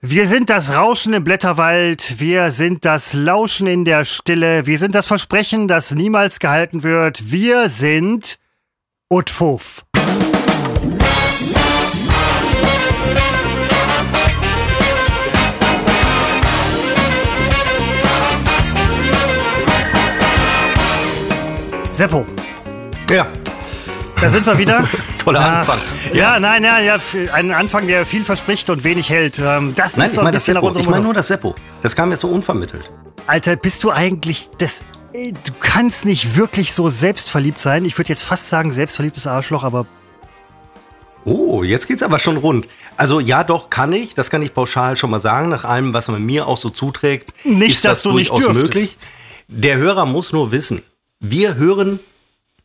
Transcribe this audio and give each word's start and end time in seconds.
Wir 0.00 0.28
sind 0.28 0.48
das 0.48 0.76
Rauschen 0.76 1.12
im 1.12 1.24
Blätterwald, 1.24 2.20
wir 2.20 2.52
sind 2.52 2.84
das 2.84 3.14
Lauschen 3.14 3.66
in 3.66 3.84
der 3.84 4.04
Stille, 4.04 4.64
wir 4.64 4.78
sind 4.78 4.94
das 4.94 5.08
Versprechen, 5.08 5.66
das 5.66 5.92
niemals 5.92 6.38
gehalten 6.38 6.84
wird, 6.84 7.32
wir 7.32 7.68
sind 7.68 8.38
Utfuff. 9.10 9.84
Seppo. 21.92 22.24
Ja. 23.10 23.32
Da 24.20 24.30
sind 24.30 24.46
wir 24.46 24.56
wieder. 24.58 24.88
Toller 25.28 25.40
Ja. 25.40 25.58
Anfang. 25.60 25.78
Ja, 26.14 26.40
nein, 26.40 26.64
ja, 26.64 26.80
ja, 26.80 26.98
ein 27.34 27.52
Anfang, 27.52 27.86
der 27.86 28.06
viel 28.06 28.24
verspricht 28.24 28.70
und 28.70 28.82
wenig 28.84 29.10
hält. 29.10 29.38
Ähm, 29.38 29.74
Das 29.74 29.96
Nein, 29.96 30.08
ist 30.08 30.14
so 30.16 30.22
ein 30.22 30.32
bisschen 30.32 30.54
nach 30.54 30.62
unserem 30.62 30.84
Ich 30.84 30.88
meine 30.90 31.04
nur 31.04 31.12
das 31.14 31.28
Seppo. 31.28 31.54
Das 31.82 31.94
kam 31.94 32.10
jetzt 32.10 32.20
so 32.20 32.28
unvermittelt. 32.28 32.90
Alter, 33.26 33.56
bist 33.56 33.84
du 33.84 33.90
eigentlich 33.90 34.48
das. 34.58 34.82
ey, 35.12 35.32
Du 35.32 35.52
kannst 35.60 36.06
nicht 36.06 36.36
wirklich 36.36 36.72
so 36.72 36.88
selbstverliebt 36.88 37.58
sein. 37.58 37.84
Ich 37.84 37.98
würde 37.98 38.08
jetzt 38.08 38.22
fast 38.24 38.48
sagen, 38.48 38.72
selbstverliebtes 38.72 39.26
Arschloch, 39.26 39.64
aber 39.64 39.84
Oh, 41.26 41.62
jetzt 41.62 41.86
geht's 41.88 42.02
aber 42.02 42.18
schon 42.18 42.38
rund. 42.38 42.66
Also 42.96 43.20
ja, 43.20 43.44
doch, 43.44 43.68
kann 43.68 43.92
ich. 43.92 44.14
Das 44.14 44.30
kann 44.30 44.40
ich 44.40 44.54
pauschal 44.54 44.96
schon 44.96 45.10
mal 45.10 45.20
sagen. 45.20 45.50
Nach 45.50 45.64
allem, 45.64 45.92
was 45.92 46.08
man 46.08 46.24
mir 46.24 46.46
auch 46.46 46.56
so 46.56 46.70
zuträgt, 46.70 47.34
Nicht, 47.44 47.72
ist 47.72 47.84
dass 47.84 47.98
das 47.98 48.02
du 48.04 48.16
nicht 48.16 48.30
durchaus 48.30 48.54
möglich. 48.54 48.96
Der 49.48 49.76
Hörer 49.76 50.06
muss 50.06 50.32
nur 50.32 50.52
wissen, 50.52 50.82
wir 51.20 51.56
hören 51.56 52.00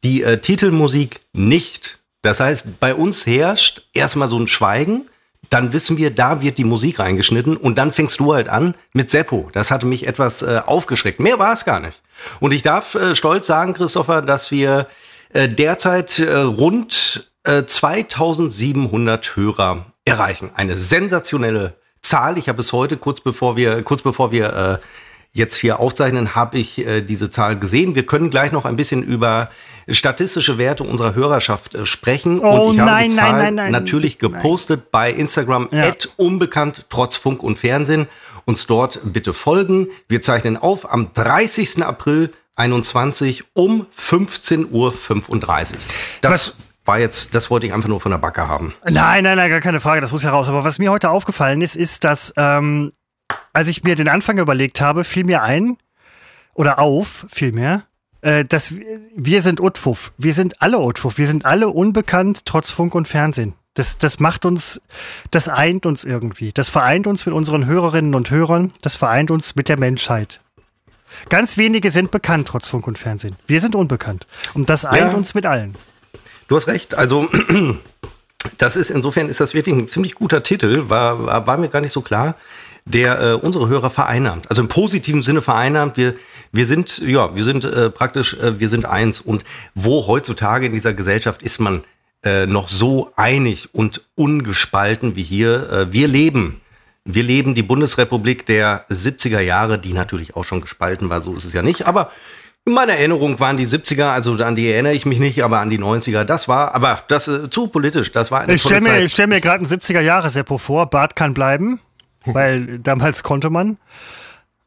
die 0.03 0.23
äh, 0.23 0.37
Titelmusik 0.37 1.19
nicht. 1.33 1.99
Das 2.23 2.39
heißt, 2.39 2.79
bei 2.79 2.95
uns 2.95 3.27
herrscht 3.27 3.83
erstmal 3.93 4.27
so 4.27 4.39
ein 4.39 4.47
Schweigen. 4.47 5.09
Dann 5.49 5.73
wissen 5.73 5.97
wir, 5.97 6.09
da 6.09 6.41
wird 6.41 6.57
die 6.57 6.63
Musik 6.63 6.99
reingeschnitten 6.99 7.57
und 7.57 7.77
dann 7.77 7.91
fängst 7.91 8.19
du 8.19 8.33
halt 8.33 8.47
an 8.47 8.75
mit 8.93 9.11
Seppo. 9.11 9.49
Das 9.51 9.69
hatte 9.69 9.85
mich 9.85 10.07
etwas 10.07 10.41
äh, 10.41 10.61
aufgeschreckt. 10.65 11.19
Mehr 11.19 11.37
war 11.37 11.53
es 11.53 11.65
gar 11.65 11.79
nicht. 11.79 12.01
Und 12.39 12.53
ich 12.53 12.63
darf 12.63 12.95
äh, 12.95 13.13
stolz 13.13 13.45
sagen, 13.45 13.73
Christopher, 13.73 14.21
dass 14.21 14.49
wir 14.51 14.87
äh, 15.33 15.49
derzeit 15.49 16.17
äh, 16.17 16.37
rund 16.37 17.29
äh, 17.43 17.63
2700 17.65 19.35
Hörer 19.35 19.85
erreichen. 20.05 20.49
Eine 20.55 20.77
sensationelle 20.77 21.75
Zahl. 22.01 22.37
Ich 22.37 22.47
habe 22.47 22.57
bis 22.57 22.71
heute, 22.71 22.95
kurz 22.97 23.19
bevor 23.19 23.57
wir, 23.57 23.83
kurz 23.83 24.01
bevor 24.01 24.31
wir 24.31 24.79
äh, 24.81 24.87
jetzt 25.33 25.57
hier 25.57 25.79
aufzeichnen, 25.79 26.35
habe 26.35 26.57
ich 26.59 26.85
äh, 26.85 27.01
diese 27.01 27.31
Zahl 27.31 27.57
gesehen. 27.57 27.95
Wir 27.95 28.05
können 28.05 28.29
gleich 28.29 28.51
noch 28.51 28.65
ein 28.65 28.75
bisschen 28.75 29.01
über 29.03 29.49
statistische 29.89 30.57
Werte 30.57 30.83
unserer 30.83 31.15
Hörerschaft 31.15 31.73
äh, 31.75 31.85
sprechen. 31.85 32.39
Oh, 32.39 32.67
und 32.67 32.75
ich 32.75 32.79
habe 32.79 32.91
nein, 32.91 33.09
die 33.09 33.15
nein, 33.15 33.25
Zahl 33.31 33.41
nein, 33.41 33.55
nein. 33.55 33.71
natürlich 33.71 34.19
gepostet 34.19 34.91
bei 34.91 35.11
Instagram 35.11 35.69
Ja. 35.71 35.81
at 35.81 36.09
unbekannt 36.17 36.85
trotz 36.89 37.15
Funk 37.15 37.41
und 37.43 37.57
Fernsehen. 37.59 38.07
Uns 38.45 38.67
dort 38.67 38.99
bitte 39.03 39.33
folgen. 39.33 39.87
Wir 40.07 40.21
zeichnen 40.21 40.55
auf 40.57 40.91
am 40.91 41.11
30. 41.13 41.83
April 41.83 42.31
21 42.55 43.45
um 43.53 43.87
15.35 43.97 44.67
Uhr. 44.71 44.91
Das 46.21 46.31
Was- 46.31 46.55
war 46.85 46.99
jetzt, 46.99 47.33
das 47.33 47.49
wollte 47.49 47.65
ich 47.65 47.73
einfach 47.73 47.87
nur 47.87 48.01
von 48.01 48.11
der 48.11 48.17
Backe 48.19 48.47
haben. 48.49 48.73
Nein, 48.83 49.23
nein, 49.23 49.37
nein, 49.37 49.49
gar 49.49 49.61
keine 49.61 49.79
Frage, 49.79 50.01
das 50.01 50.11
muss 50.11 50.21
ja 50.21 50.31
raus. 50.31 50.49
Aber 50.49 50.65
was 50.65 50.79
mir 50.79 50.91
heute 50.91 51.09
aufgefallen 51.09 51.61
ist, 51.61 51.77
ist, 51.77 52.03
dass 52.03 52.33
ähm, 52.35 52.91
als 53.53 53.67
ich 53.67 53.83
mir 53.83 53.95
den 53.95 54.09
Anfang 54.09 54.37
überlegt 54.37 54.81
habe, 54.81 55.03
fiel 55.03 55.25
mir 55.25 55.41
ein, 55.43 55.77
oder 56.53 56.79
auf, 56.79 57.25
vielmehr, 57.29 57.83
äh, 58.21 58.45
dass 58.45 58.75
wir, 58.75 59.01
wir 59.15 59.41
sind 59.41 59.59
Utfuff. 59.59 60.13
Wir 60.17 60.33
sind 60.33 60.61
alle 60.61 60.79
Utfuff. 60.79 61.17
Wir 61.17 61.27
sind 61.27 61.45
alle 61.45 61.69
unbekannt, 61.69 62.45
trotz 62.45 62.71
Funk 62.71 62.95
und 62.95 63.07
Fernsehen. 63.07 63.53
Das, 63.73 63.97
das 63.97 64.19
macht 64.19 64.45
uns, 64.45 64.81
das 65.31 65.49
eint 65.49 65.85
uns 65.87 66.03
irgendwie. 66.03 66.51
Das 66.53 66.69
vereint 66.69 67.07
uns 67.07 67.25
mit 67.25 67.33
unseren 67.33 67.65
Hörerinnen 67.65 68.13
und 68.13 68.29
Hörern. 68.29 68.71
Das 68.81 68.95
vereint 68.95 69.31
uns 69.31 69.55
mit 69.55 69.67
der 69.67 69.79
Menschheit. 69.79 70.41
Ganz 71.29 71.57
wenige 71.57 71.89
sind 71.89 72.11
bekannt, 72.11 72.47
trotz 72.47 72.67
Funk 72.67 72.85
und 72.87 72.97
Fernsehen. 72.99 73.35
Wir 73.47 73.61
sind 73.61 73.75
unbekannt. 73.75 74.27
Und 74.53 74.69
das 74.69 74.85
eint 74.85 75.11
Ja. 75.11 75.17
uns 75.17 75.33
mit 75.33 75.45
allen. 75.47 75.75
Du 76.47 76.55
hast 76.55 76.67
recht. 76.67 76.93
Also, 76.95 77.27
das 78.59 78.75
ist 78.75 78.91
insofern 78.91 79.27
ist 79.29 79.39
das 79.39 79.55
wirklich 79.55 79.75
ein 79.75 79.87
ziemlich 79.87 80.13
guter 80.13 80.43
Titel. 80.43 80.89
War, 80.89 81.25
war, 81.25 81.47
war 81.47 81.57
mir 81.57 81.69
gar 81.69 81.81
nicht 81.81 81.93
so 81.93 82.01
klar, 82.01 82.35
der 82.85 83.21
äh, 83.21 83.33
unsere 83.33 83.67
Hörer 83.67 83.89
vereinnahmt. 83.89 84.49
Also 84.49 84.61
im 84.61 84.67
positiven 84.67 85.23
Sinne 85.23 85.41
vereinnahmt. 85.41 85.97
Wir, 85.97 86.15
wir 86.51 86.65
sind, 86.65 86.99
ja, 86.99 87.35
wir 87.35 87.43
sind 87.43 87.65
äh, 87.65 87.89
praktisch, 87.89 88.33
äh, 88.35 88.59
wir 88.59 88.69
sind 88.69 88.85
eins. 88.85 89.21
Und 89.21 89.43
wo 89.75 90.07
heutzutage 90.07 90.65
in 90.65 90.73
dieser 90.73 90.93
Gesellschaft 90.93 91.43
ist 91.43 91.59
man 91.59 91.83
äh, 92.23 92.45
noch 92.45 92.69
so 92.69 93.11
einig 93.15 93.69
und 93.73 94.01
ungespalten 94.15 95.15
wie 95.15 95.23
hier? 95.23 95.69
Äh, 95.71 95.93
wir 95.93 96.07
leben. 96.07 96.61
Wir 97.05 97.23
leben 97.23 97.53
die 97.53 97.63
Bundesrepublik 97.63 98.45
der 98.45 98.85
70er 98.89 99.41
Jahre, 99.41 99.77
die 99.77 99.91
natürlich 99.91 100.37
auch 100.37 100.45
schon 100.45 100.61
gespalten 100.61 101.09
war, 101.09 101.19
so 101.21 101.35
ist 101.35 101.43
es 101.43 101.51
ja 101.51 101.61
nicht. 101.61 101.85
Aber 101.85 102.11
in 102.65 102.73
meiner 102.73 102.93
Erinnerung 102.93 103.41
waren 103.41 103.57
die 103.57 103.67
70er, 103.67 104.13
also 104.13 104.35
an 104.35 104.55
die 104.55 104.71
erinnere 104.71 104.93
ich 104.93 105.05
mich 105.05 105.19
nicht, 105.19 105.43
aber 105.43 105.59
an 105.59 105.69
die 105.69 105.79
90er, 105.79 106.23
das 106.23 106.47
war, 106.47 106.73
aber 106.73 107.03
das 107.09 107.27
äh, 107.27 107.49
zu 107.49 107.67
politisch, 107.67 108.13
das 108.13 108.31
war 108.31 108.41
eine 108.41 108.53
Ich 108.53 108.61
stelle 108.61 108.81
mir, 108.81 109.01
ich 109.01 109.11
stell 109.11 109.27
mir 109.27 109.41
gerade 109.41 109.65
ein 109.65 109.67
70er-Jahre-Seppo 109.67 110.57
vor. 110.57 110.89
Bart 110.89 111.17
kann 111.17 111.33
bleiben, 111.33 111.81
weil 112.33 112.79
damals 112.79 113.23
konnte 113.23 113.49
man. 113.49 113.77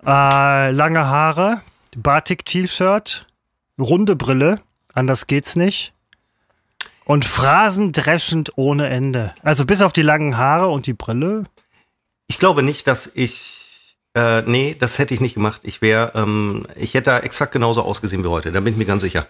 Äh, 0.05 0.71
lange 0.71 1.07
Haare, 1.07 1.63
Batik-T-Shirt, 1.97 3.27
runde 3.79 4.17
Brille, 4.17 4.61
anders 4.93 5.27
geht's 5.27 5.57
nicht. 5.57 5.93
Und 7.05 7.25
phrasendreschend 7.25 8.53
ohne 8.57 8.89
Ende. 8.89 9.35
Also 9.43 9.65
bis 9.65 9.81
auf 9.81 9.93
die 9.93 10.03
langen 10.03 10.37
Haare 10.37 10.69
und 10.69 10.87
die 10.87 10.93
Brille. 10.93 11.45
Ich 12.27 12.39
glaube 12.39 12.63
nicht, 12.65 12.89
dass 12.89 13.11
ich, 13.15 13.97
äh, 14.15 14.43
nee, 14.43 14.77
das 14.79 14.99
hätte 14.99 15.15
ich 15.15 15.21
nicht 15.21 15.35
gemacht. 15.35 15.61
Ich 15.65 15.81
wäre, 15.83 16.13
ähm, 16.17 16.67
ich 16.75 16.95
hätte 16.95 17.11
da 17.11 17.19
exakt 17.21 17.53
genauso 17.53 17.83
ausgesehen 17.83 18.25
wie 18.25 18.29
heute, 18.29 18.51
da 18.51 18.61
bin 18.61 18.73
ich 18.73 18.79
mir 18.79 18.87
ganz 18.87 19.03
sicher. 19.03 19.27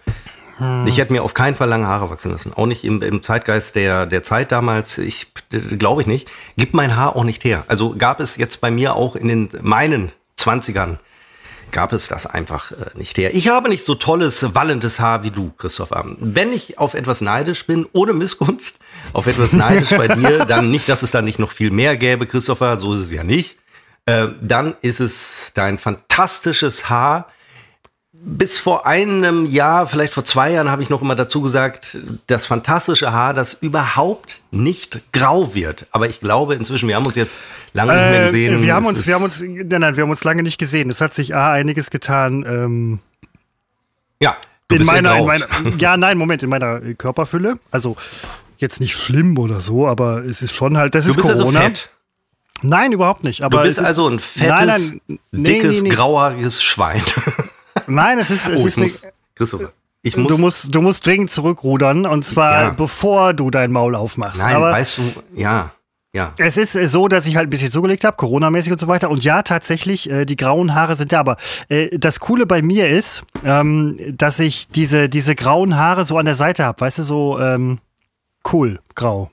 Hm. 0.57 0.87
Ich 0.87 0.97
hätte 0.97 1.13
mir 1.13 1.23
auf 1.23 1.33
keinen 1.33 1.55
Fall 1.55 1.69
lange 1.69 1.87
Haare 1.87 2.09
wachsen 2.09 2.31
lassen. 2.31 2.53
Auch 2.53 2.65
nicht 2.65 2.83
im, 2.83 3.01
im 3.01 3.23
Zeitgeist 3.23 3.75
der, 3.75 4.05
der 4.05 4.23
Zeit 4.23 4.51
damals. 4.51 4.97
Ich 4.97 5.31
glaube 5.49 6.01
ich 6.01 6.07
nicht. 6.07 6.27
Gibt 6.57 6.73
mein 6.73 6.95
Haar 6.95 7.15
auch 7.15 7.23
nicht 7.23 7.43
her. 7.43 7.63
Also 7.67 7.95
gab 7.97 8.19
es 8.19 8.37
jetzt 8.37 8.61
bei 8.61 8.71
mir 8.71 8.95
auch 8.95 9.15
in 9.15 9.27
den 9.27 9.49
meinen 9.61 10.11
20ern 10.39 10.97
gab 11.71 11.93
es 11.93 12.07
das 12.07 12.25
einfach 12.25 12.71
äh, 12.71 12.75
nicht 12.95 13.17
her. 13.17 13.33
Ich 13.35 13.49
habe 13.49 13.69
nicht 13.69 13.85
so 13.85 13.95
tolles, 13.95 14.55
wallendes 14.55 14.99
Haar 14.99 15.23
wie 15.23 15.31
du, 15.31 15.51
Christopher. 15.57 16.05
Wenn 16.19 16.51
ich 16.51 16.77
auf 16.77 16.93
etwas 16.93 17.21
neidisch 17.21 17.65
bin, 17.65 17.85
ohne 17.93 18.13
Missgunst, 18.13 18.79
auf 19.13 19.27
etwas 19.27 19.53
neidisch 19.53 19.89
bei 19.89 20.07
dir, 20.07 20.45
dann 20.47 20.71
nicht, 20.71 20.89
dass 20.89 21.03
es 21.03 21.11
da 21.11 21.21
nicht 21.21 21.39
noch 21.39 21.51
viel 21.51 21.71
mehr 21.71 21.97
gäbe, 21.97 22.25
Christopher, 22.25 22.79
so 22.79 22.93
ist 22.93 23.01
es 23.01 23.11
ja 23.11 23.23
nicht. 23.23 23.57
Äh, 24.05 24.27
dann 24.41 24.75
ist 24.81 24.99
es 24.99 25.51
dein 25.53 25.77
fantastisches 25.77 26.89
Haar. 26.89 27.27
Bis 28.19 28.57
vor 28.57 28.85
einem 28.85 29.45
Jahr, 29.45 29.87
vielleicht 29.87 30.13
vor 30.13 30.25
zwei 30.25 30.51
Jahren, 30.51 30.69
habe 30.69 30.81
ich 30.81 30.89
noch 30.89 31.01
immer 31.01 31.15
dazu 31.15 31.41
gesagt, 31.41 31.97
das 32.27 32.45
fantastische 32.45 33.11
Haar, 33.11 33.33
das 33.33 33.53
überhaupt 33.53 34.41
nicht 34.51 34.99
grau 35.13 35.53
wird. 35.53 35.85
Aber 35.91 36.09
ich 36.09 36.19
glaube 36.19 36.55
inzwischen, 36.55 36.87
wir 36.89 36.95
haben 36.95 37.05
uns 37.05 37.15
jetzt 37.15 37.39
lange 37.73 37.93
nicht 37.93 38.01
mehr 38.11 38.21
Äh, 38.23 38.25
gesehen. 38.25 38.61
wir 38.63 38.73
haben 38.73 38.83
Es 38.85 38.89
uns, 38.89 39.07
wir 39.07 39.15
haben 39.15 39.23
uns, 39.23 39.41
nein, 39.41 39.67
nein, 39.81 39.95
wir 39.95 40.03
haben 40.03 40.09
uns 40.09 40.23
lange 40.23 40.43
nicht 40.43 40.57
gesehen. 40.57 40.89
Es 40.89 40.99
hat 40.99 41.13
sich 41.13 41.35
A, 41.35 41.51
einiges 41.53 41.89
getan. 41.89 42.43
Ähm, 42.47 42.99
ja, 44.19 44.35
du 44.67 44.75
in 44.75 44.79
bist 44.79 44.91
meiner, 44.91 45.11
ja 45.15 45.19
in 45.19 45.25
meiner, 45.25 45.47
ja, 45.79 45.95
nein, 45.95 46.17
Moment, 46.17 46.43
in 46.43 46.49
meiner 46.49 46.83
äh, 46.83 46.95
Körperfülle. 46.95 47.59
Also 47.71 47.95
jetzt 48.57 48.79
nicht 48.81 48.97
schlimm 48.97 49.37
oder 49.37 49.61
so, 49.61 49.87
aber 49.87 50.25
es 50.25 50.41
ist 50.41 50.53
schon 50.53 50.77
halt, 50.77 50.95
das 50.95 51.05
Du 51.05 51.11
ist 51.11 51.17
bist 51.17 51.29
also 51.29 51.43
Corona. 51.43 51.61
fett. 51.61 51.91
Nein, 52.63 52.91
überhaupt 52.91 53.23
nicht. 53.23 53.41
Du 53.41 53.45
Aber 53.45 53.61
bist 53.61 53.77
es 53.77 53.83
ist, 53.83 53.87
also 53.87 54.07
ein 54.09 54.17
fettes, 54.19 54.49
Nein, 54.93 55.01
nein, 55.07 55.19
nee, 55.31 55.43
dickes, 55.53 55.83
nee, 55.83 55.89
nee. 55.89 55.95
grauhaariges 55.95 56.63
Schwein. 56.63 57.03
Nein, 57.87 58.19
es 58.19 58.31
ist, 58.31 58.47
es 58.47 58.61
oh, 58.61 58.67
ist 58.67 58.77
ich 58.77 58.83
muss, 58.83 59.03
nicht, 59.03 59.13
Christopher, 59.35 59.71
ich 60.01 60.17
muss, 60.17 60.27
du 60.27 60.37
musst, 60.37 60.75
du 60.75 60.81
musst 60.81 61.05
dringend 61.05 61.31
zurückrudern 61.31 62.05
und 62.05 62.23
zwar 62.23 62.61
Ja. 62.63 62.69
bevor 62.71 63.33
du 63.33 63.49
dein 63.49 63.71
Maul 63.71 63.95
aufmachst. 63.95 64.41
nein, 64.41 64.55
aber 64.55 64.71
weißt 64.71 64.97
du, 64.97 65.01
ja, 65.35 65.71
ja. 66.13 66.33
es 66.37 66.57
ist 66.57 66.73
so, 66.73 67.07
dass 67.07 67.27
ich 67.27 67.35
halt 67.35 67.47
ein 67.47 67.49
bisschen 67.49 67.71
zugelegt 67.71 68.03
habe, 68.03 68.17
Corona-mäßig 68.17 68.71
und 68.71 68.79
so 68.79 68.87
weiter. 68.87 69.09
Und 69.09 69.23
ja, 69.23 69.41
tatsächlich, 69.41 70.09
äh, 70.09 70.25
die 70.25 70.35
grauen 70.35 70.73
Haare 70.73 70.95
sind 70.95 71.11
da. 71.11 71.19
Aber 71.19 71.37
äh, 71.69 71.97
das 71.97 72.19
Coole 72.19 72.45
bei 72.45 72.61
mir 72.61 72.89
ist, 72.89 73.23
ähm, 73.43 73.97
dass 74.15 74.39
ich 74.39 74.67
diese, 74.69 75.09
diese 75.09 75.35
grauen 75.35 75.77
Haare 75.77 76.05
so 76.05 76.17
an 76.17 76.25
der 76.25 76.35
Seite 76.35 76.63
habe. 76.63 76.81
Weißt 76.81 76.99
du, 76.99 77.03
so 77.03 77.39
ähm, 77.39 77.79
cool, 78.51 78.79
grau. 78.95 79.29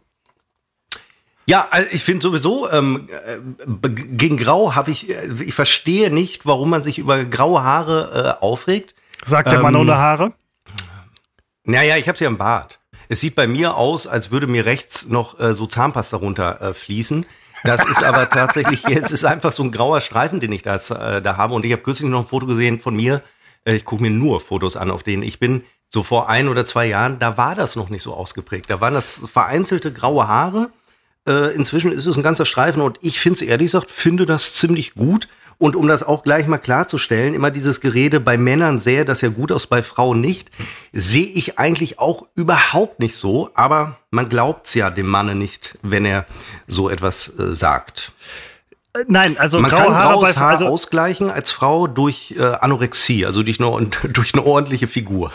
Ja, 1.46 1.68
also 1.70 1.88
ich 1.92 2.02
finde 2.02 2.22
sowieso, 2.22 2.70
ähm, 2.70 3.08
äh, 3.10 3.88
gegen 3.88 4.36
Grau 4.36 4.74
habe 4.74 4.90
ich, 4.90 5.10
äh, 5.10 5.28
ich 5.44 5.54
verstehe 5.54 6.10
nicht, 6.10 6.46
warum 6.46 6.70
man 6.70 6.82
sich 6.82 6.98
über 6.98 7.24
graue 7.24 7.62
Haare 7.62 8.36
äh, 8.40 8.44
aufregt. 8.44 8.94
Sagt 9.24 9.52
der 9.52 9.60
Mann 9.60 9.74
Ähm, 9.74 9.82
ohne 9.82 9.96
Haare. 9.96 10.32
Naja, 11.64 11.96
ich 11.96 12.08
habe 12.08 12.16
sie 12.16 12.26
am 12.26 12.38
Bart. 12.38 12.80
Es 13.08 13.20
sieht 13.20 13.34
bei 13.34 13.46
mir 13.46 13.76
aus, 13.76 14.06
als 14.06 14.30
würde 14.30 14.46
mir 14.46 14.64
rechts 14.64 15.06
noch 15.06 15.38
äh, 15.38 15.54
so 15.54 15.66
Zahnpasta 15.66 16.16
runter 16.16 16.60
äh, 16.60 16.74
fließen. 16.74 17.26
Das 17.64 17.84
ist 17.88 18.02
aber 18.02 18.28
tatsächlich, 18.30 18.84
es 18.86 19.12
ist 19.12 19.24
einfach 19.24 19.52
so 19.52 19.62
ein 19.62 19.72
grauer 19.72 20.00
Streifen, 20.00 20.40
den 20.40 20.52
ich 20.52 20.62
da, 20.62 20.76
äh, 20.76 21.20
da 21.20 21.36
habe. 21.36 21.54
Und 21.54 21.64
ich 21.64 21.72
habe 21.72 21.82
kürzlich 21.82 22.08
noch 22.08 22.20
ein 22.20 22.26
Foto 22.26 22.46
gesehen 22.46 22.80
von 22.80 22.96
mir. 22.96 23.22
Ich 23.66 23.86
gucke 23.86 24.02
mir 24.02 24.10
nur 24.10 24.42
Fotos 24.42 24.76
an, 24.76 24.90
auf 24.90 25.02
denen 25.02 25.22
ich 25.22 25.38
bin. 25.40 25.64
So 25.88 26.02
vor 26.02 26.28
ein 26.28 26.48
oder 26.48 26.66
zwei 26.66 26.86
Jahren, 26.86 27.18
da 27.18 27.38
war 27.38 27.54
das 27.54 27.76
noch 27.76 27.88
nicht 27.88 28.02
so 28.02 28.12
ausgeprägt. 28.12 28.68
Da 28.68 28.82
waren 28.82 28.92
das 28.92 29.22
vereinzelte 29.26 29.90
graue 29.90 30.28
Haare. 30.28 30.70
Äh, 31.26 31.54
inzwischen 31.54 31.92
ist 31.92 32.06
es 32.06 32.16
ein 32.16 32.22
ganzer 32.22 32.46
Streifen 32.46 32.82
und 32.82 32.98
ich 33.00 33.18
finde 33.18 33.36
es 33.36 33.42
ehrlich 33.42 33.66
gesagt, 33.66 33.90
finde 33.90 34.26
das 34.26 34.54
ziemlich 34.54 34.94
gut. 34.94 35.28
Und 35.58 35.76
um 35.76 35.86
das 35.86 36.02
auch 36.02 36.24
gleich 36.24 36.46
mal 36.46 36.58
klarzustellen, 36.58 37.32
immer 37.32 37.50
dieses 37.50 37.80
Gerede 37.80 38.18
bei 38.20 38.36
Männern 38.36 38.80
sähe 38.80 39.04
das 39.04 39.20
ja 39.20 39.28
gut 39.28 39.52
aus, 39.52 39.66
bei 39.66 39.82
Frauen 39.82 40.20
nicht, 40.20 40.50
sehe 40.92 41.26
ich 41.26 41.58
eigentlich 41.58 41.98
auch 41.98 42.26
überhaupt 42.34 42.98
nicht 42.98 43.16
so. 43.16 43.50
Aber 43.54 43.98
man 44.10 44.28
glaubt's 44.28 44.74
ja 44.74 44.90
dem 44.90 45.06
Manne 45.06 45.34
nicht, 45.34 45.78
wenn 45.82 46.04
er 46.04 46.26
so 46.66 46.90
etwas 46.90 47.38
äh, 47.38 47.54
sagt. 47.54 48.12
Äh, 48.94 49.04
Nein, 49.06 49.38
also 49.38 49.60
Man 49.60 49.70
graue 49.70 49.84
kann 49.84 49.94
Haare 49.94 50.12
graues 50.14 50.34
bei 50.34 50.40
Haar 50.40 50.50
also, 50.50 50.66
ausgleichen 50.66 51.30
als 51.30 51.52
Frau 51.52 51.86
durch 51.86 52.34
äh, 52.36 52.42
Anorexie, 52.42 53.24
also 53.24 53.42
durch 53.42 53.60
eine, 53.60 53.88
durch 54.12 54.34
eine 54.34 54.44
ordentliche 54.44 54.88
Figur. 54.88 55.32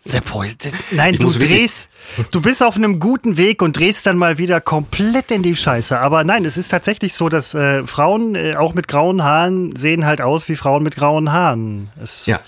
Seppo, 0.00 0.44
das- 0.44 0.72
nein, 0.92 1.14
Ich 1.14 1.20
du 1.20 1.28
drehst, 1.28 1.90
du 2.30 2.40
bist 2.40 2.62
auf 2.62 2.76
einem 2.76 3.00
guten 3.00 3.36
Weg 3.36 3.60
und 3.60 3.76
drehst 3.76 4.06
dann 4.06 4.16
mal 4.16 4.38
wieder 4.38 4.60
komplett 4.60 5.32
in 5.32 5.42
die 5.42 5.56
Scheiße. 5.56 5.98
Aber 5.98 6.22
nein, 6.22 6.44
es 6.44 6.56
ist 6.56 6.68
tatsächlich 6.68 7.12
so, 7.14 7.28
dass 7.28 7.54
äh, 7.54 7.84
Frauen 7.86 8.36
äh, 8.36 8.54
auch 8.56 8.72
mit 8.72 8.86
grauen 8.86 9.24
Haaren 9.24 9.74
sehen 9.74 10.06
halt 10.06 10.20
aus 10.20 10.48
wie 10.48 10.54
Frauen 10.54 10.84
mit 10.84 10.94
grauen 10.94 11.32
Haaren. 11.32 11.90
Es 12.02 12.26
Ja. 12.26 12.40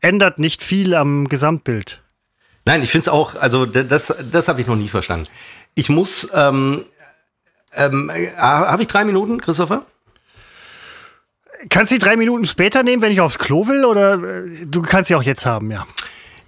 ändert 0.00 0.38
nicht 0.38 0.62
viel 0.64 0.94
am 0.94 1.28
Gesamtbild. 1.28 2.02
Nein, 2.64 2.82
ich 2.82 2.90
finde 2.90 3.02
es 3.02 3.08
auch, 3.08 3.34
also 3.36 3.66
das, 3.66 4.12
das 4.32 4.48
habe 4.48 4.62
ich 4.62 4.66
noch 4.66 4.74
nie 4.76 4.88
verstanden. 4.88 5.26
Ich 5.74 5.90
muss, 5.90 6.30
ähm, 6.34 6.82
ähm, 7.74 8.10
äh, 8.12 8.32
habe 8.38 8.82
ich 8.82 8.88
drei 8.88 9.04
Minuten, 9.04 9.38
Christopher? 9.40 9.84
Kannst 11.68 11.92
du 11.92 11.96
die 11.96 12.04
drei 12.04 12.16
Minuten 12.16 12.46
später 12.46 12.82
nehmen, 12.82 13.02
wenn 13.02 13.12
ich 13.12 13.20
aufs 13.20 13.38
Klo 13.38 13.66
will? 13.68 13.84
Oder 13.84 14.14
äh, 14.14 14.66
du 14.66 14.80
kannst 14.82 15.08
sie 15.08 15.14
auch 15.14 15.22
jetzt 15.22 15.44
haben, 15.46 15.70
ja. 15.70 15.86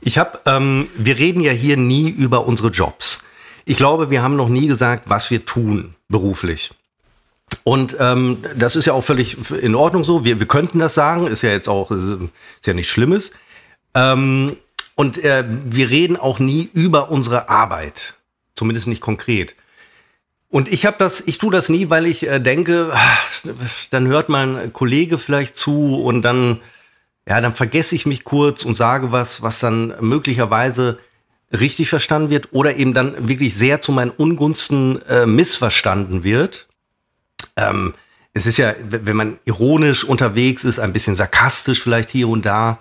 Ich 0.01 0.19
habe, 0.19 0.41
ähm, 0.47 0.89
wir 0.97 1.19
reden 1.19 1.41
ja 1.41 1.53
hier 1.53 1.77
nie 1.77 2.09
über 2.09 2.47
unsere 2.47 2.69
Jobs. 2.69 3.25
Ich 3.65 3.77
glaube, 3.77 4.11
wir 4.11 4.23
haben 4.23 4.37
noch 4.37 4.49
nie 4.49 4.67
gesagt, 4.67 5.11
was 5.11 5.31
wir 5.31 5.45
tun 5.45 5.95
beruflich. 6.09 6.71
Und 7.65 7.97
ähm, 7.99 8.39
das 8.57 8.77
ist 8.77 8.87
ja 8.87 8.93
auch 8.93 9.05
völlig 9.05 9.37
in 9.51 9.75
Ordnung 9.75 10.05
so. 10.05 10.25
Wir, 10.25 10.41
wir 10.41 10.47
könnten 10.47 10.79
das 10.79 10.95
sagen, 10.95 11.27
ist 11.27 11.43
ja 11.43 11.51
jetzt 11.51 11.69
auch, 11.69 11.91
äh, 11.91 12.15
ist 12.15 12.67
ja 12.67 12.75
nichts 12.75 12.93
Schlimmes. 12.93 13.33
Ähm, 13.95 14.57
und 14.95 15.23
äh, 15.23 15.45
wir 15.49 15.91
reden 15.91 16.17
auch 16.17 16.39
nie 16.39 16.69
über 16.73 17.11
unsere 17.11 17.49
Arbeit, 17.49 18.15
zumindest 18.55 18.87
nicht 18.87 19.01
konkret. 19.01 19.55
Und 20.51 20.69
ich 20.69 20.87
habe 20.87 20.97
das, 20.99 21.21
ich 21.21 21.39
tue 21.39 21.53
das 21.53 21.69
nie, 21.69 21.91
weil 21.91 22.07
ich 22.07 22.27
äh, 22.27 22.41
denke, 22.41 22.91
ah, 22.93 23.19
dann 23.91 24.07
hört 24.07 24.29
mein 24.29 24.73
Kollege 24.73 25.19
vielleicht 25.19 25.57
zu 25.57 26.03
und 26.03 26.23
dann 26.23 26.61
ja, 27.29 27.41
dann 27.41 27.55
vergesse 27.55 27.95
ich 27.95 28.07
mich 28.07 28.25
kurz 28.25 28.65
und 28.65 28.75
sage 28.75 29.13
was, 29.13 29.43
was 29.43 29.61
dann 29.61 29.95
möglicherweise 30.01 30.99
richtig 31.53 31.89
verstanden 31.89 32.31
wird 32.31 32.49
oder 32.53 32.77
eben 32.77 32.95
dann 32.95 33.29
wirklich 33.29 33.55
sehr 33.55 33.81
zu 33.81 33.93
meinen 33.93 34.11
Ungunsten 34.11 35.03
äh, 35.03 35.27
missverstanden 35.27 36.25
wird. 36.25 36.69
Ähm, 37.57 37.95
es 38.33 38.47
ist 38.47 38.57
ja, 38.57 38.75
wenn 38.83 39.17
man 39.17 39.39
ironisch 39.45 40.05
unterwegs 40.05 40.65
ist, 40.65 40.79
ein 40.79 40.93
bisschen 40.93 41.17
sarkastisch 41.17 41.83
vielleicht 41.83 42.11
hier 42.11 42.29
und 42.29 42.47
da, 42.47 42.79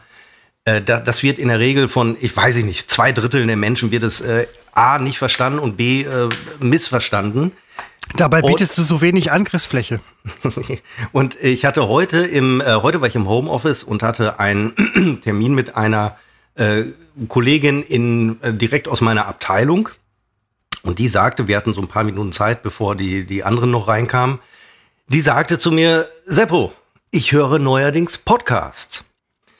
äh, 0.63 0.81
da 0.81 0.99
das 0.99 1.23
wird 1.23 1.39
in 1.39 1.49
der 1.49 1.59
Regel 1.59 1.89
von, 1.89 2.15
ich 2.21 2.35
weiß 2.35 2.55
ich 2.55 2.65
nicht, 2.65 2.89
zwei 2.89 3.11
Drittel 3.11 3.45
der 3.45 3.57
Menschen 3.57 3.91
wird 3.91 4.03
es 4.03 4.21
äh, 4.21 4.47
A 4.71 4.97
nicht 4.97 5.17
verstanden 5.17 5.59
und 5.59 5.75
B 5.75 6.03
äh, 6.03 6.29
missverstanden. 6.59 7.51
Dabei 8.15 8.41
Und- 8.41 8.47
bietest 8.51 8.77
du 8.77 8.81
so 8.83 9.01
wenig 9.01 9.31
Angriffsfläche. 9.31 9.99
Und 11.11 11.35
ich 11.41 11.65
hatte 11.65 11.87
heute 11.87 12.25
im, 12.25 12.61
äh, 12.61 12.75
heute 12.81 13.01
war 13.01 13.07
ich 13.07 13.15
im 13.15 13.27
Homeoffice 13.27 13.83
und 13.83 14.03
hatte 14.03 14.39
einen 14.39 15.19
Termin 15.23 15.53
mit 15.53 15.75
einer 15.75 16.17
äh, 16.55 16.85
Kollegin 17.27 17.83
in, 17.83 18.41
äh, 18.41 18.53
direkt 18.53 18.87
aus 18.87 19.01
meiner 19.01 19.25
Abteilung. 19.27 19.89
Und 20.83 20.99
die 20.99 21.07
sagte, 21.07 21.47
wir 21.47 21.57
hatten 21.57 21.73
so 21.73 21.81
ein 21.81 21.87
paar 21.87 22.03
Minuten 22.03 22.31
Zeit, 22.31 22.63
bevor 22.63 22.95
die, 22.95 23.25
die 23.25 23.43
anderen 23.43 23.71
noch 23.71 23.87
reinkamen. 23.87 24.39
Die 25.09 25.21
sagte 25.21 25.57
zu 25.57 25.71
mir, 25.71 26.07
Seppo, 26.25 26.71
ich 27.11 27.31
höre 27.31 27.59
neuerdings 27.59 28.17
Podcasts. 28.17 29.05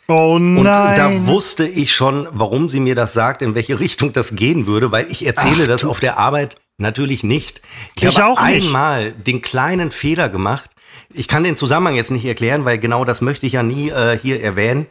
Oh 0.09 0.35
Und 0.35 0.63
nein. 0.63 0.95
da 0.97 1.27
wusste 1.27 1.67
ich 1.67 1.93
schon, 1.93 2.27
warum 2.31 2.69
sie 2.69 2.79
mir 2.79 2.95
das 2.95 3.11
sagt, 3.13 3.41
in 3.41 3.55
welche 3.55 3.79
Richtung 3.79 4.13
das 4.13 4.35
gehen 4.35 4.65
würde, 4.67 4.91
weil 4.91 5.09
ich 5.11 5.25
erzähle 5.25 5.63
Ach, 5.63 5.67
das 5.67 5.83
auf 5.85 5.99
der 5.99 6.17
Arbeit 6.17 6.57
natürlich 6.77 7.23
nicht. 7.23 7.61
Ich, 7.97 8.03
Ich 8.03 8.17
habe 8.19 8.27
auch 8.31 8.41
nicht. 8.45 8.65
einmal 8.65 9.11
den 9.11 9.41
kleinen 9.41 9.91
Fehler 9.91 10.29
gemacht. 10.29 10.71
Ich 11.13 11.27
kann 11.27 11.43
den 11.43 11.57
Zusammenhang 11.57 11.95
jetzt 11.95 12.11
nicht 12.11 12.25
erklären, 12.25 12.65
weil 12.65 12.77
genau 12.77 13.05
das 13.05 13.21
möchte 13.21 13.45
ich 13.45 13.53
ja 13.53 13.63
nie 13.63 13.89
äh, 13.89 14.17
hier 14.17 14.41
erwähnen. 14.41 14.87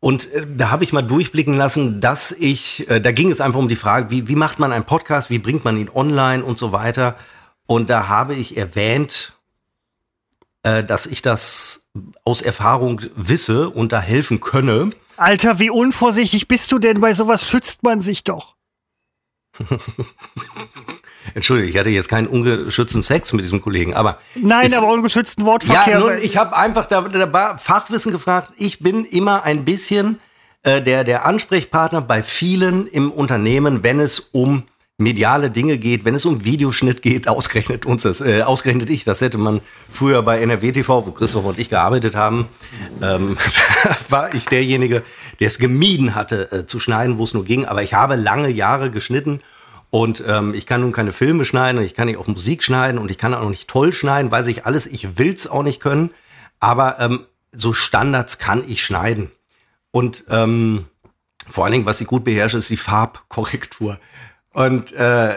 Und 0.00 0.32
äh, 0.32 0.46
da 0.56 0.70
habe 0.70 0.84
ich 0.84 0.92
mal 0.92 1.02
durchblicken 1.02 1.54
lassen, 1.54 2.00
dass 2.00 2.30
ich, 2.32 2.88
äh, 2.88 3.00
da 3.00 3.10
ging 3.12 3.30
es 3.30 3.40
einfach 3.40 3.58
um 3.58 3.68
die 3.68 3.76
Frage, 3.76 4.10
wie, 4.10 4.28
wie 4.28 4.36
macht 4.36 4.58
man 4.58 4.72
einen 4.72 4.84
Podcast, 4.84 5.30
wie 5.30 5.38
bringt 5.38 5.64
man 5.64 5.76
ihn 5.76 5.90
online 5.92 6.44
und 6.44 6.56
so 6.58 6.70
weiter. 6.72 7.16
Und 7.66 7.90
da 7.90 8.06
habe 8.08 8.34
ich 8.34 8.56
erwähnt, 8.56 9.34
äh, 10.62 10.84
dass 10.84 11.06
ich 11.06 11.20
das 11.22 11.88
aus 12.24 12.42
Erfahrung 12.42 13.00
wisse 13.16 13.70
und 13.70 13.90
da 13.92 14.00
helfen 14.00 14.40
könne. 14.40 14.90
Alter, 15.16 15.58
wie 15.58 15.70
unvorsichtig 15.70 16.46
bist 16.46 16.70
du 16.70 16.78
denn? 16.78 17.00
Bei 17.00 17.12
sowas 17.12 17.48
schützt 17.48 17.82
man 17.82 18.00
sich 18.00 18.22
doch. 18.22 18.54
Entschuldige, 21.34 21.68
ich 21.68 21.76
hatte 21.76 21.90
jetzt 21.90 22.08
keinen 22.08 22.26
ungeschützten 22.26 23.02
Sex 23.02 23.32
mit 23.32 23.42
diesem 23.44 23.60
Kollegen, 23.60 23.94
aber 23.94 24.18
Nein, 24.34 24.66
Ist- 24.66 24.76
aber 24.78 24.88
ungeschützten 24.92 25.44
Wortverkehr. 25.44 25.94
ja, 25.94 25.98
nun, 26.00 26.18
ich 26.20 26.36
habe 26.36 26.56
einfach 26.56 26.86
da, 26.86 27.02
da 27.02 27.32
war 27.32 27.58
Fachwissen 27.58 28.12
gefragt. 28.12 28.52
Ich 28.56 28.80
bin 28.80 29.04
immer 29.04 29.42
ein 29.44 29.64
bisschen 29.64 30.18
äh, 30.62 30.82
der 30.82 31.04
der 31.04 31.24
Ansprechpartner 31.26 32.00
bei 32.00 32.22
vielen 32.22 32.86
im 32.86 33.10
Unternehmen, 33.12 33.82
wenn 33.82 34.00
es 34.00 34.18
um 34.32 34.64
mediale 35.00 35.52
Dinge 35.52 35.78
geht, 35.78 36.04
wenn 36.04 36.16
es 36.16 36.24
um 36.24 36.44
Videoschnitt 36.44 37.02
geht, 37.02 37.28
ausgerechnet 37.28 37.86
uns 37.86 38.02
das, 38.02 38.20
äh, 38.20 38.42
ausgerechnet 38.42 38.90
ich, 38.90 39.04
das 39.04 39.20
hätte 39.20 39.38
man 39.38 39.60
früher 39.88 40.22
bei 40.22 40.40
NRW 40.42 40.72
TV, 40.72 41.06
wo 41.06 41.12
Christoph 41.12 41.44
und 41.44 41.56
ich 41.60 41.70
gearbeitet 41.70 42.16
haben, 42.16 42.48
ähm, 43.00 43.36
war 44.08 44.34
ich 44.34 44.46
derjenige, 44.46 45.04
der 45.38 45.46
es 45.46 45.58
gemieden 45.60 46.16
hatte 46.16 46.50
äh, 46.50 46.66
zu 46.66 46.80
schneiden, 46.80 47.16
wo 47.18 47.22
es 47.22 47.32
nur 47.32 47.44
ging. 47.44 47.64
Aber 47.64 47.84
ich 47.84 47.94
habe 47.94 48.16
lange 48.16 48.48
Jahre 48.48 48.90
geschnitten 48.90 49.40
und 49.90 50.22
ähm, 50.26 50.54
ich 50.54 50.66
kann 50.66 50.82
nun 50.82 50.92
keine 50.92 51.12
Filme 51.12 51.44
schneiden 51.44 51.78
und 51.78 51.84
ich 51.84 51.94
kann 51.94 52.06
nicht 52.06 52.18
auch 52.18 52.26
Musik 52.26 52.62
schneiden 52.62 52.98
und 52.98 53.10
ich 53.10 53.18
kann 53.18 53.34
auch 53.34 53.48
nicht 53.48 53.68
toll 53.68 53.92
schneiden, 53.92 54.30
weiß 54.30 54.46
ich 54.48 54.66
alles. 54.66 54.86
Ich 54.86 55.18
will's 55.18 55.46
auch 55.46 55.62
nicht 55.62 55.80
können, 55.80 56.10
aber 56.60 57.00
ähm, 57.00 57.24
so 57.52 57.72
Standards 57.72 58.38
kann 58.38 58.64
ich 58.68 58.84
schneiden. 58.84 59.30
Und 59.90 60.24
ähm, 60.28 60.86
vor 61.50 61.64
allen 61.64 61.72
Dingen, 61.72 61.86
was 61.86 62.00
ich 62.00 62.06
gut 62.06 62.24
beherrsche, 62.24 62.58
ist 62.58 62.68
die 62.68 62.76
Farbkorrektur. 62.76 63.98
Und 64.52 64.92
äh, 64.92 65.36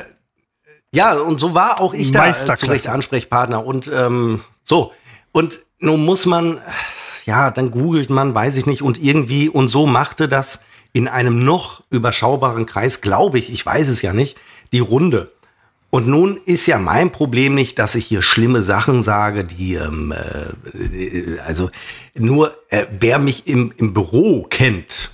ja, 0.94 1.13
und 1.13 1.39
so 1.39 1.53
war 1.53 1.80
auch 1.80 1.94
ich 1.94 2.12
da 2.12 2.27
äh, 2.27 2.56
zurecht 2.56 2.88
Ansprechpartner. 2.88 3.65
Und 3.65 3.89
ähm, 3.94 4.42
so. 4.62 4.92
Und 5.31 5.62
nun 5.80 6.03
muss 6.03 6.25
man, 6.25 6.59
ja, 7.25 7.51
dann 7.51 7.72
googelt 7.72 8.10
man, 8.10 8.36
weiß 8.36 8.58
ich 8.58 8.65
nicht, 8.65 8.81
und 8.81 9.01
irgendwie, 9.01 9.48
und 9.48 9.70
so 9.70 9.86
machte 9.86 10.27
das 10.27 10.65
in 10.93 11.07
einem 11.07 11.39
noch 11.39 11.83
überschaubaren 11.89 12.65
Kreis, 12.65 13.01
glaube 13.01 13.39
ich, 13.39 13.51
ich 13.51 13.65
weiß 13.65 13.88
es 13.88 14.01
ja 14.01 14.13
nicht, 14.13 14.38
die 14.71 14.79
Runde. 14.79 15.31
Und 15.89 16.07
nun 16.07 16.39
ist 16.45 16.67
ja 16.67 16.79
mein 16.79 17.12
Problem 17.12 17.53
nicht, 17.53 17.77
dass 17.77 17.95
ich 17.95 18.05
hier 18.05 18.21
schlimme 18.21 18.63
Sachen 18.63 19.03
sage, 19.03 19.43
die, 19.43 19.75
ähm, 19.75 20.13
äh, 20.13 21.39
also 21.39 21.69
nur 22.15 22.57
äh, 22.69 22.86
wer 22.98 23.19
mich 23.19 23.48
im, 23.48 23.74
im 23.77 23.93
Büro 23.93 24.43
kennt, 24.50 25.12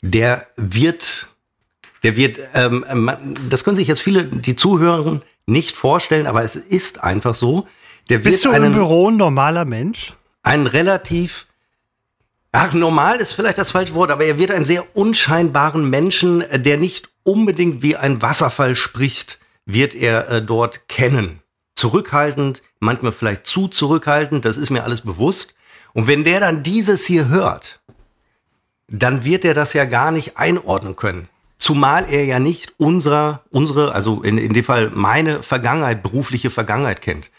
der 0.00 0.46
wird, 0.56 1.28
der 2.02 2.16
wird, 2.16 2.40
ähm, 2.54 2.84
man, 2.94 3.34
das 3.50 3.64
können 3.64 3.76
sich 3.76 3.88
jetzt 3.88 4.00
viele, 4.00 4.24
die 4.24 4.56
zuhören, 4.56 5.22
nicht 5.46 5.76
vorstellen, 5.76 6.26
aber 6.26 6.42
es 6.42 6.56
ist 6.56 7.04
einfach 7.04 7.34
so. 7.34 7.66
Der 8.08 8.18
Bist 8.18 8.44
du 8.44 8.48
wird 8.48 8.58
im 8.58 8.64
einen, 8.64 8.74
Büro 8.74 9.10
ein 9.10 9.16
normaler 9.18 9.66
Mensch? 9.66 10.14
einen 10.44 10.66
relativ, 10.66 11.46
ach, 12.54 12.72
normal 12.72 13.18
ist 13.18 13.32
vielleicht 13.32 13.58
das 13.58 13.72
falsche 13.72 13.94
Wort, 13.94 14.10
aber 14.10 14.24
er 14.24 14.38
wird 14.38 14.50
einen 14.50 14.64
sehr 14.64 14.96
unscheinbaren 14.96 15.88
Menschen, 15.90 16.40
äh, 16.40 16.60
der 16.60 16.78
nicht 16.78 17.08
unbedingt 17.24 17.82
wie 17.82 17.96
ein 17.96 18.22
Wasserfall 18.22 18.76
spricht, 18.76 19.38
wird 19.66 19.94
er 19.94 20.28
äh, 20.30 20.42
dort 20.42 20.88
kennen. 20.88 21.40
Zurückhaltend, 21.74 22.62
manchmal 22.78 23.12
vielleicht 23.12 23.46
zu 23.46 23.68
zurückhaltend, 23.68 24.44
das 24.44 24.56
ist 24.56 24.70
mir 24.70 24.84
alles 24.84 25.00
bewusst. 25.00 25.54
Und 25.92 26.06
wenn 26.06 26.24
der 26.24 26.40
dann 26.40 26.62
dieses 26.62 27.04
hier 27.04 27.28
hört, 27.28 27.80
dann 28.88 29.24
wird 29.24 29.44
er 29.44 29.54
das 29.54 29.72
ja 29.72 29.84
gar 29.84 30.12
nicht 30.12 30.36
einordnen 30.36 30.94
können. 30.96 31.28
Zumal 31.58 32.06
er 32.10 32.24
ja 32.24 32.38
nicht 32.38 32.74
unserer, 32.78 33.42
unsere, 33.50 33.92
also 33.92 34.22
in, 34.22 34.38
in 34.38 34.52
dem 34.52 34.64
Fall 34.64 34.90
meine 34.90 35.42
Vergangenheit, 35.42 36.02
berufliche 36.02 36.50
Vergangenheit 36.50 37.00
kennt. 37.00 37.30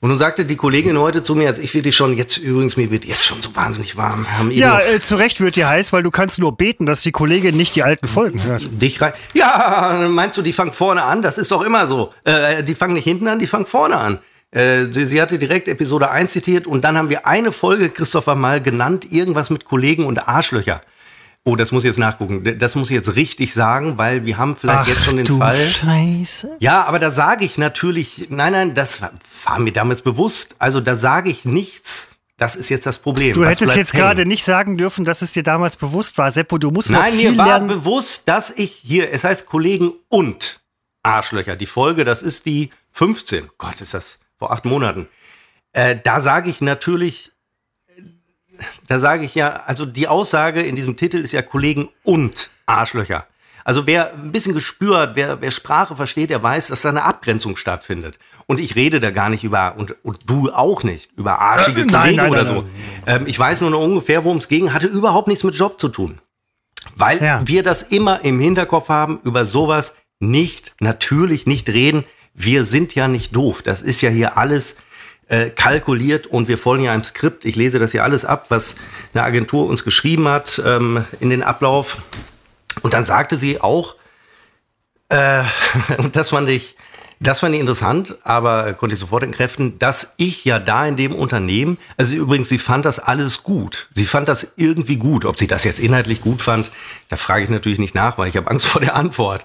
Und 0.00 0.10
nun 0.10 0.18
sagte 0.18 0.44
die 0.44 0.56
Kollegin 0.56 0.98
heute 0.98 1.22
zu 1.22 1.34
mir, 1.34 1.48
als 1.48 1.58
ich 1.58 1.74
wirklich 1.74 1.96
schon, 1.96 2.16
jetzt 2.16 2.36
übrigens, 2.36 2.76
mir 2.76 2.90
wird 2.90 3.04
jetzt 3.04 3.24
schon 3.26 3.42
so 3.42 3.54
wahnsinnig 3.56 3.96
warm. 3.96 4.26
Ja, 4.50 4.78
äh, 4.78 5.00
zu 5.00 5.16
Recht 5.16 5.40
wird 5.40 5.56
dir 5.56 5.68
heiß, 5.68 5.92
weil 5.92 6.04
du 6.04 6.10
kannst 6.10 6.38
nur 6.38 6.56
beten, 6.56 6.86
dass 6.86 7.00
die 7.00 7.10
Kollegin 7.10 7.56
nicht 7.56 7.74
die 7.74 7.82
alten 7.82 8.06
Folgen 8.06 8.42
hört. 8.44 8.62
dich 8.80 9.00
rein. 9.00 9.12
Ja, 9.34 10.06
meinst 10.08 10.38
du, 10.38 10.42
die 10.42 10.52
fangen 10.52 10.72
vorne 10.72 11.02
an? 11.02 11.22
Das 11.22 11.36
ist 11.36 11.50
doch 11.50 11.62
immer 11.62 11.86
so. 11.88 12.12
Äh, 12.24 12.62
die 12.62 12.76
fangen 12.76 12.94
nicht 12.94 13.04
hinten 13.04 13.26
an, 13.26 13.40
die 13.40 13.48
fangen 13.48 13.66
vorne 13.66 13.96
an. 13.96 14.18
Äh, 14.50 14.86
sie, 14.92 15.04
sie 15.04 15.20
hatte 15.20 15.38
direkt 15.38 15.68
Episode 15.68 16.10
1 16.10 16.32
zitiert 16.32 16.66
und 16.66 16.84
dann 16.84 16.96
haben 16.96 17.10
wir 17.10 17.26
eine 17.26 17.52
Folge, 17.52 17.90
Christopher, 17.90 18.34
mal 18.34 18.62
genannt, 18.62 19.10
irgendwas 19.10 19.50
mit 19.50 19.64
Kollegen 19.64 20.06
und 20.06 20.28
Arschlöcher. 20.28 20.80
Oh, 21.44 21.56
das 21.56 21.72
muss 21.72 21.84
ich 21.84 21.88
jetzt 21.88 21.98
nachgucken. 21.98 22.58
Das 22.58 22.74
muss 22.74 22.90
ich 22.90 22.94
jetzt 22.94 23.16
richtig 23.16 23.54
sagen, 23.54 23.96
weil 23.96 24.26
wir 24.26 24.36
haben 24.36 24.54
vielleicht 24.56 24.80
Ach, 24.82 24.86
jetzt 24.88 25.04
schon 25.04 25.16
den 25.16 25.24
du 25.24 25.38
Fall. 25.38 25.56
Scheiße. 25.56 26.56
Ja, 26.58 26.84
aber 26.84 26.98
da 26.98 27.10
sage 27.10 27.44
ich 27.44 27.56
natürlich, 27.56 28.26
nein, 28.28 28.52
nein, 28.52 28.74
das 28.74 29.00
war, 29.00 29.12
war 29.44 29.58
mir 29.58 29.72
damals 29.72 30.02
bewusst. 30.02 30.56
Also 30.58 30.80
da 30.80 30.94
sage 30.94 31.30
ich 31.30 31.44
nichts. 31.46 32.08
Das 32.36 32.54
ist 32.54 32.68
jetzt 32.68 32.86
das 32.86 32.98
Problem. 32.98 33.32
Du 33.34 33.40
Was 33.40 33.60
hättest 33.60 33.74
jetzt 33.76 33.92
hängen? 33.94 34.02
gerade 34.02 34.26
nicht 34.26 34.44
sagen 34.44 34.76
dürfen, 34.76 35.04
dass 35.04 35.22
es 35.22 35.32
dir 35.32 35.42
damals 35.42 35.74
bewusst 35.76 36.18
war. 36.18 36.30
Seppo, 36.30 36.58
du 36.58 36.70
musst 36.70 36.90
Nein, 36.90 37.12
noch 37.14 37.20
viel 37.20 37.30
mir 37.32 37.38
war 37.38 37.46
lernen. 37.46 37.66
bewusst, 37.68 38.28
dass 38.28 38.50
ich 38.50 38.72
hier, 38.84 39.10
es 39.12 39.24
heißt 39.24 39.46
Kollegen 39.46 39.92
und 40.08 40.60
Arschlöcher. 41.02 41.56
Die 41.56 41.66
Folge, 41.66 42.04
das 42.04 42.22
ist 42.22 42.46
die 42.46 42.70
15. 42.92 43.48
Gott, 43.58 43.80
ist 43.80 43.94
das 43.94 44.20
vor 44.38 44.52
acht 44.52 44.64
Monaten. 44.66 45.08
Äh, 45.72 45.96
da 46.02 46.20
sage 46.20 46.48
ich 46.50 46.60
natürlich, 46.60 47.32
da 48.86 49.00
sage 49.00 49.24
ich 49.24 49.34
ja, 49.34 49.62
also 49.66 49.84
die 49.86 50.08
Aussage 50.08 50.62
in 50.62 50.76
diesem 50.76 50.96
Titel 50.96 51.18
ist 51.18 51.32
ja 51.32 51.42
Kollegen 51.42 51.88
und 52.02 52.50
Arschlöcher. 52.66 53.26
Also 53.64 53.86
wer 53.86 54.14
ein 54.14 54.32
bisschen 54.32 54.54
gespürt, 54.54 55.10
wer, 55.14 55.40
wer 55.42 55.50
Sprache 55.50 55.94
versteht, 55.94 56.30
der 56.30 56.42
weiß, 56.42 56.68
dass 56.68 56.82
da 56.82 56.88
eine 56.88 57.02
Abgrenzung 57.04 57.56
stattfindet. 57.58 58.18
Und 58.46 58.60
ich 58.60 58.76
rede 58.76 58.98
da 58.98 59.10
gar 59.10 59.28
nicht 59.28 59.44
über, 59.44 59.74
und, 59.76 59.94
und 60.02 60.20
du 60.30 60.50
auch 60.50 60.82
nicht, 60.82 61.10
über 61.18 61.38
arschige 61.38 61.82
Äh, 61.82 61.84
nein, 61.84 61.90
Kollegen 62.00 62.16
nein, 62.16 62.30
oder 62.30 62.44
nein, 62.44 62.54
so. 62.54 62.68
Ähm, 63.06 63.26
ich 63.26 63.38
weiß 63.38 63.60
nur 63.60 63.70
noch 63.70 63.82
ungefähr, 63.82 64.24
worum 64.24 64.38
es 64.38 64.48
ging, 64.48 64.72
hatte 64.72 64.86
überhaupt 64.86 65.28
nichts 65.28 65.44
mit 65.44 65.54
Job 65.54 65.78
zu 65.78 65.88
tun. 65.90 66.18
Weil 66.96 67.22
Ja. 67.22 67.42
wir 67.46 67.62
das 67.62 67.82
immer 67.82 68.24
im 68.24 68.40
Hinterkopf 68.40 68.88
haben, 68.88 69.20
über 69.24 69.44
sowas 69.44 69.96
nicht, 70.18 70.74
natürlich 70.80 71.46
nicht 71.46 71.68
reden. 71.68 72.04
Wir 72.32 72.64
sind 72.64 72.94
ja 72.94 73.06
nicht 73.06 73.36
doof. 73.36 73.60
Das 73.60 73.82
ist 73.82 74.00
ja 74.00 74.08
hier 74.08 74.38
alles 74.38 74.78
äh, 75.28 75.50
kalkuliert 75.50 76.26
und 76.26 76.48
wir 76.48 76.58
folgen 76.58 76.84
ja 76.84 76.92
einem 76.92 77.04
Skript. 77.04 77.44
Ich 77.44 77.56
lese 77.56 77.78
das 77.78 77.92
hier 77.92 78.04
alles 78.04 78.24
ab, 78.24 78.46
was 78.48 78.76
eine 79.12 79.22
Agentur 79.22 79.66
uns 79.66 79.84
geschrieben 79.84 80.28
hat 80.28 80.60
ähm, 80.64 81.04
in 81.20 81.30
den 81.30 81.42
Ablauf. 81.42 82.02
Und 82.82 82.94
dann 82.94 83.04
sagte 83.04 83.36
sie 83.36 83.60
auch, 83.60 83.94
äh, 85.08 85.42
das 86.12 86.30
fand 86.30 86.48
ich, 86.48 86.76
das 87.20 87.40
fand 87.40 87.54
ich 87.54 87.60
interessant, 87.60 88.16
aber 88.22 88.72
konnte 88.74 88.94
ich 88.94 89.00
sofort 89.00 89.24
entkräften, 89.24 89.78
dass 89.78 90.14
ich 90.18 90.44
ja 90.44 90.60
da 90.60 90.86
in 90.86 90.96
dem 90.96 91.12
Unternehmen, 91.14 91.76
also 91.96 92.14
übrigens, 92.14 92.48
sie 92.48 92.58
fand 92.58 92.84
das 92.84 93.00
alles 93.00 93.42
gut. 93.42 93.88
Sie 93.92 94.04
fand 94.04 94.28
das 94.28 94.54
irgendwie 94.56 94.96
gut. 94.96 95.24
Ob 95.24 95.38
sie 95.38 95.48
das 95.48 95.64
jetzt 95.64 95.80
inhaltlich 95.80 96.20
gut 96.20 96.40
fand, 96.40 96.70
da 97.08 97.16
frage 97.16 97.44
ich 97.44 97.50
natürlich 97.50 97.80
nicht 97.80 97.94
nach, 97.94 98.18
weil 98.18 98.28
ich 98.28 98.36
habe 98.36 98.50
Angst 98.50 98.66
vor 98.68 98.80
der 98.80 98.94
Antwort. 98.94 99.44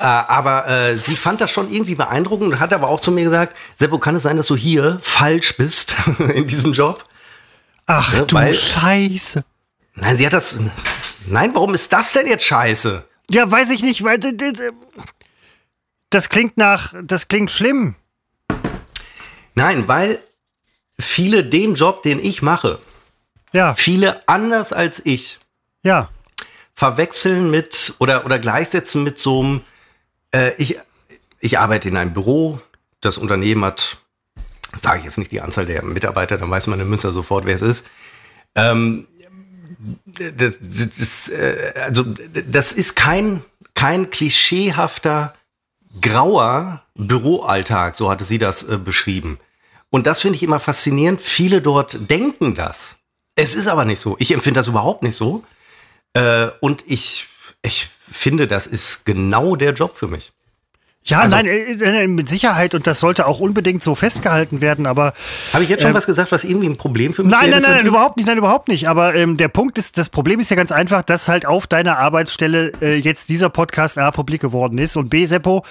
Äh, 0.00 0.04
aber 0.04 0.68
äh, 0.68 0.96
sie 0.96 1.16
fand 1.16 1.40
das 1.40 1.50
schon 1.50 1.70
irgendwie 1.72 1.96
beeindruckend 1.96 2.52
und 2.52 2.60
hat 2.60 2.72
aber 2.72 2.88
auch 2.88 3.00
zu 3.00 3.10
mir 3.10 3.24
gesagt, 3.24 3.56
Seppo, 3.76 3.98
kann 3.98 4.14
es 4.14 4.22
sein, 4.22 4.36
dass 4.36 4.46
du 4.46 4.56
hier 4.56 4.98
falsch 5.02 5.56
bist 5.56 5.96
in 6.34 6.46
diesem 6.46 6.72
Job? 6.72 7.04
Ach 7.86 8.12
Ja, 8.14 8.20
du 8.24 8.34
weil- 8.36 8.54
Scheiße. 8.54 9.44
Nein, 9.94 10.16
sie 10.16 10.24
hat 10.26 10.32
das. 10.32 10.58
Nein, 11.26 11.50
warum 11.54 11.74
ist 11.74 11.92
das 11.92 12.12
denn 12.12 12.28
jetzt 12.28 12.44
scheiße? 12.44 13.04
Ja, 13.30 13.50
weiß 13.50 13.70
ich 13.70 13.82
nicht, 13.82 14.04
weil 14.04 14.20
das 16.10 16.28
klingt 16.28 16.56
nach, 16.56 16.94
das 17.02 17.26
klingt 17.26 17.50
schlimm. 17.50 17.96
Nein, 19.54 19.88
weil 19.88 20.20
viele 21.00 21.44
den 21.44 21.74
Job, 21.74 22.02
den 22.04 22.24
ich 22.24 22.42
mache, 22.42 22.78
Ja, 23.52 23.74
viele 23.74 24.26
anders 24.28 24.72
als 24.72 25.04
ich, 25.04 25.38
ja. 25.82 26.08
verwechseln 26.74 27.50
mit 27.50 27.94
oder, 27.98 28.24
oder 28.24 28.38
gleichsetzen 28.38 29.02
mit 29.02 29.18
so 29.18 29.40
einem, 29.40 29.60
äh, 30.32 30.52
ich, 30.58 30.78
ich 31.40 31.58
arbeite 31.58 31.88
in 31.88 31.96
einem 31.96 32.12
Büro, 32.12 32.60
das 33.00 33.18
Unternehmen 33.18 33.64
hat, 33.64 33.98
sage 34.80 34.98
ich 34.98 35.04
jetzt 35.04 35.18
nicht 35.18 35.32
die 35.32 35.40
Anzahl 35.40 35.66
der 35.66 35.84
Mitarbeiter, 35.84 36.38
dann 36.38 36.50
weiß 36.50 36.66
man 36.66 36.80
in 36.80 36.88
Münster 36.88 37.12
sofort, 37.12 37.46
wer 37.46 37.54
es 37.54 37.62
ist. 37.62 37.86
Ähm, 38.54 39.06
das, 40.04 40.54
das, 40.60 41.28
äh, 41.28 41.72
also, 41.84 42.04
das 42.46 42.72
ist 42.72 42.96
kein, 42.96 43.44
kein 43.74 44.10
klischeehafter, 44.10 45.34
grauer 46.00 46.82
Büroalltag, 46.94 47.94
so 47.94 48.10
hatte 48.10 48.24
sie 48.24 48.38
das 48.38 48.64
äh, 48.64 48.78
beschrieben. 48.78 49.38
Und 49.90 50.06
das 50.06 50.20
finde 50.20 50.36
ich 50.36 50.42
immer 50.42 50.58
faszinierend. 50.58 51.20
Viele 51.20 51.62
dort 51.62 52.10
denken 52.10 52.54
das. 52.54 52.96
Es 53.36 53.54
ist 53.54 53.68
aber 53.68 53.84
nicht 53.84 54.00
so. 54.00 54.16
Ich 54.18 54.32
empfinde 54.32 54.58
das 54.58 54.66
überhaupt 54.66 55.02
nicht 55.02 55.16
so. 55.16 55.44
Äh, 56.12 56.48
und 56.60 56.84
ich, 56.86 57.26
ich 57.62 57.88
finde, 58.10 58.46
das 58.46 58.66
ist 58.66 59.04
genau 59.06 59.56
der 59.56 59.72
Job 59.72 59.96
für 59.96 60.08
mich. 60.08 60.32
Ja, 61.04 61.20
Also- 61.20 61.36
nein, 61.36 61.46
äh, 61.46 62.02
äh, 62.02 62.06
mit 62.06 62.28
Sicherheit 62.28 62.74
und 62.74 62.86
das 62.86 63.00
sollte 63.00 63.26
auch 63.26 63.40
unbedingt 63.40 63.82
so 63.82 63.94
festgehalten 63.94 64.60
werden, 64.60 64.84
aber 64.86 65.14
Habe 65.54 65.62
ich 65.64 65.70
jetzt 65.70 65.80
schon 65.82 65.90
Ähm, 65.92 65.96
was 65.96 66.04
gesagt, 66.06 66.32
was 66.32 66.44
irgendwie 66.44 66.68
ein 66.68 66.76
Problem 66.76 67.14
für 67.14 67.22
mich 67.22 67.30
Nein, 67.30 67.48
nein, 67.50 67.50
nein, 67.50 67.62
nein, 67.62 67.72
könnte? 67.76 67.88
überhaupt 67.88 68.16
nicht, 68.18 68.26
nein, 68.26 68.36
überhaupt 68.36 68.68
nicht. 68.68 68.88
Aber 68.88 69.14
ähm, 69.14 69.36
der 69.38 69.48
Punkt 69.48 69.78
ist, 69.78 69.96
das 69.96 70.10
Problem 70.10 70.38
ist 70.38 70.50
ja 70.50 70.56
ganz 70.56 70.70
einfach, 70.70 71.02
dass 71.02 71.28
halt 71.28 71.46
auf 71.46 71.66
deiner 71.66 71.98
Arbeitsstelle 71.98 72.72
äh, 72.82 72.96
jetzt 72.96 73.30
dieser 73.30 73.48
Podcast 73.48 73.96
A 73.96 74.10
publik 74.10 74.42
geworden 74.42 74.76
ist. 74.76 74.96
Und 74.98 75.08
B, 75.08 75.24
Seppo, 75.24 75.64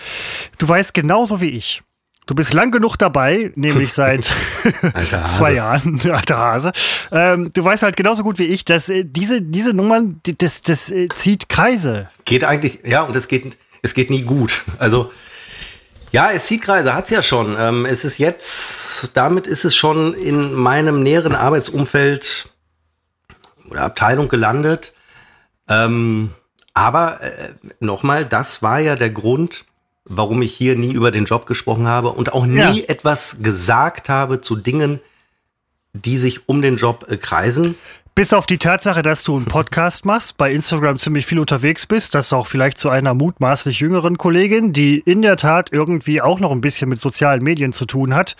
du 0.58 0.68
weißt 0.68 0.94
genauso 0.96 1.40
wie 1.40 1.50
ich. 1.50 1.84
Du 2.28 2.36
bist 2.36 2.54
lang 2.54 2.72
genug 2.72 2.98
dabei, 2.98 3.52
nämlich 3.56 3.94
seit 3.96 4.26
zwei 5.26 5.54
Jahren, 5.54 6.00
alter 6.12 6.38
Hase. 6.38 6.72
Ähm, 7.12 7.50
du 7.54 7.64
weißt 7.64 7.84
halt 7.84 7.96
genauso 7.96 8.24
gut 8.24 8.38
wie 8.38 8.46
ich, 8.46 8.66
dass 8.66 8.90
äh, 8.90 9.04
diese, 9.06 9.42
diese 9.42 9.74
Nummern, 9.74 10.20
die, 10.26 10.38
das, 10.38 10.62
das 10.62 10.92
äh, 10.92 11.08
zieht 11.16 11.50
Kreise. 11.50 12.10
Geht 12.26 12.44
eigentlich, 12.44 12.80
ja, 12.84 13.02
und 13.02 13.16
es 13.16 13.30
geht, 13.30 13.58
es 13.82 13.94
geht 13.94 14.10
nie 14.10 14.24
gut. 14.24 14.64
Also, 14.78 15.12
ja, 16.12 16.32
es 16.32 16.46
zieht 16.46 16.62
Kreise, 16.62 16.94
hat's 16.94 17.10
ja 17.10 17.22
schon. 17.22 17.56
Ähm, 17.58 17.86
es 17.86 18.04
ist 18.04 18.18
jetzt, 18.18 19.12
damit 19.14 19.48
ist 19.48 19.64
es 19.64 19.76
schon 19.76 20.14
in 20.14 20.54
meinem 20.54 21.02
näheren 21.04 21.34
Arbeitsumfeld 21.34 22.50
oder 23.70 23.84
Abteilung 23.84 24.28
gelandet. 24.28 24.94
Ähm, 25.70 26.32
aber 26.74 27.22
äh, 27.22 27.54
nochmal, 27.80 28.26
das 28.26 28.62
war 28.62 28.80
ja 28.80 28.98
der 28.98 29.10
Grund, 29.12 29.66
warum 30.10 30.42
ich 30.42 30.54
hier 30.54 30.76
nie 30.76 30.92
über 30.92 31.12
den 31.12 31.26
Job 31.26 31.46
gesprochen 31.46 31.88
habe 31.88 32.10
und 32.10 32.34
auch 32.34 32.46
nie 32.46 32.58
Ja. 32.58 32.74
etwas 32.88 33.38
gesagt 33.42 34.10
habe 34.10 34.42
zu 34.42 34.56
Dingen, 34.56 35.00
die 35.94 36.18
sich 36.18 36.48
um 36.48 36.62
den 36.62 36.78
Job 36.78 37.06
äh, 37.10 37.18
kreisen. 37.18 37.76
Bis 38.14 38.34
auf 38.34 38.48
die 38.48 38.58
Tatsache, 38.58 39.04
dass 39.04 39.24
du 39.24 39.36
einen 39.36 39.46
Podcast 39.46 40.04
machst, 40.04 40.38
bei 40.38 40.52
Instagram 40.52 40.98
ziemlich 40.98 41.28
viel 41.28 41.38
unterwegs 41.38 41.86
bist, 41.86 42.16
das 42.16 42.34
auch 42.34 42.48
vielleicht 42.48 42.80
zu 42.80 42.90
einer 42.90 43.14
mutmaßlich 43.14 43.80
jüngeren 43.80 44.18
Kollegin, 44.18 44.74
die 44.74 44.98
in 44.98 45.22
der 45.22 45.38
Tat 45.38 45.72
irgendwie 45.72 46.20
auch 46.20 46.40
noch 46.40 46.52
ein 46.52 46.62
bisschen 46.62 46.90
mit 46.90 47.00
sozialen 47.00 47.44
Medien 47.44 47.74
zu 47.74 47.86
tun 47.86 48.16
hat. 48.16 48.36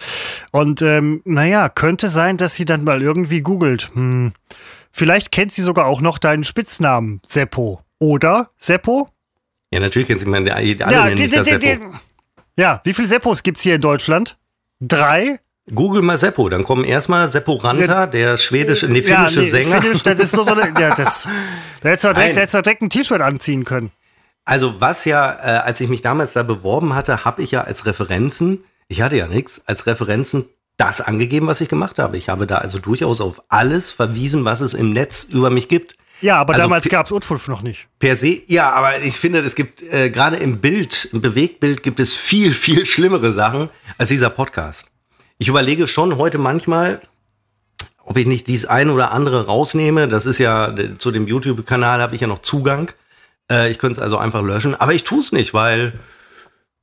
Und 0.52 0.82
ähm, 0.82 1.22
naja, 1.26 1.70
könnte 1.70 2.10
sein, 2.10 2.38
dass 2.38 2.56
sie 2.56 2.66
dann 2.66 2.84
mal 2.86 3.04
irgendwie 3.04 3.42
googelt. 3.42 3.90
Hm. 3.94 4.34
Vielleicht 4.92 5.32
kennt 5.32 5.54
sie 5.54 5.62
sogar 5.62 5.86
auch 5.86 6.02
noch 6.02 6.18
deinen 6.18 6.44
Spitznamen, 6.44 7.22
Seppo. 7.24 7.82
Oder, 8.00 8.50
Seppo? 8.58 9.10
Ja, 9.72 9.80
natürlich 9.80 10.08
kennen 10.08 10.20
Sie 10.20 10.26
meine, 10.26 10.54
alle 10.56 10.76
ja, 10.76 11.06
nennen 11.06 11.18
die, 11.18 11.28
die, 11.28 11.44
Seppo. 11.44 11.60
die, 11.60 11.80
ja, 12.62 12.82
wie 12.84 12.94
viele 12.94 13.08
Seppos 13.08 13.44
gibt's 13.44 13.62
hier 13.62 13.76
in 13.76 13.82
Deutschland? 13.82 14.38
Drei? 14.80 15.40
Google 15.74 16.02
mal 16.02 16.18
Seppo, 16.18 16.48
dann 16.48 16.64
kommen 16.64 16.86
erstmal 16.86 17.30
Seppo 17.30 17.56
Ranta, 17.56 18.08
der 18.08 18.38
schwedische, 18.38 18.88
nee, 18.88 19.02
finnische 19.02 19.42
nee, 19.42 19.50
Sänger. 19.50 19.82
Finnisch, 19.82 20.04
das 20.04 20.20
ist 20.20 20.34
nur 20.36 20.46
so 20.46 20.54
eine, 20.54 20.68
ja, 20.80 20.96
das, 20.96 21.28
da 21.82 21.90
hättest 21.90 22.06
du 22.06 22.14
direkt, 22.14 22.38
hättest 22.38 22.54
du 22.54 22.62
direkt 22.62 22.82
ein 22.82 22.90
T-Shirt 22.90 23.22
anziehen 23.22 23.66
können. 23.66 23.92
Also 24.46 24.80
was 24.80 25.04
ja, 25.04 25.30
äh, 25.30 25.60
als 25.60 25.82
ich 25.82 25.90
mich 25.90 26.02
damals 26.02 26.32
da 26.32 26.44
beworben 26.44 26.96
hatte, 26.96 27.26
habe 27.26 27.42
ich 27.42 27.52
ja 27.52 27.66
als 27.66 27.86
Referenzen, 27.86 28.64
ich 28.88 29.02
hatte 29.02 29.18
ja 29.18 29.28
nichts, 29.28 29.62
als 29.66 29.86
Referenzen 29.86 30.46
das 30.78 31.02
angegeben, 31.02 31.48
was 31.48 31.60
ich 31.60 31.68
gemacht 31.68 32.00
habe. 32.00 32.18
Ich 32.18 32.30
habe 32.30 32.48
da 32.48 32.60
also 32.60 32.80
durchaus 32.80 33.20
auf 33.20 33.42
alles 33.50 33.92
verwiesen, 33.92 34.46
was 34.46 34.62
es 34.62 34.74
im 34.74 34.94
Netz 34.94 35.26
über 35.26 35.50
mich 35.50 35.68
gibt. 35.68 35.98
Ja, 36.22 36.38
aber 36.40 36.54
Also 36.54 36.64
damals 36.64 36.84
Pi- 36.84 36.90
gab's 36.90 37.12
Unfulf 37.12 37.48
noch 37.48 37.62
nicht. 37.62 37.88
Per 38.00 38.16
se, 38.16 38.42
ja, 38.48 38.72
aber 38.72 39.00
ich 39.02 39.16
finde, 39.18 39.40
es 39.40 39.56
gibt 39.56 39.82
äh, 39.84 40.10
gerade 40.10 40.38
im 40.38 40.60
Bild, 40.60 41.10
im 41.14 41.22
Bewegtbild 41.22 41.84
gibt 41.84 42.00
es 42.00 42.14
viel, 42.14 42.52
viel 42.54 42.86
schlimmere 42.86 43.34
Sachen 43.34 43.70
als 43.98 44.10
dieser 44.10 44.30
Podcast. 44.30 44.88
Ich 45.38 45.48
überlege 45.48 45.88
schon 45.88 46.18
heute 46.18 46.38
manchmal, 46.40 47.02
ob 48.04 48.18
ich 48.18 48.26
nicht 48.26 48.48
dies 48.48 48.66
ein 48.66 48.90
oder 48.90 49.12
andere 49.12 49.46
rausnehme. 49.46 50.08
Das 50.08 50.26
ist 50.26 50.40
ja, 50.40 50.74
zu 50.98 51.12
dem 51.12 51.28
YouTube-Kanal 51.28 52.02
habe 52.02 52.16
ich 52.16 52.22
ja 52.22 52.28
noch 52.28 52.40
Zugang. 52.40 52.92
Äh, 53.52 53.70
ich 53.70 53.78
könnte 53.78 54.00
es 54.00 54.04
also 54.04 54.18
einfach 54.18 54.42
löschen, 54.42 54.74
aber 54.76 54.94
ich 54.94 55.04
tue 55.04 55.20
es 55.20 55.32
nicht, 55.32 55.54
weil 55.54 55.94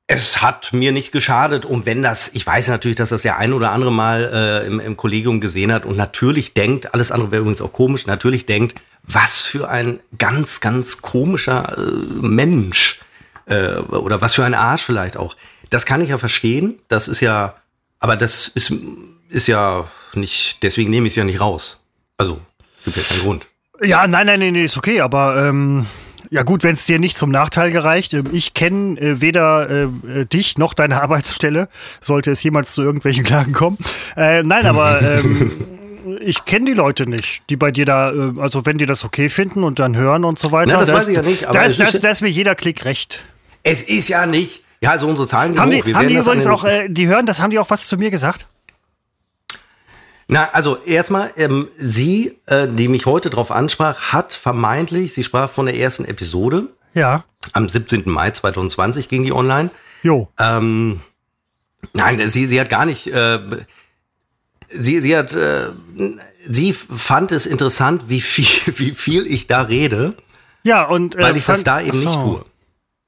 es 0.07 0.43
hat 0.43 0.73
mir 0.73 0.93
nicht 0.93 1.13
geschadet. 1.13 1.65
Und 1.65 1.87
wenn 1.87 2.03
das, 2.03 2.31
ich 2.35 2.47
weiß 2.47 2.69
natürlich, 2.69 2.97
dass 2.97 3.09
das 3.09 3.23
der 3.23 3.39
ein 3.39 3.53
oder 3.55 3.71
andere 3.71 3.91
mal 3.91 4.63
äh, 4.63 4.67
im, 4.67 4.79
im 4.79 4.97
Kollegium 4.97 5.41
gesehen 5.41 5.73
hat 5.73 5.85
und 5.85 5.97
natürlich 5.97 6.53
denkt, 6.55 6.93
alles 6.95 7.11
andere 7.11 7.31
wäre 7.33 7.41
übrigens 7.41 7.63
auch 7.63 7.73
komisch, 7.73 8.07
natürlich 8.07 8.47
denkt, 8.47 8.75
was 9.07 9.43
für 9.43 9.69
ein 9.69 10.01
ganz, 10.19 10.61
ganz 10.61 11.03
komischer 11.03 11.77
äh, 11.77 11.81
Mensch 12.21 13.01
äh, 13.47 13.77
oder 13.77 14.21
was 14.21 14.35
für 14.35 14.45
ein 14.45 14.55
Arsch 14.55 14.83
vielleicht 14.83 15.17
auch. 15.17 15.37
Das 15.71 15.87
kann 15.87 16.01
ich 16.01 16.09
ja 16.09 16.19
verstehen. 16.19 16.79
Das 16.89 17.09
ist 17.09 17.21
ja, 17.21 17.55
aber 18.01 18.17
das 18.17 18.49
ist, 18.49 18.73
ist 19.29 19.47
ja 19.47 19.87
nicht, 20.15 20.63
deswegen 20.63 20.91
nehme 20.91 21.07
ich 21.07 21.13
es 21.13 21.17
ja 21.17 21.25
nicht 21.25 21.41
raus. 21.41 21.81
Also, 22.17 22.41
gibt 22.85 22.97
ja 22.97 23.03
keinen 23.03 23.21
Grund. 23.21 23.47
Ja, 23.83 24.07
nein, 24.07 24.27
nein, 24.27 24.41
nein, 24.41 24.53
nee, 24.53 24.65
ist 24.65 24.79
okay, 24.79 25.01
aber 25.01 25.49
ähm, 25.49 25.87
ja 26.31 26.43
gut, 26.43 26.63
wenn 26.63 26.75
es 26.75 26.87
dir 26.87 26.99
nicht 26.99 27.17
zum 27.17 27.31
Nachteil 27.31 27.71
gereicht. 27.71 28.15
Ähm, 28.15 28.27
ich 28.33 28.55
kenne 28.55 28.99
äh, 29.01 29.21
weder 29.21 29.69
äh, 29.69 29.83
äh, 29.83 30.27
dich 30.27 30.59
noch 30.59 30.75
deine 30.75 31.03
Arbeitsstelle, 31.03 31.69
sollte 32.01 32.31
es 32.31 32.43
jemals 32.43 32.73
zu 32.73 32.83
irgendwelchen 32.83 33.25
Klagen 33.25 33.53
kommen. 33.53 33.79
Äh, 34.17 34.43
nein, 34.43 34.67
aber 34.67 35.03
ähm, 35.19 35.53
ich 36.21 36.45
kenne 36.45 36.67
die 36.67 36.75
Leute 36.75 37.09
nicht, 37.09 37.43
die 37.51 37.57
bei 37.57 37.71
dir 37.71 37.85
da, 37.85 38.13
äh, 38.13 38.33
also 38.39 38.67
wenn 38.67 38.79
die 38.79 38.87
das 38.87 39.05
okay 39.05 39.29
finden 39.29 39.65
und 39.65 39.79
dann 39.79 39.97
hören 39.97 40.25
und 40.25 40.39
so 40.39 40.53
weiter. 40.53 40.73
Na, 40.73 40.79
das 40.81 40.89
da 40.89 40.95
weiß 40.95 41.09
ich 41.09 41.17
ja 41.17 41.23
nicht, 41.23 41.45
aber 41.45 41.59
Da 41.59 41.65
ist, 41.65 41.81
da 41.81 41.85
ist- 41.85 41.95
ist, 41.95 42.05
da 42.05 42.11
ist 42.11 42.21
mir 42.21 42.29
jeder 42.29 42.55
Klick 42.55 42.85
recht. 42.85 43.25
Es 43.63 43.83
ist 43.83 44.09
ja 44.09 44.27
nicht. 44.27 44.63
Ja, 44.81 44.91
also 44.91 45.07
unsere 45.09 45.27
Zahlen 45.27 45.53
gehen 45.53 45.61
Haben 45.63 45.73
hoch. 45.73 45.85
die, 45.85 45.95
haben 45.95 46.09
die 46.09 46.15
das 46.15 46.27
übrigens 46.27 46.47
auch, 46.47 46.65
äh, 46.65 46.89
die 46.89 47.07
hören, 47.07 47.25
das 47.27 47.41
haben 47.41 47.51
die 47.51 47.59
auch 47.59 47.71
was 47.71 47.85
zu 47.87 47.97
mir 47.97 48.11
gesagt? 48.11 48.47
Na, 50.27 50.49
also 50.53 50.79
erstmal, 50.87 51.31
ähm, 51.37 51.69
sie, 51.79 52.39
äh, 52.47 52.67
die 52.67 52.89
mich 52.89 53.05
heute 53.07 53.29
drauf 53.29 53.51
ansprach, 53.51 54.13
hat 54.13 54.33
vermeintlich, 54.33 55.13
sie 55.13 55.23
sprach 55.23 55.51
von 55.51 55.67
der 55.67 55.77
ersten 55.79 56.07
Episode. 56.07 56.69
Ja. 56.95 57.25
Am 57.53 57.69
17. 57.69 58.05
Mai 58.11 58.31
2020 58.31 59.09
ging 59.09 59.25
die 59.25 59.33
online. 59.33 59.71
Jo. 60.03 60.29
Ähm, 60.39 61.01
nein, 61.93 62.27
sie, 62.29 62.47
sie 62.47 62.59
hat 62.59 62.71
gar 62.71 62.87
nicht. 62.87 63.07
Äh, 63.07 63.39
sie, 64.79 65.01
sie 65.01 65.17
hat. 65.17 65.33
Äh, 65.35 65.71
sie 66.49 66.73
fand 66.73 67.33
es 67.33 67.47
interessant, 67.47 68.05
wie 68.09 68.21
viel, 68.21 68.75
wie 68.79 68.91
viel 68.93 69.27
ich 69.27 69.47
da 69.47 69.63
rede, 69.63 70.15
Ja, 70.63 70.85
und. 70.85 71.15
äh, 71.17 71.23
weil 71.23 71.37
ich 71.37 71.45
das 71.45 71.57
fand- 71.63 71.67
da 71.67 71.81
eben 71.81 71.99
Ach 72.01 72.05
nicht 72.05 72.21
tue. 72.21 72.45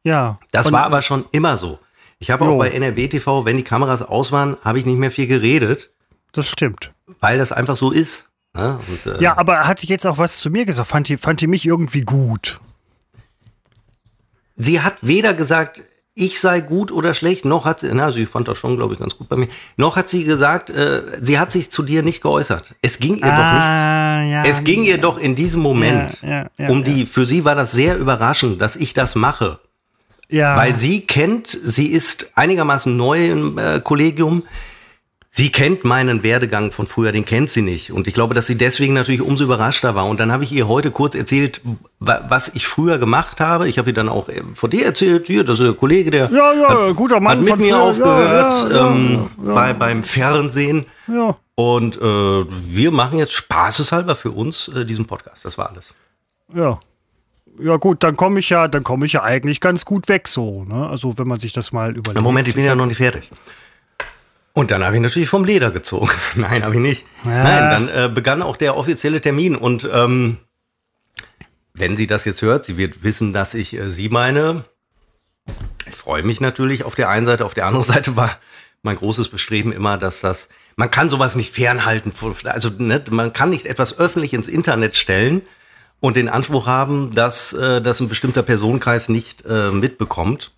Ja. 0.04 0.38
Das 0.52 0.66
und, 0.68 0.72
war 0.72 0.84
aber 0.84 1.02
schon 1.02 1.24
immer 1.32 1.56
so. 1.56 1.78
Ich 2.18 2.30
habe 2.30 2.46
auch 2.46 2.56
bei 2.58 2.70
NRW 2.70 3.08
TV, 3.08 3.44
wenn 3.44 3.56
die 3.56 3.62
Kameras 3.64 4.00
aus 4.00 4.32
waren, 4.32 4.56
habe 4.62 4.78
ich 4.78 4.86
nicht 4.86 4.96
mehr 4.98 5.10
viel 5.10 5.26
geredet, 5.26 5.90
Das 6.32 6.48
stimmt. 6.48 6.92
weil 7.20 7.36
das 7.38 7.52
einfach 7.52 7.76
so 7.76 7.90
ist. 7.90 8.30
Ne? 8.54 8.78
Und, 8.88 9.04
äh, 9.12 9.20
Ja, 9.22 9.36
aber 9.36 9.66
hat 9.66 9.82
jetzt 9.84 10.06
auch 10.06 10.16
was 10.16 10.38
zu 10.38 10.48
mir 10.48 10.64
gesagt? 10.64 10.88
Fand 10.88 11.08
die, 11.08 11.16
fand 11.18 11.40
die 11.42 11.46
mich 11.46 11.66
irgendwie 11.66 12.00
gut? 12.02 12.58
Sie 14.56 14.80
hat 14.80 14.96
weder 15.02 15.34
gesagt, 15.34 15.82
ich 16.18 16.40
sei 16.40 16.62
gut 16.62 16.90
oder 16.90 17.12
schlecht, 17.12 17.44
noch 17.44 17.66
hat 17.66 17.80
sie, 17.80 17.90
na, 17.92 18.10
sie 18.10 18.24
fand 18.24 18.48
das 18.48 18.56
schon, 18.56 18.76
glaube 18.76 18.94
ich, 18.94 18.98
ganz 18.98 19.18
gut 19.18 19.28
bei 19.28 19.36
mir, 19.36 19.48
noch 19.76 19.96
hat 19.96 20.08
sie 20.08 20.24
gesagt, 20.24 20.70
äh, 20.70 21.02
sie 21.20 21.38
hat 21.38 21.52
sich 21.52 21.70
zu 21.70 21.82
dir 21.82 22.02
nicht 22.02 22.22
geäußert. 22.22 22.74
Es 22.80 22.98
ging 22.98 23.16
ihr 23.16 23.20
doch 23.20 23.28
nicht. 23.28 23.36
Ah, 23.36 24.22
ja. 24.22 24.42
Es 24.44 24.64
ging 24.64 24.84
ihr 24.84 24.96
doch 24.98 25.18
in 25.18 25.34
diesem 25.34 25.60
Moment 25.60 26.22
Ja, 26.22 26.28
ja, 26.28 26.50
ja, 26.56 26.68
um 26.70 26.84
die, 26.84 27.04
für 27.04 27.26
sie 27.26 27.44
war 27.44 27.54
das 27.54 27.72
sehr 27.72 27.98
überraschend, 27.98 28.62
dass 28.62 28.76
ich 28.76 28.94
das 28.94 29.14
mache. 29.14 29.60
ja. 30.30 30.56
Weil 30.56 30.74
sie 30.74 31.02
kennt, 31.02 31.48
sie 31.48 31.88
ist 31.92 32.32
einigermaßen 32.34 32.96
neu 32.96 33.26
im 33.26 33.58
äh, 33.58 33.80
Kollegium. 33.80 34.42
Sie 35.38 35.52
kennt 35.52 35.84
meinen 35.84 36.22
Werdegang 36.22 36.72
von 36.72 36.86
früher, 36.86 37.12
den 37.12 37.26
kennt 37.26 37.50
sie 37.50 37.60
nicht. 37.60 37.92
Und 37.92 38.08
ich 38.08 38.14
glaube, 38.14 38.32
dass 38.32 38.46
sie 38.46 38.56
deswegen 38.56 38.94
natürlich 38.94 39.20
umso 39.20 39.44
überraschter 39.44 39.94
war. 39.94 40.06
Und 40.06 40.18
dann 40.18 40.32
habe 40.32 40.44
ich 40.44 40.52
ihr 40.52 40.66
heute 40.66 40.90
kurz 40.90 41.14
erzählt, 41.14 41.60
wa- 42.00 42.24
was 42.30 42.54
ich 42.54 42.66
früher 42.66 42.96
gemacht 42.96 43.38
habe. 43.38 43.68
Ich 43.68 43.76
habe 43.76 43.90
ihr 43.90 43.92
dann 43.94 44.08
auch 44.08 44.30
äh, 44.30 44.42
von 44.54 44.70
dir 44.70 44.86
erzählt, 44.86 45.26
hier, 45.26 45.44
das 45.44 45.60
ist 45.60 45.66
der 45.66 45.74
Kollege, 45.74 46.10
der 46.10 46.30
Ja, 46.32 46.54
ja, 46.54 46.88
hat, 46.88 46.96
guter 46.96 47.20
Mann 47.20 47.32
hat 47.32 47.40
mit 47.40 47.48
von 47.50 47.58
mir 47.58 47.74
früher. 47.74 47.82
aufgehört 47.82 48.70
Ja, 48.70 48.90
ähm, 48.90 49.26
Bei, 49.36 49.74
beim 49.74 50.04
Fernsehen. 50.04 50.86
ja. 51.06 51.36
Und 51.54 51.96
äh, 51.96 52.00
wir 52.00 52.90
machen 52.90 53.18
jetzt 53.18 53.32
spaßeshalber 53.32 54.14
für 54.16 54.30
uns 54.30 54.68
äh, 54.68 54.84
diesen 54.86 55.04
Podcast. 55.06 55.44
Das 55.44 55.58
war 55.58 55.68
alles. 55.70 55.94
Ja. 56.54 56.80
Ja 57.58 57.76
gut, 57.76 58.02
dann 58.04 58.16
komme 58.16 58.38
ich 58.40 58.48
ja, 58.50 58.68
dann 58.68 58.84
komme 58.84 59.06
ich 59.06 59.12
ja 59.14 59.22
eigentlich 59.22 59.60
ganz 59.60 59.84
gut 59.86 60.08
weg 60.08 60.28
so, 60.28 60.64
ne? 60.64 60.86
Also 60.88 61.16
wenn 61.16 61.26
man 61.26 61.38
sich 61.40 61.54
das 61.54 61.72
mal 61.72 61.90
überlegt. 61.90 62.14
Na, 62.14 62.20
Moment, 62.20 62.46
ich 62.48 62.54
bin 62.54 62.64
ja 62.64 62.74
noch 62.74 62.84
nicht 62.86 62.98
fertig. 62.98 63.30
Und 64.56 64.70
dann 64.70 64.82
habe 64.82 64.96
ich 64.96 65.02
natürlich 65.02 65.28
vom 65.28 65.44
Leder 65.44 65.70
gezogen. 65.70 66.08
Nein, 66.34 66.64
habe 66.64 66.76
ich 66.76 66.80
nicht. 66.80 67.04
Ja. 67.26 67.42
Nein, 67.42 67.70
dann 67.70 67.88
äh, 67.88 68.08
begann 68.08 68.40
auch 68.40 68.56
der 68.56 68.74
offizielle 68.74 69.20
Termin. 69.20 69.54
Und 69.54 69.86
ähm, 69.92 70.38
wenn 71.74 71.94
sie 71.94 72.06
das 72.06 72.24
jetzt 72.24 72.40
hört, 72.40 72.64
sie 72.64 72.78
wird 72.78 73.02
wissen, 73.02 73.34
dass 73.34 73.52
ich 73.52 73.74
äh, 73.74 73.90
sie 73.90 74.08
meine. 74.08 74.64
Ich 75.86 75.94
freue 75.94 76.22
mich 76.22 76.40
natürlich 76.40 76.84
auf 76.84 76.94
der 76.94 77.10
einen 77.10 77.26
Seite. 77.26 77.44
Auf 77.44 77.52
der 77.52 77.66
anderen 77.66 77.84
Seite 77.94 78.16
war 78.16 78.38
mein 78.80 78.96
großes 78.96 79.28
Bestreben 79.28 79.72
immer, 79.72 79.98
dass 79.98 80.22
das, 80.22 80.48
man 80.74 80.90
kann 80.90 81.10
sowas 81.10 81.36
nicht 81.36 81.52
fernhalten. 81.52 82.10
Also 82.44 82.70
ne, 82.78 83.04
man 83.10 83.34
kann 83.34 83.50
nicht 83.50 83.66
etwas 83.66 83.98
öffentlich 83.98 84.32
ins 84.32 84.48
Internet 84.48 84.96
stellen 84.96 85.42
und 86.00 86.16
den 86.16 86.30
Anspruch 86.30 86.66
haben, 86.66 87.14
dass 87.14 87.52
äh, 87.52 87.82
das 87.82 88.00
ein 88.00 88.08
bestimmter 88.08 88.42
Personenkreis 88.42 89.10
nicht 89.10 89.44
äh, 89.44 89.70
mitbekommt. 89.70 90.54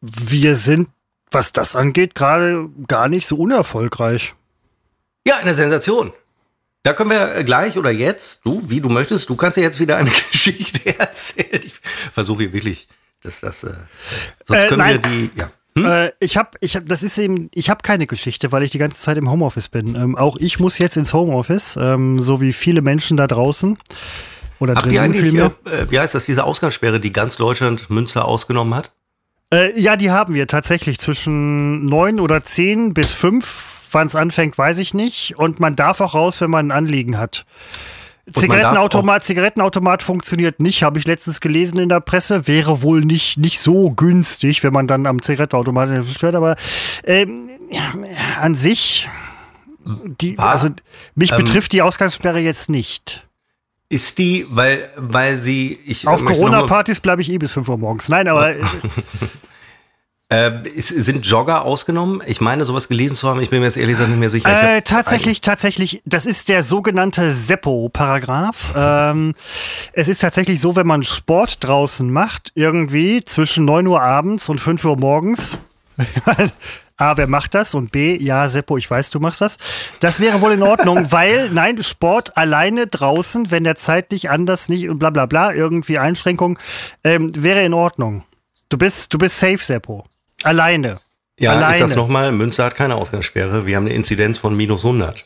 Wir 0.00 0.56
sind, 0.56 0.88
was 1.30 1.52
das 1.52 1.76
angeht, 1.76 2.14
gerade 2.14 2.68
gar 2.86 3.08
nicht 3.08 3.26
so 3.26 3.36
unerfolgreich. 3.36 4.34
Ja, 5.26 5.36
eine 5.38 5.54
Sensation. 5.54 6.12
Da 6.82 6.92
können 6.92 7.10
wir 7.10 7.34
äh, 7.34 7.44
gleich 7.44 7.76
oder 7.76 7.90
jetzt, 7.90 8.46
du, 8.46 8.62
wie 8.68 8.80
du 8.80 8.88
möchtest, 8.88 9.28
du 9.28 9.34
kannst 9.36 9.56
ja 9.56 9.64
jetzt 9.64 9.80
wieder 9.80 9.96
eine 9.96 10.10
Geschichte 10.32 10.98
erzählen. 10.98 11.60
Ich 11.64 11.80
versuche 12.12 12.44
hier 12.44 12.52
wirklich, 12.52 12.86
dass 13.22 13.40
das, 13.40 13.64
äh, 13.64 13.72
sonst 14.44 14.64
Äh, 14.64 14.68
können 14.68 14.78
nein. 14.78 15.04
wir 15.04 15.10
die, 15.10 15.30
ja. 15.34 15.50
Äh, 16.06 16.12
ich 16.20 16.36
habe, 16.36 16.50
ich 16.60 16.76
hab, 16.76 16.86
das 16.86 17.02
ist 17.02 17.18
eben, 17.18 17.50
ich 17.52 17.68
habe 17.70 17.82
keine 17.82 18.06
Geschichte, 18.06 18.52
weil 18.52 18.62
ich 18.62 18.70
die 18.70 18.78
ganze 18.78 19.00
Zeit 19.00 19.16
im 19.18 19.28
Homeoffice 19.28 19.68
bin. 19.68 19.94
Ähm, 19.96 20.16
auch 20.16 20.36
ich 20.36 20.58
muss 20.60 20.78
jetzt 20.78 20.96
ins 20.96 21.12
Homeoffice, 21.12 21.76
ähm, 21.76 22.22
so 22.22 22.40
wie 22.40 22.52
viele 22.52 22.80
Menschen 22.80 23.16
da 23.16 23.26
draußen. 23.26 23.76
Oder 24.58 24.74
Habt 24.74 24.86
ihr 24.86 24.92
drinnen 24.92 25.04
eigentlich, 25.04 25.22
vielmehr. 25.22 25.52
äh, 25.66 25.90
wie 25.90 25.98
heißt 25.98 26.14
das, 26.14 26.24
diese 26.24 26.44
Ausgangssperre, 26.44 26.98
die 27.00 27.12
ganz 27.12 27.36
Deutschland 27.36 27.90
Münster 27.90 28.24
ausgenommen 28.24 28.74
hat? 28.74 28.92
Äh, 29.52 29.78
ja, 29.80 29.96
die 29.96 30.10
haben 30.10 30.34
wir 30.34 30.46
tatsächlich 30.46 30.98
zwischen 30.98 31.84
neun 31.86 32.18
oder 32.20 32.42
zehn 32.44 32.94
bis 32.94 33.12
fünf. 33.12 33.72
Wann 33.92 34.08
es 34.08 34.16
anfängt, 34.16 34.58
weiß 34.58 34.80
ich 34.80 34.94
nicht. 34.94 35.34
Und 35.38 35.60
man 35.60 35.76
darf 35.76 36.00
auch 36.00 36.14
raus, 36.14 36.40
wenn 36.40 36.50
man 36.50 36.68
ein 36.68 36.76
Anliegen 36.76 37.18
hat. 37.18 37.46
Zigarettenautomat, 38.40 39.24
Zigarettenautomat 39.24 40.02
funktioniert 40.02 40.58
nicht, 40.60 40.82
habe 40.82 40.98
ich 40.98 41.06
letztens 41.06 41.40
gelesen 41.40 41.78
in 41.78 41.88
der 41.88 42.00
Presse. 42.00 42.48
Wäre 42.48 42.82
wohl 42.82 43.02
nicht, 43.04 43.38
nicht 43.38 43.60
so 43.60 43.90
günstig, 43.90 44.64
wenn 44.64 44.72
man 44.72 44.88
dann 44.88 45.06
am 45.06 45.22
Zigarettenautomat 45.22 46.04
stört. 46.06 46.34
Aber 46.34 46.56
ähm, 47.04 47.48
an 48.40 48.56
sich, 48.56 49.08
die, 49.84 50.36
War- 50.36 50.48
also 50.50 50.70
mich 51.14 51.30
ähm, 51.30 51.38
betrifft 51.38 51.72
die 51.72 51.82
Ausgangssperre 51.82 52.40
jetzt 52.40 52.68
nicht. 52.68 53.26
Ist 53.88 54.18
die, 54.18 54.46
weil, 54.50 54.90
weil 54.96 55.36
sie, 55.36 55.78
ich 55.86 56.08
Auf 56.08 56.24
Corona-Partys 56.24 56.98
bleibe 57.00 57.22
ich 57.22 57.30
eh 57.30 57.38
bis 57.38 57.52
5 57.52 57.68
Uhr 57.68 57.78
morgens. 57.78 58.08
Nein, 58.08 58.26
aber 58.26 58.52
äh, 60.28 60.68
ist, 60.68 60.88
sind 60.88 61.24
Jogger 61.24 61.64
ausgenommen? 61.64 62.20
Ich 62.26 62.40
meine, 62.40 62.64
sowas 62.64 62.88
gelesen 62.88 63.14
zu 63.14 63.28
haben, 63.28 63.40
ich 63.40 63.50
bin 63.50 63.60
mir 63.60 63.66
jetzt 63.66 63.76
ehrlich 63.76 63.94
gesagt 63.94 64.10
nicht 64.10 64.18
mehr 64.18 64.30
sicher. 64.30 64.48
Ich 64.48 64.68
Äh, 64.68 64.82
tatsächlich, 64.82 65.40
tatsächlich, 65.40 66.02
das 66.04 66.26
ist 66.26 66.48
der 66.48 66.64
sogenannte 66.64 67.32
Seppo-Paragraph. 67.32 68.74
Ähm, 68.76 69.34
es 69.92 70.08
ist 70.08 70.20
tatsächlich 70.20 70.60
so, 70.60 70.74
wenn 70.74 70.86
man 70.88 71.04
Sport 71.04 71.62
draußen 71.62 72.10
macht, 72.10 72.50
irgendwie 72.56 73.24
zwischen 73.24 73.66
9 73.66 73.86
Uhr 73.86 74.02
abends 74.02 74.48
und 74.48 74.60
5 74.60 74.84
Uhr 74.84 74.96
morgens. 74.96 75.58
A, 76.98 77.16
wer 77.18 77.26
macht 77.26 77.54
das? 77.54 77.74
Und 77.74 77.92
B, 77.92 78.16
ja, 78.16 78.48
Seppo, 78.48 78.78
ich 78.78 78.90
weiß, 78.90 79.10
du 79.10 79.20
machst 79.20 79.42
das. 79.42 79.58
Das 80.00 80.18
wäre 80.18 80.40
wohl 80.40 80.52
in 80.52 80.62
Ordnung, 80.62 81.06
weil, 81.12 81.50
nein, 81.50 81.82
Sport 81.82 82.36
alleine 82.36 82.86
draußen, 82.86 83.50
wenn 83.50 83.64
der 83.64 83.76
zeitlich 83.76 84.30
anders 84.30 84.68
nicht 84.68 84.88
und 84.88 84.98
bla 84.98 85.10
bla 85.10 85.26
bla, 85.26 85.52
irgendwie 85.52 85.98
Einschränkung, 85.98 86.58
ähm, 87.04 87.30
wäre 87.34 87.62
in 87.62 87.74
Ordnung. 87.74 88.24
Du 88.70 88.78
bist, 88.78 89.12
du 89.12 89.18
bist 89.18 89.38
safe, 89.38 89.58
Seppo. 89.58 90.04
Alleine. 90.42 91.00
ja, 91.38 91.52
alleine. 91.52 91.74
ich 91.74 91.80
sag's 91.80 91.96
nochmal, 91.96 92.32
Münster 92.32 92.64
hat 92.64 92.74
keine 92.74 92.94
Ausgangssperre. 92.94 93.66
Wir 93.66 93.76
haben 93.76 93.84
eine 93.84 93.94
Inzidenz 93.94 94.38
von 94.38 94.56
minus 94.56 94.84
100. 94.84 95.24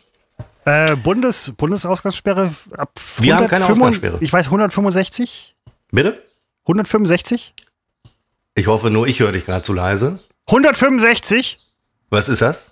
Äh, 0.64 0.96
Bundes, 0.96 1.52
Bundesausgangssperre 1.56 2.52
ab 2.76 2.92
Wir 3.18 3.37
haben 3.37 3.48
keine 3.48 3.64
165 3.64 3.70
Ausgangssperre. 3.70 4.18
Ich 4.20 4.33
weiß, 4.33 4.46
165? 4.46 5.54
Bitte? 5.92 6.22
165? 6.64 7.54
Ich 8.56 8.66
hoffe 8.66 8.90
nur, 8.90 9.06
ich 9.06 9.20
höre 9.20 9.33
dich 9.33 9.46
gerade 9.46 9.62
zu 9.62 9.72
leise. 9.72 10.20
165? 10.46 11.59
Was 12.11 12.29
ist 12.29 12.42
das? 12.42 12.66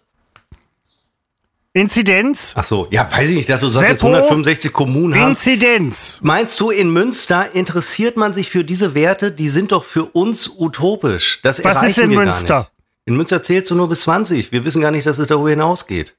Inzidenz? 1.73 2.55
Ach 2.57 2.65
so, 2.65 2.89
ja, 2.91 3.11
weiß 3.11 3.31
ich 3.31 3.37
nicht, 3.37 3.51
dass 3.51 3.61
du 3.61 3.69
sagst, 3.69 3.89
jetzt 3.89 4.01
Seppo? 4.01 4.15
165 4.15 4.73
Kommunen 4.73 5.21
haben. 5.21 5.31
Inzidenz. 5.31 6.19
Meinst 6.23 6.59
du, 6.61 6.71
in 6.71 6.93
Münster 6.93 7.55
interessiert 7.55 8.17
man 8.17 8.35
sich 8.35 8.51
für 8.51 8.65
diese 8.65 8.95
Werte? 8.95 9.31
Die 9.31 9.49
sind 9.49 9.73
doch 9.73 9.85
für 9.85 10.05
uns 10.07 10.49
utopisch. 10.59 11.41
Das 11.43 11.63
Was 11.63 11.83
ist 11.83 11.99
in 11.99 12.11
Münster? 12.11 12.69
In 13.05 13.17
Münster 13.17 13.43
zählst 13.43 13.71
du 13.71 13.75
nur 13.75 13.89
bis 13.89 14.03
20. 14.03 14.51
Wir 14.51 14.65
wissen 14.65 14.83
gar 14.83 14.91
nicht, 14.91 15.07
dass 15.07 15.19
es 15.19 15.29
darüber 15.29 15.51
hinausgeht. 15.51 16.17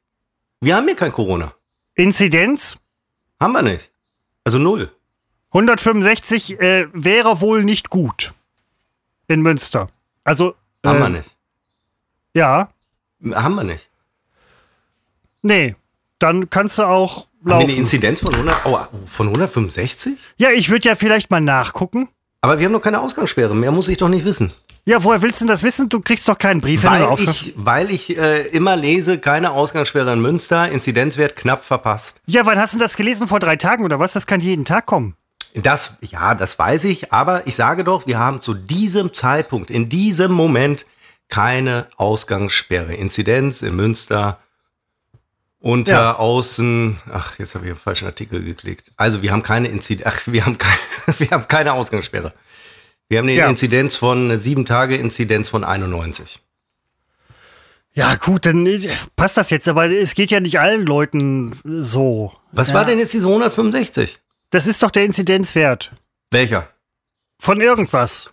Wir 0.61 0.75
haben 0.75 0.85
hier 0.85 0.95
kein 0.95 1.11
Corona. 1.11 1.53
Inzidenz? 1.95 2.77
Haben 3.39 3.53
wir 3.53 3.61
nicht. 3.61 3.91
Also 4.43 4.59
null. 4.59 4.91
165 5.49 6.59
äh, 6.59 6.87
wäre 6.93 7.41
wohl 7.41 7.63
nicht 7.63 7.89
gut. 7.89 8.33
In 9.27 9.41
Münster. 9.41 9.89
Also. 10.23 10.55
Haben 10.85 10.97
äh, 10.97 11.01
wir 11.01 11.09
nicht. 11.09 11.29
Ja. 12.33 12.69
Haben 13.33 13.55
wir 13.55 13.63
nicht. 13.63 13.89
Nee. 15.41 15.75
Dann 16.19 16.49
kannst 16.49 16.77
du 16.77 16.83
auch 16.83 17.25
Haben 17.25 17.27
wir 17.43 17.55
eine 17.55 17.63
laufen. 17.65 17.77
Inzidenz 17.79 18.19
von, 18.19 18.33
100, 18.33 18.65
oh, 18.65 18.79
von 19.05 19.27
165? 19.27 20.17
Ja, 20.37 20.49
ich 20.51 20.69
würde 20.69 20.89
ja 20.89 20.95
vielleicht 20.95 21.31
mal 21.31 21.39
nachgucken. 21.39 22.09
Aber 22.41 22.59
wir 22.59 22.65
haben 22.65 22.73
doch 22.73 22.81
keine 22.81 22.99
Ausgangssperre. 22.99 23.55
Mehr 23.55 23.71
muss 23.71 23.87
ich 23.87 23.97
doch 23.97 24.09
nicht 24.09 24.25
wissen. 24.25 24.51
Ja, 24.85 25.03
woher 25.03 25.21
willst 25.21 25.39
du 25.39 25.45
denn 25.45 25.49
das 25.49 25.61
wissen? 25.63 25.87
Du 25.89 25.99
kriegst 25.99 26.27
doch 26.27 26.37
keinen 26.37 26.61
Brief, 26.61 26.83
Weil 26.83 27.03
eine 27.03 27.07
Ausgangs- 27.09 27.41
ich, 27.47 27.53
weil 27.57 27.91
ich 27.91 28.17
äh, 28.17 28.47
immer 28.47 28.75
lese, 28.75 29.19
keine 29.19 29.51
Ausgangssperre 29.51 30.11
in 30.13 30.21
Münster, 30.21 30.69
Inzidenzwert 30.69 31.35
knapp 31.35 31.63
verpasst. 31.63 32.21
Ja, 32.25 32.45
wann 32.45 32.57
hast 32.57 32.73
du 32.73 32.79
das 32.79 32.95
gelesen? 32.97 33.27
Vor 33.27 33.39
drei 33.39 33.55
Tagen 33.55 33.83
oder 33.85 33.99
was? 33.99 34.13
Das 34.13 34.25
kann 34.25 34.39
jeden 34.41 34.65
Tag 34.65 34.85
kommen. 34.85 35.15
Das, 35.53 35.97
ja, 36.01 36.33
das 36.35 36.57
weiß 36.57 36.85
ich, 36.85 37.11
aber 37.11 37.45
ich 37.47 37.55
sage 37.55 37.83
doch, 37.83 38.07
wir 38.07 38.19
haben 38.19 38.41
zu 38.41 38.53
diesem 38.53 39.13
Zeitpunkt, 39.13 39.69
in 39.69 39.89
diesem 39.89 40.31
Moment 40.31 40.85
keine 41.29 41.87
Ausgangssperre. 41.97 42.93
Inzidenz 42.95 43.61
in 43.61 43.75
Münster 43.75 44.39
Unter 45.61 45.91
Ja. 45.91 46.15
außen, 46.15 46.99
ach, 47.11 47.37
jetzt 47.37 47.53
habe 47.53 47.65
ich 47.65 47.73
auf 47.73 47.79
den 47.79 47.83
falschen 47.83 48.05
Artikel 48.05 48.41
geklickt. 48.43 48.91
Also 48.95 49.21
wir 49.21 49.33
haben 49.33 49.43
keine 49.43 49.67
Inzidenz, 49.67 50.07
ach, 50.07 50.21
wir 50.25 50.45
haben 50.45 50.57
keine, 50.57 50.77
wir 51.19 51.29
haben 51.31 51.47
keine 51.49 51.73
Ausgangssperre. 51.73 52.33
Wir 53.09 53.17
haben 53.19 53.25
eine 53.27 53.35
Ja. 53.37 53.49
Inzidenz 53.49 53.95
von, 53.97 54.39
sieben 54.39 54.65
Tage 54.65 54.95
Inzidenz 54.95 55.49
von 55.49 55.63
91. 55.65 56.39
Ja, 57.93 58.15
gut, 58.15 58.45
dann 58.45 58.65
äh, 58.65 58.87
passt 59.17 59.35
das 59.35 59.49
jetzt, 59.49 59.67
aber 59.67 59.89
es 59.91 60.13
geht 60.13 60.31
ja 60.31 60.39
nicht 60.39 60.59
allen 60.59 60.85
Leuten 60.85 61.59
so. 61.65 62.31
Was 62.53 62.69
ja. 62.69 62.75
war 62.75 62.85
denn 62.85 62.97
jetzt 62.99 63.13
diese 63.13 63.27
165? 63.27 64.19
Das 64.51 64.65
ist 64.65 64.81
doch 64.81 64.91
der 64.91 65.03
Inzidenzwert 65.05 65.91
Welcher? 66.31 66.69
von 67.39 67.59
irgendwas. 67.59 68.29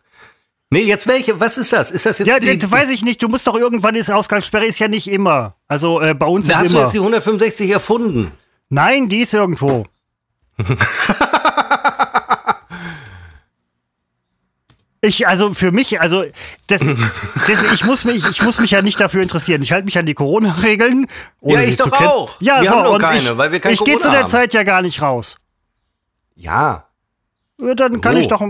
Nee, 0.70 0.82
jetzt 0.82 1.06
welche? 1.06 1.38
Was 1.38 1.58
ist 1.58 1.72
das? 1.72 1.90
Ist 1.92 2.06
das 2.06 2.18
jetzt 2.18 2.26
Ja, 2.28 2.40
die, 2.40 2.58
das 2.58 2.70
weiß 2.70 2.90
ich 2.90 3.04
nicht. 3.04 3.22
Du 3.22 3.28
musst 3.28 3.46
doch 3.46 3.54
irgendwann 3.54 3.94
ist 3.94 4.10
Ausgangssperre 4.10 4.66
ist 4.66 4.78
ja 4.80 4.88
nicht 4.88 5.06
immer. 5.08 5.54
Also 5.68 6.00
äh, 6.00 6.14
bei 6.14 6.26
uns 6.26 6.48
Da 6.48 6.54
ist 6.54 6.58
hast 6.58 6.68
du 6.70 6.74
immer. 6.74 6.82
jetzt 6.84 6.92
die 6.94 6.98
165 6.98 7.70
erfunden. 7.70 8.32
Nein, 8.68 9.08
die 9.08 9.20
ist 9.20 9.32
irgendwo. 9.34 9.84
Ich, 15.02 15.28
also 15.28 15.54
für 15.54 15.70
mich, 15.72 16.00
also 16.00 16.24
das, 16.66 16.80
das, 16.80 17.72
ich, 17.74 17.84
muss 17.84 18.04
mich, 18.04 18.28
ich 18.28 18.42
muss 18.42 18.58
mich 18.58 18.72
ja 18.72 18.82
nicht 18.82 18.98
dafür 18.98 19.22
interessieren. 19.22 19.62
Ich 19.62 19.70
halte 19.70 19.84
mich 19.84 19.98
an 19.98 20.06
die 20.06 20.14
Corona-Regeln. 20.14 21.06
Ja, 21.42 21.60
ich 21.60 21.76
doch 21.76 21.92
auch. 21.92 22.40
Ja, 22.40 22.60
Wir 22.62 22.70
so, 22.70 22.76
haben 22.76 22.84
doch 22.84 22.98
keine, 22.98 23.18
ich, 23.18 23.36
weil 23.36 23.52
wir 23.52 23.60
kein 23.60 23.72
Ich 23.72 23.84
gehe 23.84 23.98
zu 23.98 24.10
der 24.10 24.22
haben. 24.22 24.30
Zeit 24.30 24.52
ja 24.54 24.62
gar 24.64 24.82
nicht 24.82 25.02
raus. 25.02 25.36
Ja. 26.34 26.88
Dann 27.58 28.00
kann 28.00 28.16
Wo? 28.16 28.18
ich 28.18 28.26
doch. 28.26 28.42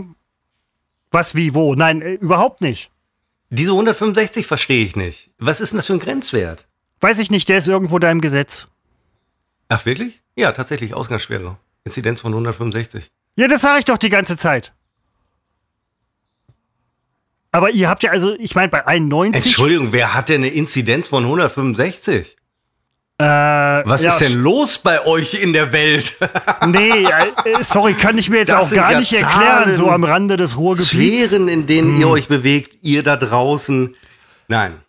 Was, 1.17 1.35
wie, 1.35 1.55
wo? 1.55 1.75
Nein, 1.75 2.03
äh, 2.03 2.13
überhaupt 2.13 2.61
nicht. 2.61 2.91
Diese 3.49 3.71
165 3.71 4.47
verstehe 4.47 4.85
ich 4.85 4.97
nicht. 4.97 5.31
Was 5.39 5.63
ist 5.63 5.73
denn 5.73 5.79
das 5.79 5.87
für 5.87 5.95
ein 5.95 5.99
Grenzwert? 5.99 6.67
Weiß 7.01 7.21
ich 7.21 7.31
nicht, 7.31 7.49
der 7.49 7.57
ist 7.57 7.69
irgendwo 7.69 7.99
da 7.99 8.11
im 8.11 8.21
Gesetz. 8.21 8.69
Ach, 9.71 9.87
wirklich? 9.87 10.21
Ja, 10.35 10.53
tatsächlich, 10.53 10.93
Ausgangssperre. 10.93 11.57
Inzidenz 11.85 12.21
von 12.21 12.35
165. 12.35 13.11
Ja, 13.37 13.49
das 13.49 13.63
sage 13.63 13.79
ich 13.79 13.87
doch 13.87 13.97
die 13.97 14.11
ganze 14.11 14.37
Zeit. 14.37 14.75
Aber 17.51 17.71
ihr 17.71 17.89
habt 17.89 18.03
ja, 18.03 18.11
also, 18.11 18.35
ich 18.39 18.55
meine, 18.55 18.69
bei 18.69 18.87
91. 18.87 19.43
Entschuldigung, 19.47 19.93
wer 19.93 20.13
hat 20.13 20.29
denn 20.29 20.43
eine 20.43 20.53
Inzidenz 20.53 21.09
von 21.09 21.25
165? 21.25 22.37
Äh, 23.19 23.25
Was 23.25 24.03
ja, 24.03 24.11
ist 24.11 24.21
denn 24.21 24.35
los 24.35 24.79
bei 24.79 25.05
euch 25.07 25.35
in 25.43 25.53
der 25.55 25.73
Welt? 25.73 26.17
Nee, 26.67 27.05
äh, 27.05 27.63
sorry, 27.63 27.95
kann 27.95 28.19
ich 28.19 28.29
mir 28.29 28.39
jetzt 28.39 28.51
Das 28.51 28.71
auch 28.73 28.75
gar 28.75 28.93
ja 28.93 28.99
nicht 28.99 29.13
erklären, 29.13 29.75
so 29.75 29.91
am 29.91 30.05
Rande 30.05 30.37
des 30.37 30.57
Ruhrgebiets. 30.57 30.91
Sphären, 31.31 31.49
in 31.49 31.67
denen 31.67 31.95
Hm. 31.95 32.01
ihr 32.01 32.09
euch 32.09 32.29
bewegt, 32.29 32.77
ihr 32.83 33.03
da 33.03 33.17
draußen. 33.17 33.95
Nein, 34.49 34.81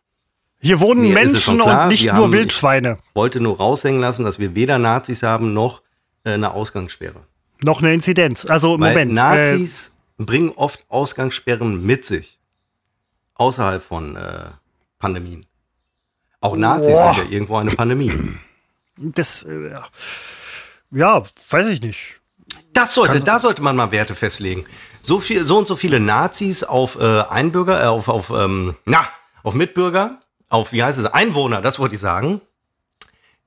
Hier 0.60 0.80
wohnen 0.82 1.04
Mir 1.04 1.14
Menschen 1.14 1.58
klar, 1.60 1.84
und 1.84 1.88
nicht 1.90 2.06
nur 2.06 2.14
haben- 2.16 2.34
Wildschweine. 2.34 2.98
wollte 3.14 3.40
nur 3.40 3.58
raushängen 3.58 4.02
lassen, 4.02 4.26
dass 4.26 4.40
wir 4.40 4.56
weder 4.56 4.78
Nazis 4.80 5.24
haben 5.24 5.54
noch 5.54 5.82
äh, 6.26 6.32
eine 6.34 6.52
Ausgangssperre. 6.52 7.22
Noch 7.64 7.82
eine 7.82 7.94
Inzidenz. 7.94 8.46
Also, 8.46 8.80
Weil 8.80 8.94
Moment. 8.94 9.12
Äh, 9.12 9.16
Nazis 9.16 9.94
bringen 10.18 10.52
oft 10.56 10.84
Ausgangssperren 10.90 11.86
mit 11.86 12.06
sich. 12.06 12.38
Außerhalb 13.36 13.82
von 13.84 14.16
äh, 14.16 14.46
Pandemien. 15.00 15.46
Auch 16.40 16.56
Nazis 16.56 16.94
Boah. 16.94 17.14
sind 17.14 17.26
ja 17.26 17.32
irgendwo 17.32 17.58
eine 17.58 17.72
Pandemie. 17.72 18.12
das, 18.98 19.44
äh, 19.44 19.72
ja, 20.92 21.24
weiß 21.50 21.68
ich 21.68 21.82
nicht. 21.82 22.20
Das 22.74 22.94
sollte, 22.94 23.20
da 23.20 23.40
sollte 23.40 23.62
man 23.62 23.76
mal 23.76 23.92
Werte 23.92 24.16
festlegen. 24.16 24.66
So 25.02 25.20
viel, 25.20 25.44
so 25.44 25.58
und 25.58 25.68
so 25.68 25.76
viele 25.76 26.00
Nazis 26.00 26.64
auf 26.64 27.00
äh, 27.00 27.22
Einbürger, 27.22 27.84
äh, 27.84 27.88
auf, 27.88 28.08
auf, 28.08 28.30
ähm, 28.30 28.76
na, 28.86 29.08
auf 29.44 29.54
Mitbürger, 29.54 30.20
auf, 30.50 30.74
wie 30.74 30.84
heißt 30.84 31.00
es, 31.00 31.06
Einwohner, 31.06 31.62
das 31.62 31.80
wollte 31.80 31.96
ich 31.96 32.02
sagen. 32.02 32.42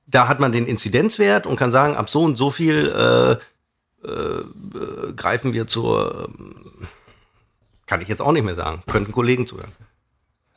Da 0.05 0.27
hat 0.27 0.39
man 0.39 0.51
den 0.51 0.65
Inzidenzwert 0.65 1.45
und 1.45 1.55
kann 1.55 1.71
sagen, 1.71 1.95
ab 1.95 2.09
so 2.09 2.23
und 2.23 2.35
so 2.35 2.51
viel 2.51 2.89
äh, 2.89 4.07
äh, 4.07 4.09
äh, 4.09 5.13
greifen 5.13 5.53
wir 5.53 5.67
zur, 5.67 6.27
ähm, 6.27 6.87
kann 7.85 8.01
ich 8.01 8.07
jetzt 8.07 8.21
auch 8.21 8.31
nicht 8.31 8.43
mehr 8.43 8.55
sagen, 8.55 8.81
könnten 8.87 9.11
Kollegen 9.11 9.45
zuhören. 9.45 9.71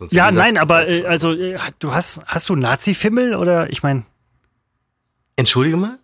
Sonst 0.04 0.12
Ja, 0.12 0.30
nein, 0.30 0.56
aber 0.58 0.88
äh, 0.88 1.04
also, 1.06 1.32
äh, 1.32 1.58
du 1.78 1.92
hast, 1.94 2.20
hast 2.26 2.48
du 2.48 2.56
Nazi-Fimmel 2.56 3.34
oder, 3.34 3.70
ich 3.70 3.82
meine, 3.82 4.04
Entschuldige 5.36 5.76
mal? 5.76 5.98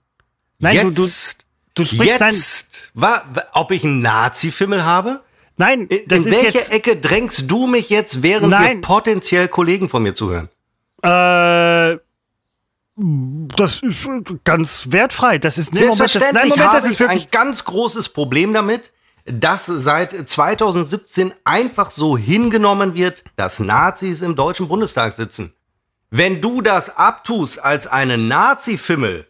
Nein, 0.58 0.76
du- 0.88 0.90
du- 0.90 1.02
jetzt, 1.02 1.44
du 1.74 1.84
sprichst, 1.84 2.20
jetzt, 2.20 2.90
wa, 2.94 3.22
wa, 3.32 3.42
ob 3.52 3.70
ich 3.70 3.84
einen 3.84 4.00
Nazi-Fimmel 4.02 4.84
habe? 4.84 5.20
nein, 5.56 5.82
In, 5.88 6.00
das 6.08 6.20
in 6.22 6.32
ist 6.32 6.42
welche 6.42 6.58
jetzt, 6.58 6.72
Ecke 6.72 6.96
drängst 6.96 7.50
du 7.50 7.66
mich 7.66 7.90
jetzt, 7.90 8.22
während 8.22 8.48
Nein. 8.50 8.76
wir 8.78 8.80
potenziell 8.82 9.46
Kollegen 9.48 9.88
von 9.88 10.02
mir 10.02 10.14
zuhören? 10.14 10.48
äh, 11.02 11.98
das 13.56 13.82
ist 13.82 14.06
ganz 14.44 14.86
wertfrei. 14.90 15.38
Das 15.38 15.56
ist, 15.56 15.72
nee, 15.72 15.80
Moment, 15.86 16.00
das, 16.14 16.14
nein, 16.32 16.48
Moment, 16.48 16.72
das 16.74 16.84
ist 16.84 16.92
ich 16.94 17.00
wirklich, 17.00 17.24
ein 17.24 17.30
ganz 17.30 17.64
großes 17.64 18.10
Problem 18.10 18.52
damit, 18.52 18.92
dass 19.26 19.66
seit 19.66 20.28
2017 20.28 21.32
einfach 21.44 21.90
so 21.90 22.16
hingenommen 22.16 22.94
wird, 22.94 23.24
dass 23.36 23.60
Nazis 23.60 24.22
im 24.22 24.36
Deutschen 24.36 24.68
Bundestag 24.68 25.12
sitzen. 25.12 25.54
Wenn 26.10 26.40
du 26.40 26.60
das 26.62 26.96
abtust 26.96 27.62
als 27.62 27.86
einen 27.86 28.28
Nazi-Fimmel, 28.28 29.26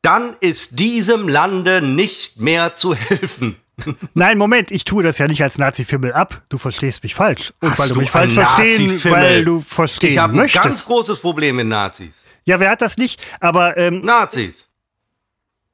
dann 0.00 0.34
ist 0.40 0.78
diesem 0.78 1.28
Lande 1.28 1.82
nicht 1.82 2.40
mehr 2.40 2.74
zu 2.74 2.94
helfen. 2.94 3.56
Nein, 4.14 4.38
Moment, 4.38 4.70
ich 4.70 4.84
tue 4.84 5.02
das 5.02 5.18
ja 5.18 5.26
nicht 5.26 5.42
als 5.42 5.58
Nazi-Fimmel 5.58 6.12
ab. 6.12 6.42
Du 6.48 6.58
verstehst 6.58 7.02
mich 7.02 7.14
falsch. 7.14 7.52
Und 7.60 7.70
Hast 7.70 7.78
weil 7.80 7.88
du 7.88 7.94
mich 7.96 8.10
falsch 8.10 8.34
verstehen, 8.34 8.86
Nazi-Fimmel? 8.86 9.20
weil 9.20 9.44
du 9.44 9.60
verstehen 9.60 10.12
Ich 10.12 10.18
habe 10.18 10.40
ein 10.40 10.48
ganz 10.48 10.84
großes 10.86 11.18
Problem 11.18 11.56
mit 11.56 11.66
Nazis. 11.66 12.24
ja, 12.44 12.58
wer 12.60 12.70
hat 12.70 12.82
das 12.82 12.96
nicht? 12.96 13.20
Aber 13.40 13.76
ähm, 13.76 14.00
Nazis. 14.00 14.70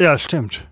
ja, 0.01 0.17
stimmt. 0.19 0.67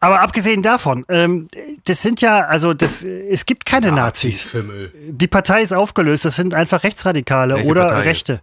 Aber 0.00 0.20
abgesehen 0.20 0.62
davon, 0.62 1.04
ähm, 1.08 1.48
das 1.84 2.02
sind 2.02 2.20
ja, 2.20 2.44
also 2.46 2.74
das, 2.74 3.02
es 3.04 3.46
gibt 3.46 3.64
keine 3.66 3.92
Nazis. 3.92 4.44
Nazi-Fimmel. 4.46 4.92
Die 5.08 5.26
Partei 5.28 5.62
ist 5.62 5.72
aufgelöst. 5.72 6.24
Das 6.24 6.36
sind 6.36 6.54
einfach 6.54 6.82
Rechtsradikale 6.82 7.54
Welche 7.56 7.68
oder 7.68 7.84
Partei? 7.88 8.00
Rechte. 8.02 8.40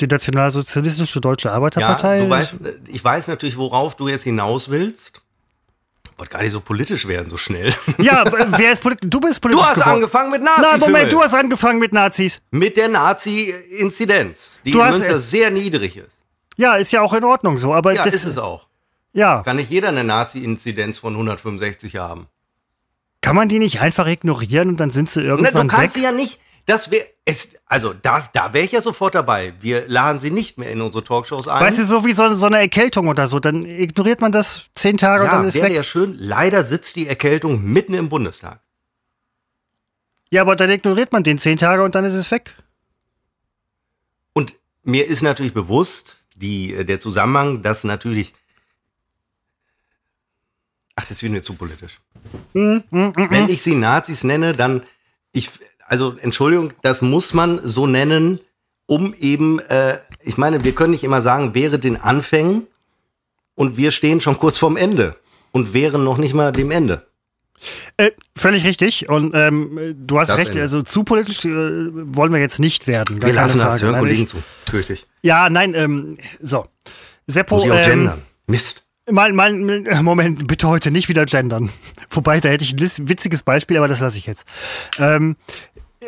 Die 0.00 0.06
Nationalsozialistische 0.06 1.20
Deutsche 1.20 1.48
Ja, 1.48 1.54
Arbeiterpartei. 1.54 2.20
du 2.20 2.30
weißt, 2.30 2.58
ich 2.88 3.04
weiß 3.04 3.28
natürlich, 3.28 3.56
worauf 3.56 3.94
du 3.96 4.08
jetzt 4.08 4.24
hinaus 4.24 4.68
willst. 4.70 5.20
Ich 6.12 6.18
wollte 6.18 6.32
gar 6.32 6.42
nicht 6.42 6.52
so 6.52 6.60
politisch 6.60 7.06
werden, 7.08 7.28
so 7.30 7.36
schnell. 7.36 7.72
ja, 7.98 8.22
äh, 8.24 8.46
wer 8.56 8.72
ist 8.72 8.82
politisch? 8.82 9.08
Du 9.08 9.20
bist 9.20 9.36
Du 9.38 9.48
politisch 9.48 9.64
hast 9.66 9.74
geworden. 9.76 9.90
angefangen 9.96 10.30
mit 10.30 10.42
Na, 10.42 10.60
Nazi. 10.60 10.78
Moment, 10.78 11.12
du 11.12 11.20
hast 11.22 11.34
angefangen 11.34 11.78
mit 11.78 11.92
Nazis. 11.92 12.40
mit 12.50 12.76
der 12.76 12.88
Nazi-Inzidenz, 12.88 14.60
die 14.64 14.72
Du 14.72 14.78
in 14.80 14.84
hast- 14.84 14.98
Münster 14.98 15.18
sehr 15.18 15.50
niedrig 15.50 15.96
ist. 15.96 16.10
Ja, 16.56 16.76
ist 16.76 16.92
ja 16.92 17.00
auch 17.00 17.12
in 17.14 17.24
Ordnung 17.24 17.58
so. 17.58 17.72
Aber 17.72 17.92
Ja, 17.94 18.02
das 18.04 18.14
ist 18.14 18.24
es 18.24 18.38
auch. 18.38 18.66
Ja, 19.12 19.42
Kann 19.42 19.56
nicht 19.56 19.70
jeder 19.70 19.88
eine 19.88 20.04
Nazi-Inzidenz 20.04 20.98
von 20.98 21.12
165 21.14 21.96
haben. 21.96 22.28
kann 23.20 23.36
man 23.36 23.48
die 23.48 23.58
nicht 23.58 23.80
einfach 23.80 24.06
ignorieren 24.06 24.68
und 24.70 24.78
dann 24.80 24.90
sind 24.90 25.10
sie 25.10 25.20
Na, 25.20 25.26
irgendwann 25.28 25.68
du 25.68 25.74
kannst 25.74 25.96
weg? 25.96 26.00
sie 26.00 26.02
ja 26.04 26.12
nicht. 26.12 26.40
Das 26.64 26.90
wäre 26.92 27.04
es. 27.24 27.54
Also 27.66 27.92
das, 27.92 28.30
da 28.32 28.52
wäre 28.54 28.64
ich 28.64 28.70
ja 28.72 28.80
sofort 28.80 29.14
dabei. 29.16 29.52
Wir 29.60 29.86
laden 29.88 30.20
sie 30.20 30.30
nicht 30.30 30.58
mehr 30.58 30.70
in 30.70 30.80
unsere 30.80 31.02
Talkshows 31.02 31.48
ein. 31.48 31.60
Weißt 31.60 31.78
du, 31.78 31.84
so 31.84 32.04
wie 32.04 32.12
so, 32.12 32.34
so 32.36 32.46
eine 32.46 32.58
Erkältung 32.58 33.08
oder 33.08 33.26
so, 33.26 33.40
dann 33.40 33.64
ignoriert 33.64 34.20
man 34.20 34.30
das 34.32 34.66
zehn 34.76 34.96
Tage 34.96 35.24
und 35.24 35.30
ja, 35.30 35.36
dann 35.38 35.48
ist 35.48 35.54
wäre 35.56 35.66
weg. 35.68 35.74
ja 35.74 35.82
schön. 35.82 36.16
Leider 36.18 36.62
sitzt 36.62 36.94
die 36.96 37.08
Erkältung 37.08 37.62
mitten 37.64 37.94
im 37.94 38.08
Bundestag. 38.08 38.60
Ja, 40.30 40.42
aber 40.42 40.54
dann 40.56 40.70
ignoriert 40.70 41.12
man 41.12 41.24
den 41.24 41.36
zehn 41.38 41.58
Tage 41.58 41.82
und 41.82 41.94
dann 41.96 42.04
ist 42.04 42.14
es 42.14 42.30
weg. 42.30 42.54
Und 44.32 44.54
mir 44.84 45.06
ist 45.06 45.20
natürlich 45.22 45.52
bewusst, 45.52 46.18
die, 46.36 46.72
äh, 46.74 46.84
der 46.84 47.00
Zusammenhang, 47.00 47.62
dass 47.62 47.84
natürlich. 47.84 48.32
Ach, 50.96 51.06
das 51.06 51.22
wird 51.22 51.32
mir 51.32 51.42
zu 51.42 51.54
politisch. 51.54 52.00
Hm, 52.52 52.82
Wenn 52.90 53.48
ich 53.48 53.62
sie 53.62 53.74
Nazis 53.74 54.24
nenne, 54.24 54.52
dann. 54.52 54.82
Ich, 55.32 55.50
also, 55.86 56.16
Entschuldigung, 56.20 56.72
das 56.82 57.00
muss 57.02 57.32
man 57.34 57.60
so 57.64 57.86
nennen, 57.86 58.40
um 58.86 59.14
eben. 59.14 59.58
Äh, 59.60 59.98
ich 60.22 60.36
meine, 60.36 60.64
wir 60.64 60.72
können 60.72 60.92
nicht 60.92 61.04
immer 61.04 61.22
sagen, 61.22 61.54
wäre 61.54 61.78
den 61.78 61.96
Anfängen 62.00 62.66
und 63.54 63.76
wir 63.76 63.90
stehen 63.90 64.20
schon 64.20 64.38
kurz 64.38 64.58
vorm 64.58 64.76
Ende 64.76 65.16
und 65.50 65.74
wären 65.74 66.04
noch 66.04 66.18
nicht 66.18 66.34
mal 66.34 66.52
dem 66.52 66.70
Ende. 66.70 67.06
Äh, 67.96 68.10
völlig 68.36 68.64
richtig. 68.64 69.08
Und 69.08 69.32
ähm, 69.34 69.94
du 70.06 70.18
hast 70.18 70.28
Das 70.28 70.38
recht, 70.38 70.50
Ende. 70.50 70.62
also 70.62 70.82
zu 70.82 71.04
politisch 71.04 71.44
äh, 71.44 71.48
wollen 71.50 72.32
wir 72.32 72.40
jetzt 72.40 72.58
nicht 72.58 72.86
werden. 72.86 73.20
gar 73.20 73.28
Wir 73.28 73.34
lassen 73.34 73.58
das, 73.58 73.82
hören 73.82 73.98
Kollegen 73.98 74.26
zu. 74.26 74.42
Fürchte 74.68 74.94
ich. 74.94 75.06
Ja, 75.22 75.48
nein, 75.48 75.74
ähm, 75.74 76.18
so. 76.40 76.66
Seppo, 77.26 77.56
Muss 77.56 77.64
ich 77.66 77.70
auch 77.70 77.76
ähm, 77.76 77.84
gendern. 77.84 78.22
Mist. 78.46 78.84
Mal, 79.12 79.32
mal, 79.32 79.52
Moment, 80.02 80.46
bitte 80.46 80.68
heute 80.68 80.90
nicht 80.90 81.08
wieder 81.08 81.26
gendern. 81.26 81.70
Wobei, 82.10 82.40
da 82.40 82.48
hätte 82.48 82.64
ich 82.64 82.72
ein 82.72 83.08
witziges 83.08 83.42
Beispiel, 83.42 83.76
aber 83.76 83.88
das 83.88 84.00
lasse 84.00 84.18
ich 84.18 84.26
jetzt. 84.26 84.44
Ähm, 84.98 85.36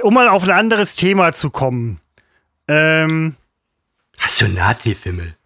um 0.03 0.15
mal 0.15 0.29
auf 0.29 0.43
ein 0.43 0.51
anderes 0.51 0.97
Thema 0.97 1.33
zu 1.33 1.51
kommen. 1.51 2.01
Ähm, 2.67 3.37
Hast 4.19 4.41
du 4.41 4.49
Nazi-Fimmel? 4.49 5.37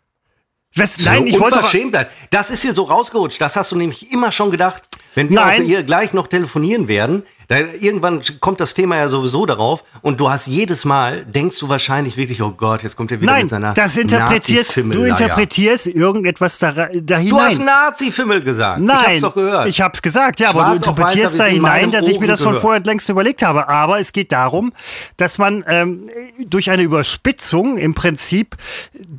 was, 0.75 0.99
nein, 1.01 1.27
ich 1.27 1.41
wollte 1.41 1.57
Unverschämtheit. 1.57 2.11
Das 2.31 2.51
ist 2.51 2.63
hier 2.63 2.73
so 2.73 2.85
rausgerutscht. 2.85 3.41
Das 3.41 3.57
hast 3.57 3.73
du 3.73 3.77
nämlich 3.77 4.13
immer 4.13 4.31
schon 4.31 4.51
gedacht. 4.51 4.83
Wenn 5.15 5.31
wir 5.31 5.41
Nein. 5.41 5.65
hier 5.65 5.83
gleich 5.83 6.13
noch 6.13 6.29
telefonieren 6.29 6.87
werden, 6.87 7.25
Da, 7.49 7.57
irgendwann 7.81 8.21
kommt 8.41 8.61
das 8.61 8.75
Thema 8.75 8.97
ja 8.97 9.09
sowieso 9.09 9.47
darauf 9.47 9.83
und 10.03 10.21
du 10.21 10.31
hast 10.31 10.49
jedes 10.49 10.85
Mal, 10.85 11.25
denkst 11.25 11.59
du 11.59 11.71
wahrscheinlich 11.71 12.19
wirklich, 12.19 12.43
oh 12.43 12.51
Gott, 12.51 12.83
jetzt 12.83 12.95
kommt 12.95 13.11
er 13.11 13.23
wieder 13.23 13.33
Nein, 13.33 13.45
mit 13.45 13.51
seiner 13.51 13.73
das 13.73 13.97
interpretierst, 13.97 14.77
du 14.77 15.05
interpretierst 15.05 15.87
irgendetwas 15.87 16.59
da, 16.59 16.73
da 16.73 17.17
hinein. 17.17 17.27
Du 17.27 17.41
hast 17.41 17.59
Nazi-Fimmel 17.59 18.43
gesagt. 18.43 18.81
Nein, 18.81 18.99
ich 18.99 19.07
hab's 19.07 19.21
doch 19.23 19.35
gehört. 19.35 19.67
Ich 19.67 19.81
hab's 19.81 20.03
gesagt, 20.03 20.41
ja, 20.41 20.51
aber 20.51 20.61
Schwarz 20.61 20.83
du 20.83 20.91
auf 20.91 20.99
weiß 20.99 21.15
interpretierst 21.15 21.41
da 21.41 21.45
hinein, 21.45 21.91
dass 21.91 22.07
ich 22.07 22.21
mir 22.21 22.27
das 22.27 22.41
schon 22.41 22.49
gehört. 22.49 22.63
vorher 22.63 22.83
längst 22.83 23.09
überlegt 23.09 23.43
habe. 23.43 23.67
Aber 23.69 23.99
es 23.99 24.13
geht 24.13 24.31
darum, 24.31 24.73
dass 25.17 25.39
man 25.39 25.65
ähm, 25.67 26.11
durch 26.45 26.71
eine 26.71 26.83
Überspitzung 26.83 27.79
im 27.79 27.95
Prinzip 27.95 28.57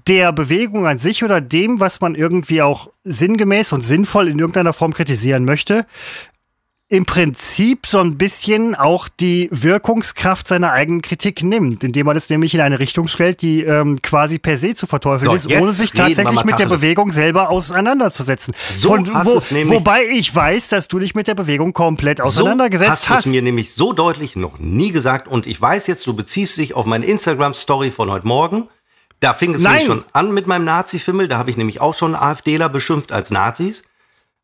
der 0.08 0.32
Bewegung 0.34 0.86
an 0.86 1.00
sich 1.00 1.24
oder 1.24 1.42
dem, 1.42 1.80
was 1.80 2.00
man 2.00 2.14
irgendwie 2.14 2.62
auch 2.62 2.92
sinngemäß 3.06 3.74
und 3.74 3.82
sinnvoll 3.82 4.28
in 4.28 4.38
irgendeiner 4.38 4.74
Form 4.74 4.94
kritisieren 4.94 5.46
möchte, 5.46 5.88
im 6.92 7.06
Prinzip 7.06 7.86
so 7.86 8.00
ein 8.00 8.18
bisschen 8.18 8.74
auch 8.74 9.10
die 9.10 9.48
Wirkungskraft 9.52 10.48
seiner 10.48 10.72
eigenen 10.72 11.04
Kritik 11.04 11.44
nimmt, 11.44 11.84
indem 11.84 12.08
man 12.08 12.18
es 12.18 12.32
nämlich 12.32 12.56
in 12.56 12.62
eine 12.62 12.80
Richtung 12.80 13.08
stellt, 13.08 13.44
die 13.44 13.62
ähm, 13.62 14.02
quasi 14.02 14.40
per 14.40 14.58
se 14.58 14.74
zu 14.74 14.88
verteufeln 14.88 15.30
So, 15.30 15.36
ist, 15.36 15.52
ohne 15.62 15.72
sich 15.72 15.92
tatsächlich 15.92 16.44
mit 16.44 16.58
der. 16.58 16.66
Bewegung 16.66 17.12
selber 17.12 17.50
auseinanderzusetzen. 17.50 18.56
So 18.74 18.98
hast 19.14 19.34
du's 19.34 19.52
nämlich- 19.52 19.78
wobei 19.80 20.06
ich 20.06 20.34
weiß, 20.36 20.70
dass 20.70 20.88
du 20.88 20.98
dich 20.98 21.14
mit 21.14 21.28
der 21.28 21.36
Bewegung 21.36 21.74
komplett 21.74 22.18
so 22.20 22.24
auseinandergesetzt 22.24 22.92
hast 22.92 23.10
hast. 23.10 23.26
du 23.26 23.30
es 23.30 23.34
mir 23.36 23.42
nämlich 23.44 23.74
so 23.74 23.94
deutlich 23.94 24.36
noch 24.36 24.58
nie 24.60 24.92
gesagt 24.92 25.28
und 25.28 25.46
ich 25.46 25.62
weiß 25.62 25.86
jetzt, 25.88 26.06
du 26.08 26.16
beziehst 26.16 26.58
dich 26.58 26.74
auf 26.74 26.86
meine 26.88 27.06
Instagram-Story 27.06 27.92
von 27.92 28.10
heute 28.10 28.28
Morgen. 28.28 28.68
Da 29.20 29.34
fing 29.34 29.54
es 29.54 29.62
Nein. 29.62 29.74
nämlich 29.74 29.88
schon 29.88 30.04
an 30.14 30.34
mit 30.34 30.48
meinem 30.48 30.66
Nazi-Fimmel. 30.66 31.28
Da 31.28 31.38
habe 31.38 31.52
ich 31.52 31.58
nämlich 31.58 31.82
auch 31.82 31.94
schon 31.94 32.16
AfDler 32.16 32.70
beschimpft 32.70 33.12
als 33.12 33.30
Nazis. 33.32 33.84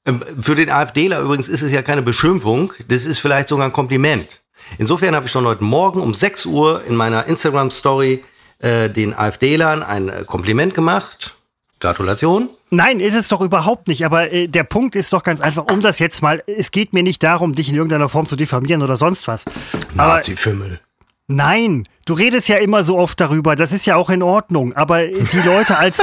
Ähm, 0.06 0.24
Für 0.40 0.56
den 0.56 0.70
AfDler 0.70 1.22
übrigens 1.22 1.50
ist 1.50 1.62
es 1.62 1.72
ja 1.72 1.82
keine 1.82 2.02
Beschimpfung, 2.02 2.74
das 2.88 3.06
ist 3.06 3.20
vielleicht 3.20 3.48
sogar 3.48 3.66
ein 3.66 3.74
Kompliment. 3.74 4.42
Insofern 4.78 5.16
habe 5.16 5.28
ich 5.28 5.32
schon 5.32 5.46
heute 5.46 5.64
Morgen 5.64 6.02
um 6.02 6.14
6 6.14 6.46
Uhr 6.48 6.84
in 6.88 6.96
meiner 6.96 7.26
Instagram-Story 7.28 8.24
äh, 8.60 8.90
den 8.90 9.14
AfDlern 9.14 9.84
ein 9.84 10.10
äh, 10.10 10.24
Kompliment 10.26 10.74
gemacht. 10.74 11.36
Gratulation. 11.80 12.50
Nein, 12.72 13.00
ist 13.00 13.16
es 13.16 13.28
doch 13.28 13.42
überhaupt 13.42 13.88
nicht. 13.88 14.06
Aber 14.06 14.32
äh, 14.32 14.48
der 14.48 14.64
Punkt 14.64 14.96
ist 14.96 15.14
doch 15.14 15.24
ganz 15.24 15.40
einfach, 15.42 15.66
um 15.72 15.82
das 15.82 16.00
jetzt 16.00 16.22
mal, 16.22 16.42
es 16.48 16.72
geht 16.72 16.94
mir 16.94 17.04
nicht 17.04 17.22
darum, 17.22 17.54
dich 17.54 17.70
in 17.70 17.76
irgendeiner 17.76 18.10
Form 18.10 18.26
zu 18.26 18.36
diffamieren 18.36 18.82
oder 18.82 18.98
sonst 18.98 19.28
was. 19.28 19.46
Nazi-Fimmel. 19.94 20.80
Nein, 21.28 21.88
du 22.06 22.14
redest 22.14 22.48
ja 22.48 22.58
immer 22.58 22.84
so 22.84 22.98
oft 22.98 23.20
darüber, 23.20 23.56
das 23.56 23.72
ist 23.72 23.86
ja 23.88 23.96
auch 23.96 24.12
in 24.12 24.22
Ordnung, 24.22 24.74
aber 24.74 25.08
die 25.08 25.40
Leute 25.40 25.78
als 25.78 25.98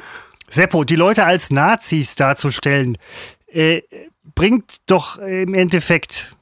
Seppo, 0.50 0.84
die 0.84 0.96
Leute 0.96 1.24
als 1.24 1.50
Nazis 1.50 2.16
darzustellen, 2.16 2.98
äh, 3.52 3.82
bringt 4.34 4.76
doch 4.86 5.18
im 5.18 5.54
Endeffekt 5.54 6.34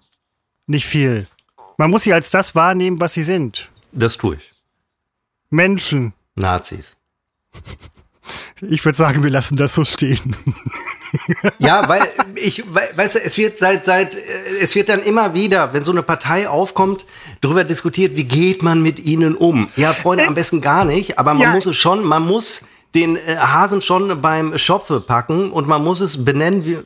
nicht 0.67 0.87
viel. 0.87 1.27
Man 1.79 1.91
muss 1.91 2.03
sie 2.03 2.13
als 2.13 2.31
das 2.31 2.55
wahrnehmen, 2.55 3.01
was 3.01 3.15
sie 3.15 3.23
sind. 3.23 3.71
Das 3.93 4.17
tue 4.17 4.37
ich. 4.37 4.53
Menschen. 5.51 6.13
Nazis. 6.35 6.97
Ich 8.63 8.85
würde 8.85 8.97
sagen, 8.99 9.23
wir 9.23 9.31
lassen 9.31 9.57
das 9.57 9.75
so 9.75 9.85
stehen. 9.85 10.35
Ja, 11.59 11.89
weil 11.89 12.03
ich, 12.35 12.65
weil, 12.75 12.89
weißt 12.97 13.15
du, 13.17 13.19
es 13.23 13.39
wird 13.39 13.57
seit, 13.59 13.85
seit, 13.85 14.15
äh, 14.15 14.19
es 14.61 14.75
wird 14.75 14.89
dann 14.89 15.03
immer 15.03 15.35
wieder, 15.35 15.73
wenn 15.73 15.85
so 15.85 15.93
eine 15.93 16.03
Partei 16.03 16.49
aufkommt, 16.49 17.07
darüber 17.41 17.65
diskutiert, 17.65 18.17
wie 18.17 18.25
geht 18.25 18.63
man 18.63 18.83
mit 18.83 18.99
ihnen 18.99 19.37
um. 19.37 19.71
Ja, 19.77 19.93
Freunde, 19.93 20.27
am 20.27 20.35
besten 20.35 20.61
gar 20.61 20.85
nicht, 20.85 21.19
aber 21.19 21.35
man 21.35 21.43
Ja. 21.43 21.53
muss 21.53 21.67
es 21.67 21.77
schon, 21.77 22.03
man 22.05 22.25
muss 22.27 22.63
den 22.97 23.17
äh, 23.17 23.37
Hasen 23.37 23.83
schon 23.83 24.21
beim 24.21 24.59
Schopfe 24.59 25.01
packen 25.01 25.53
und 25.53 25.69
man 25.69 25.85
muss 25.85 26.01
es 26.01 26.25
benennen 26.25 26.65
wie, 26.65 26.79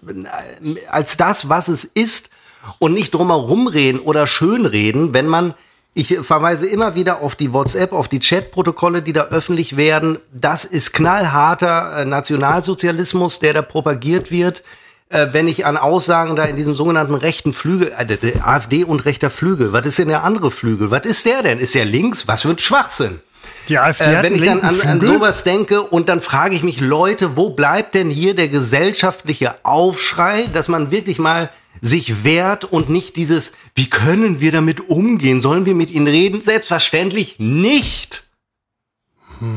als 0.91 1.17
das, 1.17 1.49
was 1.49 1.69
es 1.69 1.85
ist 1.85 2.31
und 2.79 2.93
nicht 2.93 3.15
drumherum 3.15 3.69
reden 3.69 4.01
oder 4.01 4.27
schönreden, 4.27 5.15
wenn 5.15 5.29
man 5.29 5.55
ich 5.93 6.19
verweise 6.23 6.69
immer 6.69 6.95
wieder 6.95 7.21
auf 7.21 7.35
die 7.35 7.53
WhatsApp, 7.53 7.93
auf 7.93 8.07
die 8.07 8.21
Chatprotokolle, 8.21 9.03
die 9.03 9.13
da 9.13 9.25
öffentlich 9.25 9.77
werden. 9.77 10.19
Das 10.33 10.65
ist 10.65 10.93
knallharter 10.93 11.99
äh, 11.99 12.05
Nationalsozialismus, 12.05 13.41
der 13.41 13.55
da 13.55 13.63
propagiert 13.63 14.31
wird. 14.31 14.63
Äh, 15.09 15.29
wenn 15.33 15.49
ich 15.49 15.67
an 15.67 15.77
Aussagen 15.77 16.37
da 16.37 16.45
in 16.45 16.55
diesem 16.55 16.77
sogenannten 16.77 17.15
rechten 17.15 17.53
Flügel, 17.53 17.93
AfD 17.93 18.85
und 18.85 19.05
rechter 19.05 19.31
Flügel, 19.31 19.73
was 19.73 19.85
ist 19.85 19.99
denn 19.99 20.09
der 20.09 20.23
andere 20.23 20.53
Flügel? 20.53 20.93
Was 20.93 21.05
ist 21.05 21.27
der 21.27 21.43
denn? 21.43 21.59
Ist 21.59 21.75
der 21.75 21.85
links? 21.85 22.29
Was 22.29 22.43
für 22.43 22.51
ein 22.51 22.59
Schwachsinn. 22.59 23.21
Die 23.69 23.79
AfD 23.79 24.05
Äh, 24.05 24.23
wenn 24.23 24.35
ich 24.35 24.43
dann 24.43 24.61
an, 24.61 24.81
an 24.81 25.05
sowas 25.05 25.45
denke 25.45 25.83
und 25.83 26.09
dann 26.09 26.21
frage 26.21 26.55
ich 26.55 26.63
mich, 26.63 26.81
Leute, 26.81 27.37
wo 27.37 27.51
bleibt 27.51 27.95
denn 27.95 28.11
hier 28.11 28.35
der 28.35 28.49
gesellschaftliche 28.49 29.65
Aufschrei, 29.65 30.49
dass 30.53 30.69
man 30.69 30.91
wirklich 30.91 31.19
mal 31.19 31.51
sich 31.81 32.25
wehrt 32.25 32.65
und 32.65 32.91
nicht 32.91 33.17
dieses, 33.17 33.53
wie 33.75 33.89
können 33.89 34.41
wir 34.41 34.53
damit 34.53 34.89
umgehen? 34.89 35.41
Sollen 35.41 35.67
wir 35.67 35.75
mit 35.75 35.91
ihnen 35.91 36.09
reden? 36.09 36.41
Selbstverständlich 36.41 37.39
nicht. 37.39 38.25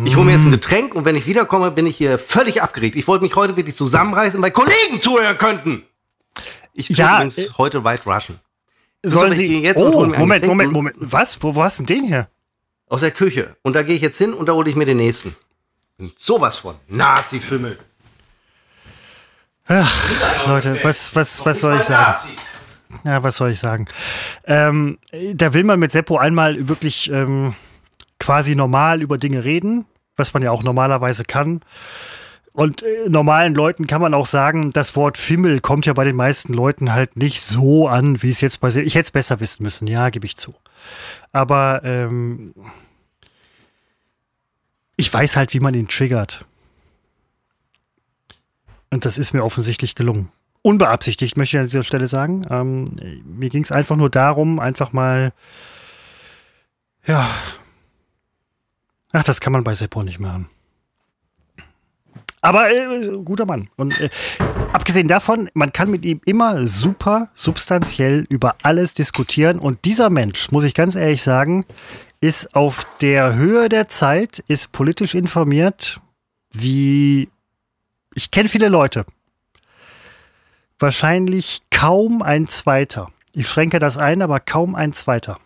Ich 0.06 0.16
hole 0.16 0.26
mir 0.26 0.34
jetzt 0.34 0.46
ein 0.46 0.52
Getränk 0.52 0.96
und 0.96 1.04
wenn 1.04 1.18
ich 1.18 1.28
wiederkomme, 1.28 1.70
bin 1.70 1.86
ich 1.86 1.98
hier 1.98 2.18
völlig 2.18 2.62
abgeregt. 2.62 2.96
Ich 2.96 3.06
wollte 3.08 3.24
mich 3.26 3.36
heute 3.36 3.58
wirklich 3.58 3.76
zusammenreißen, 3.76 4.42
weil 4.42 4.52
Kollegen 4.52 5.02
zuhören 5.02 5.38
könnten. 5.38 5.84
Ich 6.74 6.88
tue 6.88 6.96
Ja, 6.96 7.18
übrigens 7.18 7.38
äh, 7.38 7.50
heute 7.58 7.84
White 7.84 8.04
Russian. 8.06 8.40
Sollen 9.06 9.36
sie. 9.36 9.60
jetzt 9.60 9.82
oh, 9.82 10.06
Moment. 10.06 10.46
Moment, 10.48 10.72
Moment. 10.72 10.96
Was? 11.00 11.44
Wo, 11.44 11.54
wo 11.54 11.64
hast 11.64 11.80
du 11.80 11.84
denn 11.84 11.98
den 11.98 12.08
hier? 12.08 12.30
Aus 12.94 13.00
der 13.00 13.10
Küche. 13.10 13.56
Und 13.64 13.76
da 13.76 13.82
gehe 13.82 13.96
ich 13.96 14.04
jetzt 14.04 14.20
hin 14.20 14.36
und 14.36 14.48
da 14.48 14.54
hole 14.54 14.70
ich 14.70 14.76
mir 14.76 14.86
den 14.86 14.98
nächsten. 14.98 15.36
Und 15.98 16.20
sowas 16.20 16.58
von. 16.58 16.76
Nazi-Fimmel. 16.88 17.80
Leute, 20.46 20.78
was, 20.84 21.16
was, 21.16 21.44
was 21.44 21.60
soll 21.60 21.78
ich 21.78 21.86
sagen? 21.86 22.30
Ja, 23.04 23.24
was 23.24 23.38
soll 23.38 23.50
ich 23.50 23.60
sagen? 23.60 23.88
Ähm, 24.46 25.00
da 25.34 25.56
will 25.56 25.64
man 25.64 25.80
mit 25.80 25.92
Seppo 25.92 26.18
einmal 26.18 26.68
wirklich 26.70 27.10
ähm, 27.10 27.56
quasi 28.20 28.54
normal 28.54 29.02
über 29.02 29.18
Dinge 29.18 29.44
reden, 29.44 29.86
was 30.16 30.36
man 30.36 30.44
ja 30.44 30.52
auch 30.52 30.62
normalerweise 30.62 31.24
kann. 31.24 31.62
Und 32.52 32.84
äh, 32.84 33.10
normalen 33.10 33.56
Leuten 33.56 33.88
kann 33.88 34.02
man 34.02 34.14
auch 34.14 34.28
sagen, 34.28 34.72
das 34.72 34.96
Wort 34.96 35.18
Fimmel 35.18 35.62
kommt 35.62 35.88
ja 35.88 35.94
bei 35.94 36.04
den 36.04 36.16
meisten 36.16 36.54
Leuten 36.54 36.94
halt 36.94 37.18
nicht 37.18 37.42
so 37.42 37.88
an, 37.88 38.22
wie 38.22 38.30
es 38.30 38.40
jetzt 38.40 38.60
bei. 38.60 38.68
Ich 38.68 38.94
hätte 38.94 39.08
es 39.08 39.12
besser 39.12 39.40
wissen 39.40 39.64
müssen, 39.64 39.88
ja, 39.88 40.10
gebe 40.10 40.28
ich 40.28 40.38
zu. 40.38 40.54
Aber 41.34 41.82
ähm, 41.84 42.54
ich 44.96 45.14
weiß 45.14 45.36
halt, 45.36 45.54
wie 45.54 45.60
man 45.60 45.74
ihn 45.74 45.88
triggert. 45.90 46.46
Und 48.90 49.06
das 49.06 49.18
ist 49.18 49.34
mir 49.34 49.44
offensichtlich 49.44 49.96
gelungen. 49.96 50.32
Unbeabsichtigt, 50.62 51.36
möchte 51.36 51.58
ich 51.58 51.60
an 51.60 51.66
dieser 51.66 51.84
Stelle 51.84 52.08
sagen. 52.08 52.44
Ähm, 52.50 52.86
mir 53.26 53.50
ging 53.50 53.64
es 53.64 53.72
einfach 53.72 53.96
nur 53.98 54.10
darum, 54.10 54.60
einfach 54.60 54.94
mal. 54.94 55.34
Ja. 57.06 57.30
Ach, 59.12 59.24
das 59.24 59.42
kann 59.42 59.52
man 59.52 59.64
bei 59.64 59.76
Seppo 59.76 60.04
nicht 60.04 60.20
machen. 60.20 60.48
Aber 62.44 62.70
äh, 62.70 63.08
guter 63.24 63.46
Mann. 63.46 63.70
Und 63.78 64.00
äh, 64.02 64.10
abgesehen 64.74 65.08
davon, 65.08 65.50
man 65.54 65.72
kann 65.72 65.90
mit 65.90 66.04
ihm 66.06 66.20
immer 66.26 66.68
super 66.68 67.30
substanziell 67.34 68.26
über 68.30 68.56
alles 68.64 68.94
diskutieren. 68.94 69.60
Und 69.60 69.86
dieser 69.86 70.10
Mensch, 70.10 70.52
muss 70.52 70.66
ich 70.66 70.74
ganz 70.74 70.96
ehrlich 70.96 71.24
sagen, 71.24 71.66
ist 72.20 72.54
auf 72.54 72.86
der 73.00 73.36
Höhe 73.36 73.70
der 73.70 73.88
Zeit, 73.88 74.44
ist 74.48 74.74
politisch 74.74 75.16
informiert, 75.16 76.02
wie 76.52 77.30
ich 78.14 78.30
kenne 78.30 78.50
viele 78.50 78.68
Leute. 78.68 79.06
Wahrscheinlich 80.80 81.62
kaum 81.72 82.22
ein 82.22 82.48
zweiter. 82.48 83.10
Ich 83.34 83.48
schränke 83.48 83.80
das 83.80 83.98
ein, 83.98 84.22
aber 84.22 84.42
kaum 84.42 84.76
ein 84.76 84.92
zweiter. 84.92 85.40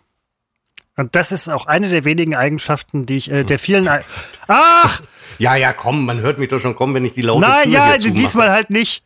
Und 0.98 1.14
das 1.14 1.30
ist 1.30 1.48
auch 1.48 1.66
eine 1.66 1.88
der 1.88 2.04
wenigen 2.04 2.34
Eigenschaften, 2.34 3.06
die 3.06 3.16
ich, 3.16 3.30
äh, 3.30 3.44
der 3.44 3.60
vielen. 3.60 3.86
Ei- 3.86 4.02
Ach! 4.48 5.00
Ja, 5.38 5.54
ja, 5.54 5.72
komm, 5.72 6.04
man 6.04 6.18
hört 6.20 6.38
mich 6.38 6.48
doch 6.48 6.58
schon 6.58 6.74
kommen, 6.74 6.92
wenn 6.94 7.04
ich 7.04 7.14
die 7.14 7.22
laute 7.22 7.42
Nein, 7.46 7.64
Tür 7.64 7.72
ja, 7.72 7.96
diesmal 7.96 8.50
halt 8.50 8.70
nicht. 8.70 9.04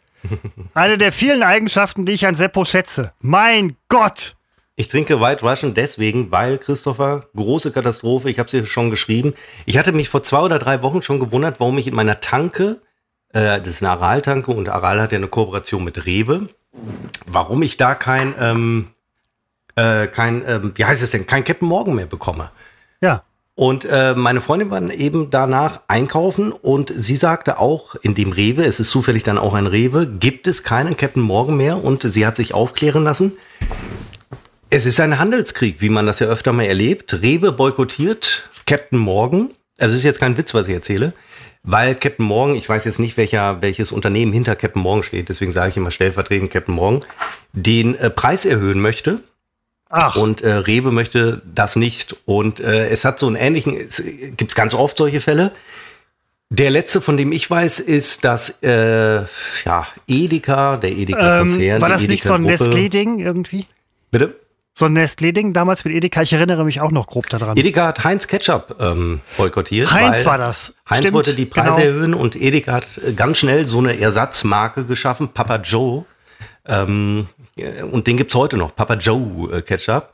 Eine 0.72 0.96
der 0.96 1.12
vielen 1.12 1.42
Eigenschaften, 1.42 2.06
die 2.06 2.12
ich 2.12 2.26
an 2.26 2.34
Seppo 2.34 2.64
schätze. 2.64 3.12
Mein 3.20 3.76
Gott! 3.88 4.36
Ich 4.74 4.88
trinke 4.88 5.20
White 5.20 5.44
Russian 5.46 5.74
deswegen, 5.74 6.30
weil, 6.30 6.56
Christopher, 6.56 7.26
große 7.36 7.72
Katastrophe, 7.72 8.30
ich 8.30 8.38
habe 8.38 8.46
es 8.46 8.52
dir 8.52 8.64
schon 8.64 8.88
geschrieben. 8.88 9.34
Ich 9.66 9.76
hatte 9.76 9.92
mich 9.92 10.08
vor 10.08 10.22
zwei 10.22 10.38
oder 10.40 10.58
drei 10.58 10.80
Wochen 10.82 11.02
schon 11.02 11.20
gewundert, 11.20 11.60
warum 11.60 11.76
ich 11.76 11.86
in 11.88 11.94
meiner 11.94 12.20
Tanke, 12.20 12.80
äh, 13.34 13.58
das 13.60 13.68
ist 13.68 13.82
eine 13.82 13.90
Aral-Tanke 13.90 14.50
und 14.50 14.70
Aral 14.70 14.98
hat 15.02 15.12
ja 15.12 15.18
eine 15.18 15.28
Kooperation 15.28 15.84
mit 15.84 16.06
Rewe, 16.06 16.48
warum 17.26 17.62
ich 17.62 17.76
da 17.76 17.94
kein, 17.94 18.34
ähm, 18.40 18.88
äh, 19.76 20.06
kein, 20.06 20.42
ähm, 20.46 20.72
wie 20.74 20.84
heißt 20.84 21.02
es 21.02 21.10
denn, 21.10 21.26
kein 21.26 21.44
Captain 21.44 21.68
Morgan 21.68 21.94
mehr 21.94 22.06
bekomme. 22.06 22.50
Ja. 23.00 23.22
Und 23.54 23.84
äh, 23.84 24.14
meine 24.14 24.40
Freundin 24.40 24.70
war 24.70 24.80
eben 24.90 25.30
danach 25.30 25.82
einkaufen 25.86 26.52
und 26.52 26.92
sie 26.96 27.16
sagte 27.16 27.58
auch, 27.58 27.96
in 27.96 28.14
dem 28.14 28.32
Rewe, 28.32 28.64
es 28.64 28.80
ist 28.80 28.88
zufällig 28.88 29.24
dann 29.24 29.36
auch 29.36 29.52
ein 29.52 29.66
Rewe, 29.66 30.06
gibt 30.06 30.46
es 30.46 30.62
keinen 30.62 30.96
Captain 30.96 31.22
Morgan 31.22 31.58
mehr 31.58 31.84
und 31.84 32.02
sie 32.02 32.26
hat 32.26 32.36
sich 32.36 32.54
aufklären 32.54 33.04
lassen. 33.04 33.32
Es 34.70 34.86
ist 34.86 35.00
ein 35.00 35.18
Handelskrieg, 35.18 35.82
wie 35.82 35.90
man 35.90 36.06
das 36.06 36.18
ja 36.18 36.28
öfter 36.28 36.54
mal 36.54 36.64
erlebt. 36.64 37.20
Rewe 37.20 37.52
boykottiert 37.52 38.48
Captain 38.64 38.98
Morgan. 38.98 39.50
Also 39.78 39.92
es 39.92 39.98
ist 39.98 40.04
jetzt 40.04 40.20
kein 40.20 40.38
Witz, 40.38 40.54
was 40.54 40.66
ich 40.66 40.72
erzähle, 40.72 41.12
weil 41.62 41.94
Captain 41.94 42.24
Morgan, 42.24 42.56
ich 42.56 42.66
weiß 42.66 42.86
jetzt 42.86 42.98
nicht, 42.98 43.18
welcher, 43.18 43.60
welches 43.60 43.92
Unternehmen 43.92 44.32
hinter 44.32 44.56
Captain 44.56 44.80
Morgan 44.80 45.02
steht, 45.02 45.28
deswegen 45.28 45.52
sage 45.52 45.68
ich 45.68 45.76
immer 45.76 45.90
stellvertretend 45.90 46.50
Captain 46.50 46.74
Morgan, 46.74 47.00
den 47.52 47.96
äh, 47.96 48.08
Preis 48.08 48.46
erhöhen 48.46 48.80
möchte 48.80 49.20
Ach. 49.94 50.16
Und 50.16 50.40
äh, 50.40 50.54
Rewe 50.54 50.90
möchte 50.90 51.42
das 51.54 51.76
nicht. 51.76 52.16
Und 52.24 52.60
äh, 52.60 52.88
es 52.88 53.04
hat 53.04 53.18
so 53.18 53.26
einen 53.26 53.36
ähnlichen, 53.36 53.76
es 53.76 54.02
gibt 54.36 54.54
ganz 54.54 54.72
oft 54.72 54.96
solche 54.96 55.20
Fälle. 55.20 55.52
Der 56.48 56.70
letzte, 56.70 57.02
von 57.02 57.18
dem 57.18 57.30
ich 57.30 57.48
weiß, 57.48 57.78
ist, 57.78 58.24
dass 58.24 58.62
äh, 58.62 59.22
ja, 59.64 59.86
Edeka, 60.06 60.78
der 60.78 60.92
Edeka-Konzern. 60.92 61.60
Ähm, 61.60 61.80
war 61.82 61.90
das 61.90 62.08
nicht 62.08 62.24
so 62.24 62.32
ein 62.32 62.44
Nestlé-Ding 62.44 63.18
irgendwie? 63.18 63.66
Bitte? 64.10 64.34
So 64.72 64.86
ein 64.86 64.96
Nestlé-Ding 64.96 65.52
damals 65.52 65.84
mit 65.84 65.94
Edeka. 65.94 66.22
Ich 66.22 66.32
erinnere 66.32 66.64
mich 66.64 66.80
auch 66.80 66.90
noch 66.90 67.06
grob 67.06 67.28
daran. 67.28 67.58
Edeka 67.58 67.88
hat 67.88 68.02
Heinz 68.02 68.26
Ketchup 68.26 68.76
ähm, 68.80 69.20
boykottiert. 69.36 69.92
Heinz 69.92 70.24
war 70.24 70.38
das. 70.38 70.74
Heinz 70.88 71.00
Stimmt, 71.00 71.14
wollte 71.14 71.34
die 71.34 71.44
Preise 71.44 71.82
genau. 71.82 71.84
erhöhen 71.84 72.14
und 72.14 72.34
Edeka 72.34 72.72
hat 72.72 72.86
äh, 73.06 73.12
ganz 73.12 73.38
schnell 73.38 73.66
so 73.66 73.78
eine 73.78 73.98
Ersatzmarke 74.00 74.84
geschaffen, 74.84 75.28
Papa 75.28 75.56
Joe. 75.56 76.06
Ähm, 76.64 77.28
äh, 77.38 77.41
und 77.90 78.06
den 78.06 78.16
gibt's 78.16 78.34
heute 78.34 78.56
noch, 78.56 78.74
Papa 78.74 78.94
Joe 78.94 79.58
äh, 79.58 79.62
Ketchup. 79.62 80.12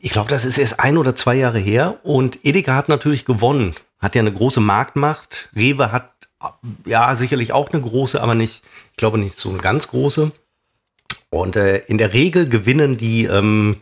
Ich 0.00 0.10
glaube, 0.10 0.28
das 0.28 0.44
ist 0.44 0.58
erst 0.58 0.80
ein 0.80 0.98
oder 0.98 1.14
zwei 1.14 1.34
Jahre 1.36 1.58
her. 1.58 1.98
Und 2.02 2.44
Edeka 2.44 2.74
hat 2.74 2.88
natürlich 2.88 3.24
gewonnen. 3.24 3.74
Hat 4.00 4.14
ja 4.14 4.20
eine 4.20 4.32
große 4.32 4.60
Marktmacht. 4.60 5.48
Rewe 5.56 5.92
hat 5.92 6.10
äh, 6.42 6.46
ja 6.90 7.14
sicherlich 7.16 7.52
auch 7.52 7.70
eine 7.72 7.80
große, 7.80 8.20
aber 8.20 8.34
nicht, 8.34 8.62
ich 8.90 8.96
glaube 8.96 9.18
nicht 9.18 9.38
so 9.38 9.50
eine 9.50 9.58
ganz 9.58 9.88
große. 9.88 10.32
Und 11.30 11.56
äh, 11.56 11.78
in 11.86 11.98
der 11.98 12.12
Regel 12.12 12.48
gewinnen 12.48 12.96
die, 12.96 13.24
ähm, 13.24 13.76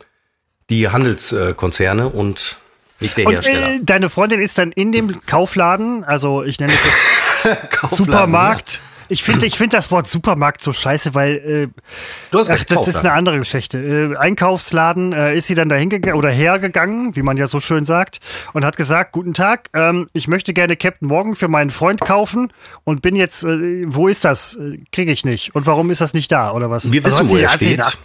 die 0.70 0.88
Handelskonzerne 0.88 2.08
und 2.08 2.56
nicht 3.00 3.16
der 3.16 3.26
Und 3.26 3.32
Hersteller. 3.34 3.74
äh, 3.74 3.80
deine 3.82 4.08
Freundin 4.08 4.40
ist 4.40 4.56
dann 4.58 4.70
in 4.72 4.92
dem 4.92 5.26
Kaufladen, 5.26 6.04
also 6.04 6.44
ich 6.44 6.60
nenne 6.60 6.72
es 6.72 7.44
jetzt 7.44 7.90
Supermarkt. 7.96 8.80
Ich 9.12 9.22
finde 9.22 9.46
ich 9.46 9.58
find 9.58 9.72
das 9.72 9.90
Wort 9.90 10.08
Supermarkt 10.08 10.62
so 10.62 10.72
scheiße, 10.72 11.14
weil 11.14 11.36
äh, 11.36 11.80
Du 12.30 12.38
hast 12.38 12.48
ach, 12.50 12.64
das 12.64 12.88
ist 12.88 12.96
eine 12.96 13.12
andere 13.12 13.38
Geschichte. 13.38 13.78
Äh, 13.78 14.16
Einkaufsladen 14.16 15.12
äh, 15.12 15.36
ist 15.36 15.46
sie 15.46 15.54
dann 15.54 15.68
dahin 15.68 15.90
gegangen 15.90 16.16
oder 16.16 16.30
hergegangen, 16.30 17.14
wie 17.14 17.22
man 17.22 17.36
ja 17.36 17.46
so 17.46 17.60
schön 17.60 17.84
sagt, 17.84 18.20
und 18.52 18.64
hat 18.64 18.76
gesagt: 18.76 19.12
Guten 19.12 19.34
Tag, 19.34 19.68
ähm, 19.74 20.08
ich 20.12 20.28
möchte 20.28 20.52
gerne 20.52 20.76
Captain 20.76 21.08
Morgan 21.08 21.34
für 21.34 21.48
meinen 21.48 21.70
Freund 21.70 22.00
kaufen 22.00 22.52
und 22.84 23.02
bin 23.02 23.14
jetzt, 23.16 23.44
äh, 23.44 23.84
wo 23.86 24.08
ist 24.08 24.24
das? 24.24 24.54
Äh, 24.56 24.78
Kriege 24.92 25.12
ich 25.12 25.24
nicht. 25.24 25.54
Und 25.54 25.66
warum 25.66 25.90
ist 25.90 26.00
das 26.00 26.14
nicht 26.14 26.32
da 26.32 26.52
oder 26.52 26.70
was? 26.70 26.90
Wir 26.92 27.04
Also 27.04 27.18
wissen, 27.18 27.24
hat 27.24 27.30
wo 27.30 27.36
sie- 27.36 27.42
er 27.42 27.48
sie 27.50 27.64
steht. 27.66 27.80
hat 27.80 27.98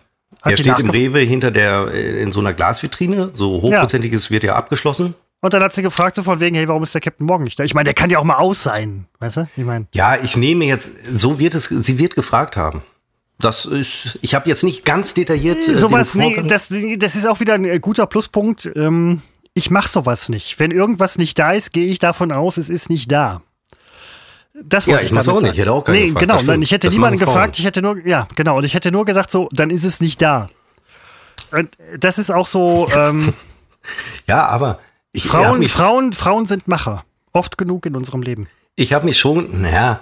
Er 0.43 0.57
sie 0.57 0.63
steht 0.63 0.79
im 0.79 0.89
Rewe 0.89 1.19
hinter 1.19 1.51
der, 1.51 1.87
äh, 1.93 2.21
in 2.21 2.31
so 2.31 2.39
einer 2.41 2.53
Glasvitrine. 2.53 3.29
So 3.33 3.61
hochprozentiges 3.61 4.29
wird 4.29 4.43
ja 4.43 4.55
abgeschlossen. 4.55 5.15
Und 5.39 5.53
dann 5.53 5.61
hat 5.61 5.73
sie 5.73 5.83
gefragt, 5.83 6.15
so 6.15 6.23
von 6.23 6.39
wegen, 6.39 6.55
hey, 6.55 6.67
warum 6.67 6.81
ist 6.83 6.93
der 6.93 7.01
Captain 7.01 7.25
Morgan 7.25 7.43
nicht 7.43 7.59
da? 7.59 7.63
Ich 7.63 7.73
meine, 7.73 7.85
der 7.85 7.93
kann 7.93 8.09
ja 8.09 8.17
auch 8.17 8.23
mal 8.23 8.37
aus 8.37 8.63
sein, 8.63 9.05
weißt 9.19 9.37
du? 9.37 9.49
Ich 9.55 9.63
meine. 9.63 9.85
Ja, 9.93 10.15
ich 10.21 10.35
nehme 10.35 10.65
jetzt, 10.65 10.91
so 11.15 11.37
wird 11.37 11.53
es, 11.53 11.65
sie 11.65 11.99
wird 11.99 12.15
gefragt 12.15 12.57
haben. 12.57 12.81
Das 13.39 13.65
ist, 13.65 14.17
ich 14.23 14.33
habe 14.33 14.49
jetzt 14.49 14.63
nicht 14.63 14.83
ganz 14.83 15.13
detailliert. 15.13 15.67
äh, 15.67 15.75
sowas, 15.75 16.15
nee, 16.15 16.41
das, 16.47 16.73
das 16.97 17.15
ist 17.15 17.27
auch 17.27 17.39
wieder 17.39 17.53
ein 17.53 17.65
äh, 17.65 17.79
guter 17.79 18.07
Pluspunkt. 18.07 18.67
Ähm, 18.75 19.21
ich 19.53 19.69
mache 19.69 19.89
sowas 19.89 20.29
nicht. 20.29 20.59
Wenn 20.59 20.71
irgendwas 20.71 21.19
nicht 21.19 21.37
da 21.37 21.51
ist, 21.53 21.71
gehe 21.71 21.85
ich 21.85 21.99
davon 21.99 22.31
aus, 22.31 22.57
es 22.57 22.69
ist 22.69 22.89
nicht 22.89 23.11
da. 23.11 23.41
Das 24.63 24.87
Ja, 24.87 24.93
wollte 24.93 25.05
ich 25.05 25.11
ich 25.11 25.17
damit 25.17 25.29
auch 25.29 25.41
nicht. 25.41 25.53
Ich 25.53 25.59
hätte 25.59 25.71
auch 25.71 25.83
keinen 25.83 25.93
nee, 25.93 26.05
gefragt, 26.07 26.27
genau. 26.27 26.41
Nein, 26.41 26.61
ich 26.63 26.71
hätte 26.71 26.87
Das 26.87 26.93
niemanden 26.95 27.19
gefragt. 27.19 27.59
Ich 27.59 27.65
hätte 27.65 27.83
nur, 27.83 28.03
ja, 28.07 28.27
genau. 28.35 28.57
Und 28.57 28.63
ich 28.63 28.73
hätte 28.73 28.91
nur 28.91 29.05
gesagt, 29.05 29.31
so, 29.31 29.49
dann 29.51 29.69
ist 29.69 29.83
es 29.83 30.01
nicht 30.01 30.19
da. 30.19 30.49
Und 31.51 31.69
das 31.99 32.17
ist 32.17 32.31
auch 32.31 32.47
so. 32.47 32.89
Ähm, 32.95 33.33
ja, 34.27 34.47
aber 34.47 34.79
ich 35.17 35.33
habe 35.33 35.45
Frauen, 35.45 35.59
mich, 35.59 35.71
Frauen, 35.71 36.13
Frauen 36.13 36.45
sind 36.45 36.67
Macher. 36.67 37.03
Oft 37.33 37.57
genug 37.57 37.85
in 37.85 37.95
unserem 37.95 38.21
Leben. 38.21 38.47
ich 38.75 38.93
hab 38.93 39.03
mich 39.03 39.19
schon, 39.19 39.61
naja, 39.61 40.01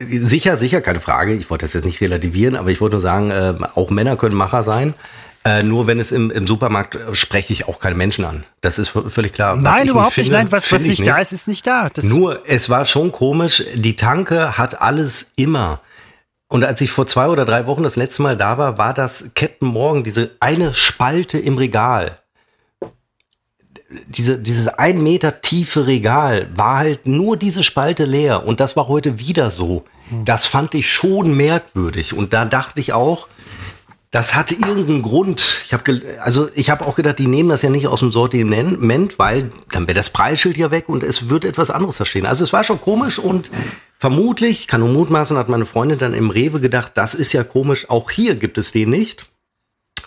sicher, 0.00 0.56
sicher, 0.56 0.80
keine 0.80 1.00
Frage. 1.00 1.34
Ich 1.34 1.48
wollte 1.50 1.64
das 1.64 1.74
jetzt 1.74 1.84
nicht 1.84 2.00
relativieren, 2.00 2.56
aber 2.56 2.70
ich 2.70 2.80
wollte 2.80 2.94
nur 2.94 3.00
sagen, 3.00 3.30
äh, 3.30 3.54
auch 3.74 3.90
Männer 3.90 4.16
können 4.16 4.34
Macher 4.34 4.62
sein. 4.62 4.94
Äh, 5.44 5.64
nur 5.64 5.88
wenn 5.88 5.98
es 5.98 6.12
im, 6.12 6.30
im 6.30 6.46
Supermarkt 6.46 6.94
äh, 6.94 7.14
spreche 7.14 7.52
ich 7.52 7.66
auch 7.68 7.80
keine 7.80 7.96
Menschen 7.96 8.24
an. 8.24 8.44
Das 8.60 8.78
ist 8.78 8.88
völlig 8.90 9.32
klar. 9.32 9.56
Was 9.56 9.62
Nein, 9.62 9.84
ich 9.84 9.90
überhaupt 9.90 10.16
nicht. 10.16 10.26
finde, 10.26 10.38
Nein, 10.38 10.52
was, 10.52 10.70
was 10.70 10.82
ich 10.82 10.88
nicht 10.88 11.06
da 11.06 11.18
ist, 11.18 11.32
ist 11.32 11.48
nicht 11.48 11.66
da. 11.66 11.88
Das, 11.88 12.04
Nur, 12.04 12.42
es 12.46 12.70
war 12.70 12.84
schon 12.84 13.10
komisch, 13.10 13.64
die 13.74 13.96
Tanke 13.96 14.56
hat 14.56 14.80
alles 14.80 15.32
immer. 15.36 15.80
Und 16.46 16.64
als 16.64 16.80
ich 16.80 16.90
vor 16.90 17.06
zwei 17.06 17.28
oder 17.28 17.44
drei 17.44 17.66
Wochen 17.66 17.82
das 17.82 17.96
letzte 17.96 18.22
Mal 18.22 18.36
da 18.36 18.56
war, 18.56 18.78
war 18.78 18.94
das 18.94 19.30
Captain 19.34 19.66
Morgan, 19.68 20.04
diese 20.04 20.30
eine 20.38 20.74
Spalte 20.74 21.38
im 21.38 21.56
Regal. 21.58 22.18
Diese, 24.08 24.38
dieses 24.38 24.68
ein 24.68 25.02
Meter 25.02 25.40
tiefe 25.40 25.86
Regal 25.86 26.48
war 26.54 26.78
halt 26.78 27.06
nur 27.06 27.36
diese 27.36 27.62
Spalte 27.62 28.04
leer. 28.04 28.46
Und 28.46 28.60
das 28.60 28.76
war 28.76 28.88
heute 28.88 29.18
wieder 29.18 29.50
so. 29.50 29.84
Das 30.24 30.46
fand 30.46 30.74
ich 30.74 30.90
schon 30.90 31.36
merkwürdig. 31.36 32.14
Und 32.14 32.32
da 32.32 32.44
dachte 32.44 32.80
ich 32.80 32.92
auch, 32.92 33.28
das 34.12 34.34
hatte 34.34 34.54
irgendeinen 34.54 35.00
Grund. 35.00 35.62
Ich 35.64 35.72
habe 35.72 36.02
also 36.20 36.48
ich 36.54 36.68
habe 36.68 36.84
auch 36.86 36.96
gedacht, 36.96 37.18
die 37.18 37.26
nehmen 37.26 37.48
das 37.48 37.62
ja 37.62 37.70
nicht 37.70 37.86
aus 37.86 38.00
dem 38.00 38.12
Sortiment, 38.12 39.18
weil 39.18 39.50
dann 39.70 39.88
wäre 39.88 39.94
das 39.94 40.10
Preisschild 40.10 40.58
ja 40.58 40.70
weg 40.70 40.90
und 40.90 41.02
es 41.02 41.30
würde 41.30 41.48
etwas 41.48 41.70
anderes 41.70 41.96
da 41.96 42.04
stehen. 42.04 42.26
Also 42.26 42.44
es 42.44 42.52
war 42.52 42.62
schon 42.62 42.78
komisch 42.78 43.18
und 43.18 43.50
vermutlich, 43.98 44.68
kann 44.68 44.80
nur 44.80 44.90
mutmaßen, 44.90 45.38
hat 45.38 45.48
meine 45.48 45.64
Freundin 45.64 45.98
dann 45.98 46.12
im 46.12 46.28
Rewe 46.28 46.60
gedacht, 46.60 46.92
das 46.94 47.14
ist 47.14 47.32
ja 47.32 47.42
komisch, 47.42 47.88
auch 47.88 48.10
hier 48.10 48.34
gibt 48.34 48.58
es 48.58 48.70
den 48.70 48.90
nicht. 48.90 49.24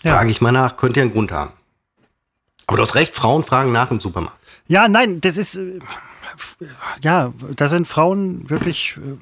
Ja. 0.04 0.17
Frage 0.17 0.30
ich 0.30 0.39
mal 0.39 0.52
nach, 0.52 0.78
könnte 0.78 1.00
ja 1.00 1.06
einen 1.06 1.13
Grund 1.13 1.32
haben. 1.32 1.54
Aber 2.67 2.78
du 2.78 2.84
hast 2.84 2.95
recht, 2.95 3.15
Frauen 3.15 3.43
fragen 3.43 3.71
nach 3.71 3.91
im 3.91 3.99
Supermarkt. 3.99 4.38
Ja, 4.67 4.88
nein, 4.88 5.21
das 5.21 5.38
ist. 5.38 5.58
äh, 5.58 5.80
Ja, 7.01 7.34
da 7.56 7.67
sind 7.67 7.88
Frauen 7.88 8.49
wirklich 8.49 8.97
äh, 8.97 9.17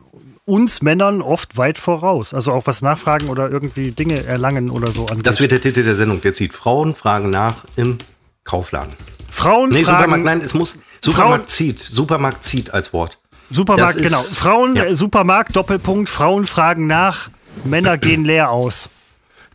uns 0.45 0.81
Männern 0.81 1.21
oft 1.21 1.57
weit 1.57 1.77
voraus. 1.77 2.33
Also 2.33 2.51
auch 2.51 2.67
was 2.67 2.81
nachfragen 2.81 3.29
oder 3.29 3.49
irgendwie 3.49 3.91
Dinge 3.91 4.23
erlangen 4.25 4.69
oder 4.69 4.91
so 4.91 5.05
angeht. 5.05 5.25
Das 5.27 5.39
wird 5.39 5.51
der 5.51 5.61
Titel 5.61 5.83
der 5.83 5.95
Sendung. 5.95 6.21
Der 6.21 6.33
zieht 6.33 6.53
Frauen 6.53 6.95
fragen 6.95 7.29
nach 7.29 7.63
im 7.75 7.97
Kaufladen. 8.43 8.91
Frauen 9.31 9.69
Nee, 9.69 9.83
fragen. 9.83 9.97
Supermarkt, 10.03 10.25
nein, 10.25 10.41
es 10.41 10.53
muss. 10.53 10.79
Supermarkt 11.01 11.49
zieht. 11.49 11.81
Supermarkt 11.81 12.45
zieht 12.45 12.73
als 12.73 12.93
Wort. 12.93 13.17
Supermarkt, 13.49 13.97
genau. 13.97 14.21
Frauen, 14.21 14.75
ja. 14.75 14.85
äh, 14.85 14.95
Supermarkt, 14.95 15.55
Doppelpunkt, 15.55 16.09
Frauen 16.09 16.45
fragen 16.45 16.87
nach, 16.87 17.29
Männer 17.63 17.97
gehen 17.97 18.25
leer 18.25 18.49
aus. 18.49 18.89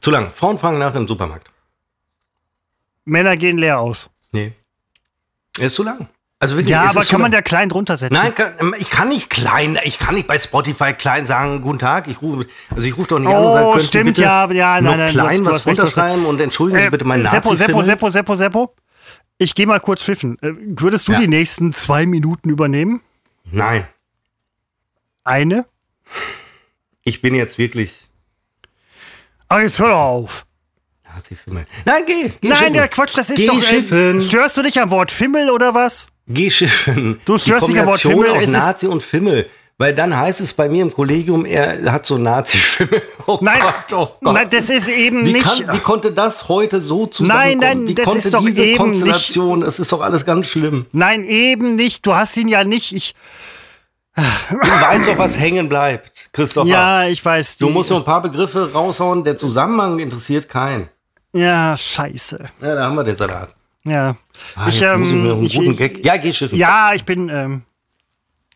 Zu 0.01 0.11
lang. 0.11 0.31
Frauen 0.33 0.59
fragen 0.59 0.79
nach 0.79 0.95
im 0.95 1.09
Supermarkt. 1.09 1.49
Männer 3.09 3.37
gehen 3.37 3.59
leer 3.59 3.81
aus. 3.81 4.11
Nee. 4.33 4.53
Er 5.59 5.67
ist 5.67 5.75
zu 5.75 5.83
lang. 5.83 6.09
Also 6.41 6.55
wirklich, 6.55 6.71
Ja, 6.71 6.83
aber 6.89 7.01
kann 7.05 7.21
man 7.21 7.33
da 7.33 7.43
klein 7.43 7.69
drunter 7.69 7.97
setzen? 7.97 8.15
Nein, 8.15 8.33
kann, 8.33 8.73
ich 8.79 8.91
kann 8.91 9.09
nicht 9.09 9.29
klein, 9.29 9.77
ich 9.83 9.99
kann 9.99 10.15
nicht 10.15 10.29
bei 10.29 10.39
Spotify 10.39 10.93
klein 10.93 11.27
sagen, 11.27 11.63
guten 11.63 11.81
Tag, 11.81 12.07
ich 12.07 12.23
rufe, 12.23 12.47
also 12.71 12.83
ich 12.87 12.97
rufe 12.97 13.09
doch 13.09 13.19
nicht 13.19 13.29
an 13.29 13.35
und 13.39 13.45
Oh, 13.47 13.53
sage, 13.53 13.65
können 13.71 13.81
Sie 13.81 13.87
stimmt, 13.89 14.05
bitte 14.05 14.23
ja, 14.23 14.49
ja, 14.53 14.81
nein, 14.81 14.99
nein, 14.99 15.11
klein 15.11 15.45
was 15.45 15.67
runterschreiben 15.67 16.27
und 16.27 16.41
entschuldigen 16.41 16.81
Sie 16.81 16.87
Äh, 16.87 16.91
bitte 16.91 17.05
meinen 17.05 17.27
Seppo, 17.29 17.51
nazi 17.51 17.65
Seppo, 17.65 17.83
Seppo, 17.83 18.11
Seppo, 18.11 18.35
Seppo. 18.37 18.75
Ich 19.39 19.57
gehe 19.57 19.67
mal 19.67 19.81
kurz 19.81 20.03
pfiffen. 20.05 20.39
Äh, 20.41 20.53
Würdest 20.81 21.09
du 21.09 21.13
Ja. 21.13 21.19
die 21.21 21.27
nächsten 21.29 21.73
zwei 21.73 22.07
Minuten 22.07 22.51
übernehmen? 22.51 23.01
Nein, 23.51 23.89
Eine? 25.25 25.67
ich 27.03 27.21
bin 27.21 27.35
jetzt 27.35 27.59
wirklich 27.59 28.09
Ah, 29.49 29.59
jetzt 29.61 29.81
hör 29.81 30.29
doch 31.09 31.13
auf. 31.13 31.17
Nazi-Fimmel. 31.17 31.67
Nein, 31.85 32.03
geh, 32.07 32.31
geh 32.41 32.49
Nein, 32.49 32.59
schiffen. 32.59 32.73
der 32.75 32.89
Quatsch, 32.89 33.17
das 33.17 33.31
ist 33.31 33.37
geh 33.37 33.47
doch. 33.47 33.63
schiffen. 33.63 34.21
störst 34.21 34.57
du 34.57 34.63
dich 34.63 34.81
am 34.81 34.91
Wort 34.91 35.11
Fimmel 35.11 35.51
oder 35.51 35.75
was? 35.75 36.09
Geh 36.27 36.51
schiffen. 36.51 37.21
Du 37.25 37.39
störst 37.39 37.69
dich 37.69 37.79
am 37.79 37.87
Wort 37.87 38.01
Fimmel, 38.01 38.31
aus 38.31 38.45
es 38.45 38.51
Nazi 38.51 38.87
und 38.87 39.03
Fimmel. 39.03 39.49
Weil 39.81 39.95
dann 39.95 40.17
heißt 40.17 40.41
es 40.41 40.55
bei 40.55 40.69
mir 40.69 40.83
im 40.83 40.93
Kollegium, 40.93 41.45
er 41.47 41.93
hat 41.93 42.05
so 42.05 42.19
Nazi-Fimmel. 42.19 43.01
Oh 43.27 43.39
Nein, 43.43 43.61
Gott, 43.61 43.75
oh 43.93 44.09
Gott. 44.25 44.35
nein, 44.35 44.49
das 44.51 44.71
ist 44.71 44.89
eben 44.89 45.25
Wie, 45.27 45.35
nicht. 45.35 45.45
kann, 45.45 45.77
wie 45.77 45.81
konnte 45.81 46.11
das 46.13 46.49
heute 46.49 46.81
so 46.81 47.07
zusammenkommen? 47.07 47.59
Nein, 47.61 47.79
nein, 47.81 47.87
wie 47.89 47.95
das 47.95 48.07
konnte 48.07 48.19
ist 48.27 48.33
doch 48.35 48.45
diese 48.45 48.65
eben 48.65 48.79
Konstellation, 48.79 49.61
das 49.61 49.79
ist 49.79 49.93
doch 49.93 50.01
alles 50.01 50.25
ganz 50.25 50.47
schlimm. 50.47 50.87
nein, 50.93 51.25
eben 51.25 51.75
nicht. 51.75 52.07
Du 52.07 52.15
hast 52.15 52.37
ihn 52.39 52.49
ja 52.49 52.65
nicht. 52.65 52.93
Ich, 52.93 53.15
Du 54.17 54.57
weißt 54.57 55.09
doch, 55.09 55.19
was 55.19 55.39
hängen 55.39 55.69
bleibt, 55.69 56.31
Christopher. 56.33 56.69
ja, 56.69 57.07
ich 57.07 57.25
weiß. 57.25 57.59
Du 57.59 57.67
die- 57.67 57.73
musst 57.73 57.91
nur 57.91 58.01
ein 58.01 58.05
paar 58.05 58.21
Begriffe 58.23 58.73
raushauen, 58.73 59.23
der 59.25 59.37
Zusammenhang 59.37 59.99
interessiert 60.01 60.49
keinen. 60.49 60.89
Ja, 61.39 61.77
scheiße. 61.77 62.45
Ja, 62.61 62.75
da 62.75 62.85
haben 62.85 62.97
wir 62.97 63.05
den 63.05 63.17
Salat. 63.17 63.55
Ja. 63.85 64.17
Ah, 64.55 64.69
ich, 64.69 64.81
jetzt 64.81 64.97
muss 64.97 65.09
ich 65.09 65.15
mir 65.15 65.31
ähm, 65.31 65.37
einen 65.37 65.45
ich, 65.45 65.55
guten 65.55 65.77
Gag. 65.77 66.05
Ja, 66.05 66.17
geh 66.17 66.33
schiffen. 66.33 66.59
ja, 66.59 66.93
ich 66.95 67.05
bin. 67.05 67.29
Ähm, 67.29 67.63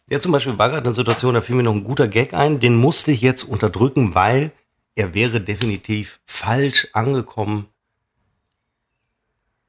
Jetzt 0.09 0.25
zum 0.25 0.33
Beispiel 0.33 0.59
war 0.59 0.69
gerade 0.69 0.85
eine 0.85 0.93
Situation, 0.93 1.33
da 1.33 1.41
fiel 1.41 1.57
mir 1.57 1.63
noch 1.63 1.75
ein 1.75 1.85
guter 1.85 2.07
Gag 2.07 2.35
ein, 2.35 2.61
den 2.61 2.77
musste 2.77 3.13
ich 3.13 3.23
jetzt 3.23 3.45
unterdrücken, 3.45 4.15
weil 4.15 4.53
er 4.95 5.15
wäre 5.15 5.41
definitiv 5.41 6.21
falsch 6.27 6.89
angekommen. 6.93 7.69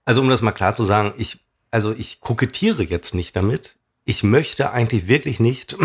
Also 0.03 0.19
um 0.19 0.27
das 0.27 0.41
mal 0.41 0.51
klar 0.51 0.75
zu 0.75 0.83
sagen, 0.83 1.13
ich, 1.17 1.39
also 1.71 1.93
ich 1.93 2.19
kokettiere 2.19 2.83
jetzt 2.83 3.15
nicht 3.15 3.35
damit. 3.37 3.77
Ich 4.03 4.23
möchte 4.23 4.71
eigentlich 4.71 5.07
wirklich 5.07 5.39
nicht, 5.39 5.77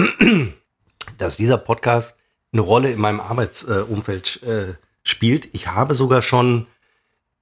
dass 1.18 1.37
dieser 1.37 1.59
Podcast 1.59 2.18
eine 2.53 2.62
Rolle 2.62 2.91
in 2.91 2.99
meinem 2.99 3.20
Arbeitsumfeld 3.20 4.43
äh, 4.43 4.74
spielt. 5.05 5.49
Ich 5.53 5.68
habe 5.68 5.95
sogar 5.95 6.22
schon 6.22 6.66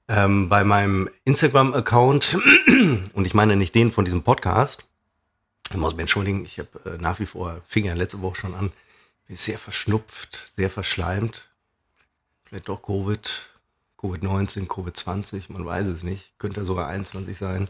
ähm, 0.09 0.49
bei 0.49 0.65
meinem 0.65 1.09
Instagram-Account, 1.25 2.39
und 3.13 3.25
ich 3.25 3.35
meine 3.35 3.57
nicht 3.57 3.75
den 3.75 3.91
von 3.91 4.05
diesem 4.05 4.23
Podcast, 4.23 4.85
ich 5.71 5.77
muss 5.77 5.95
mich 5.95 6.03
entschuldigen, 6.03 6.45
ich 6.45 6.59
habe 6.59 6.69
äh, 6.85 6.99
nach 6.99 7.19
wie 7.19 7.27
vor, 7.27 7.61
fing 7.67 7.85
ja 7.85 7.95
letzte 7.95 8.23
Woche 8.23 8.37
schon 8.37 8.55
an, 8.55 8.73
bin 9.27 9.37
sehr 9.37 9.59
verschnupft, 9.59 10.53
sehr 10.57 10.71
verschleimt. 10.71 11.51
Vielleicht 12.45 12.69
doch 12.69 12.83
Covid, 12.83 13.49
Covid-19, 13.99 14.69
Covid-20, 14.69 15.53
man 15.53 15.67
weiß 15.67 15.89
es 15.89 16.03
nicht, 16.03 16.39
könnte 16.39 16.65
sogar 16.65 16.87
21 16.87 17.37
sein. 17.37 17.69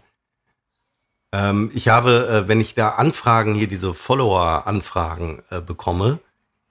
Ähm, 1.32 1.70
ich 1.74 1.88
habe, 1.88 2.28
äh, 2.28 2.48
wenn 2.48 2.60
ich 2.60 2.74
da 2.74 2.90
Anfragen, 2.90 3.54
hier 3.54 3.68
diese 3.68 3.94
Follower-Anfragen 3.94 5.42
äh, 5.50 5.60
bekomme, 5.62 6.18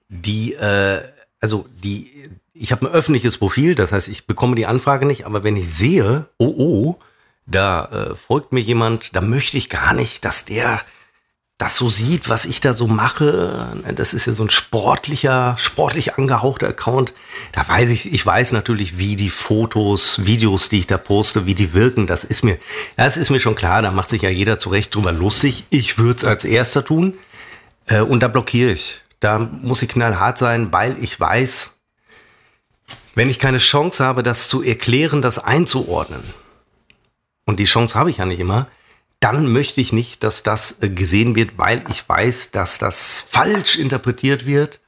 die, 0.08 0.54
äh, 0.54 1.02
also 1.40 1.66
die, 1.82 2.30
ich 2.58 2.72
habe 2.72 2.86
ein 2.86 2.92
öffentliches 2.92 3.38
Profil, 3.38 3.74
das 3.74 3.92
heißt, 3.92 4.08
ich 4.08 4.26
bekomme 4.26 4.56
die 4.56 4.66
Anfrage 4.66 5.06
nicht, 5.06 5.26
aber 5.26 5.44
wenn 5.44 5.56
ich 5.56 5.72
sehe, 5.72 6.26
oh 6.38 6.54
oh, 6.56 6.98
da 7.46 7.84
äh, 7.86 8.16
folgt 8.16 8.52
mir 8.52 8.60
jemand, 8.60 9.14
da 9.14 9.20
möchte 9.20 9.56
ich 9.56 9.70
gar 9.70 9.94
nicht, 9.94 10.24
dass 10.24 10.44
der 10.44 10.80
das 11.58 11.76
so 11.76 11.88
sieht, 11.88 12.28
was 12.28 12.44
ich 12.44 12.60
da 12.60 12.74
so 12.74 12.86
mache. 12.86 13.72
Das 13.94 14.12
ist 14.12 14.26
ja 14.26 14.34
so 14.34 14.42
ein 14.42 14.50
sportlicher, 14.50 15.56
sportlich 15.58 16.16
angehauchter 16.16 16.68
Account. 16.68 17.14
Da 17.52 17.66
weiß 17.66 17.88
ich, 17.88 18.12
ich 18.12 18.26
weiß 18.26 18.52
natürlich, 18.52 18.98
wie 18.98 19.16
die 19.16 19.30
Fotos, 19.30 20.26
Videos, 20.26 20.68
die 20.68 20.80
ich 20.80 20.86
da 20.86 20.98
poste, 20.98 21.46
wie 21.46 21.54
die 21.54 21.72
wirken. 21.72 22.06
Das 22.06 22.24
ist 22.24 22.44
mir, 22.44 22.58
das 22.98 23.16
ist 23.16 23.30
mir 23.30 23.40
schon 23.40 23.54
klar. 23.54 23.80
Da 23.80 23.90
macht 23.90 24.10
sich 24.10 24.20
ja 24.20 24.28
jeder 24.28 24.58
zurecht 24.58 24.94
drüber 24.94 25.12
lustig. 25.12 25.64
Ich 25.70 25.96
würde 25.96 26.18
es 26.18 26.24
als 26.26 26.44
erster 26.44 26.84
tun. 26.84 27.14
Äh, 27.86 28.00
und 28.00 28.22
da 28.22 28.28
blockiere 28.28 28.72
ich. 28.72 29.00
Da 29.20 29.38
muss 29.38 29.80
ich 29.80 29.88
knallhart 29.88 30.36
sein, 30.36 30.72
weil 30.72 31.02
ich 31.02 31.18
weiß, 31.18 31.75
wenn 33.16 33.30
ich 33.30 33.40
keine 33.40 33.58
Chance 33.58 34.04
habe, 34.04 34.22
das 34.22 34.48
zu 34.48 34.62
erklären, 34.62 35.22
das 35.22 35.40
einzuordnen, 35.40 36.22
und 37.46 37.60
die 37.60 37.64
Chance 37.64 37.98
habe 37.98 38.10
ich 38.10 38.18
ja 38.18 38.26
nicht 38.26 38.40
immer, 38.40 38.68
dann 39.20 39.50
möchte 39.50 39.80
ich 39.80 39.92
nicht, 39.92 40.22
dass 40.22 40.42
das 40.42 40.82
äh, 40.82 40.90
gesehen 40.90 41.34
wird, 41.34 41.56
weil 41.56 41.84
ich 41.88 42.06
weiß, 42.06 42.50
dass 42.50 42.78
das 42.78 43.24
falsch 43.28 43.78
interpretiert 43.78 44.44
wird. 44.46 44.80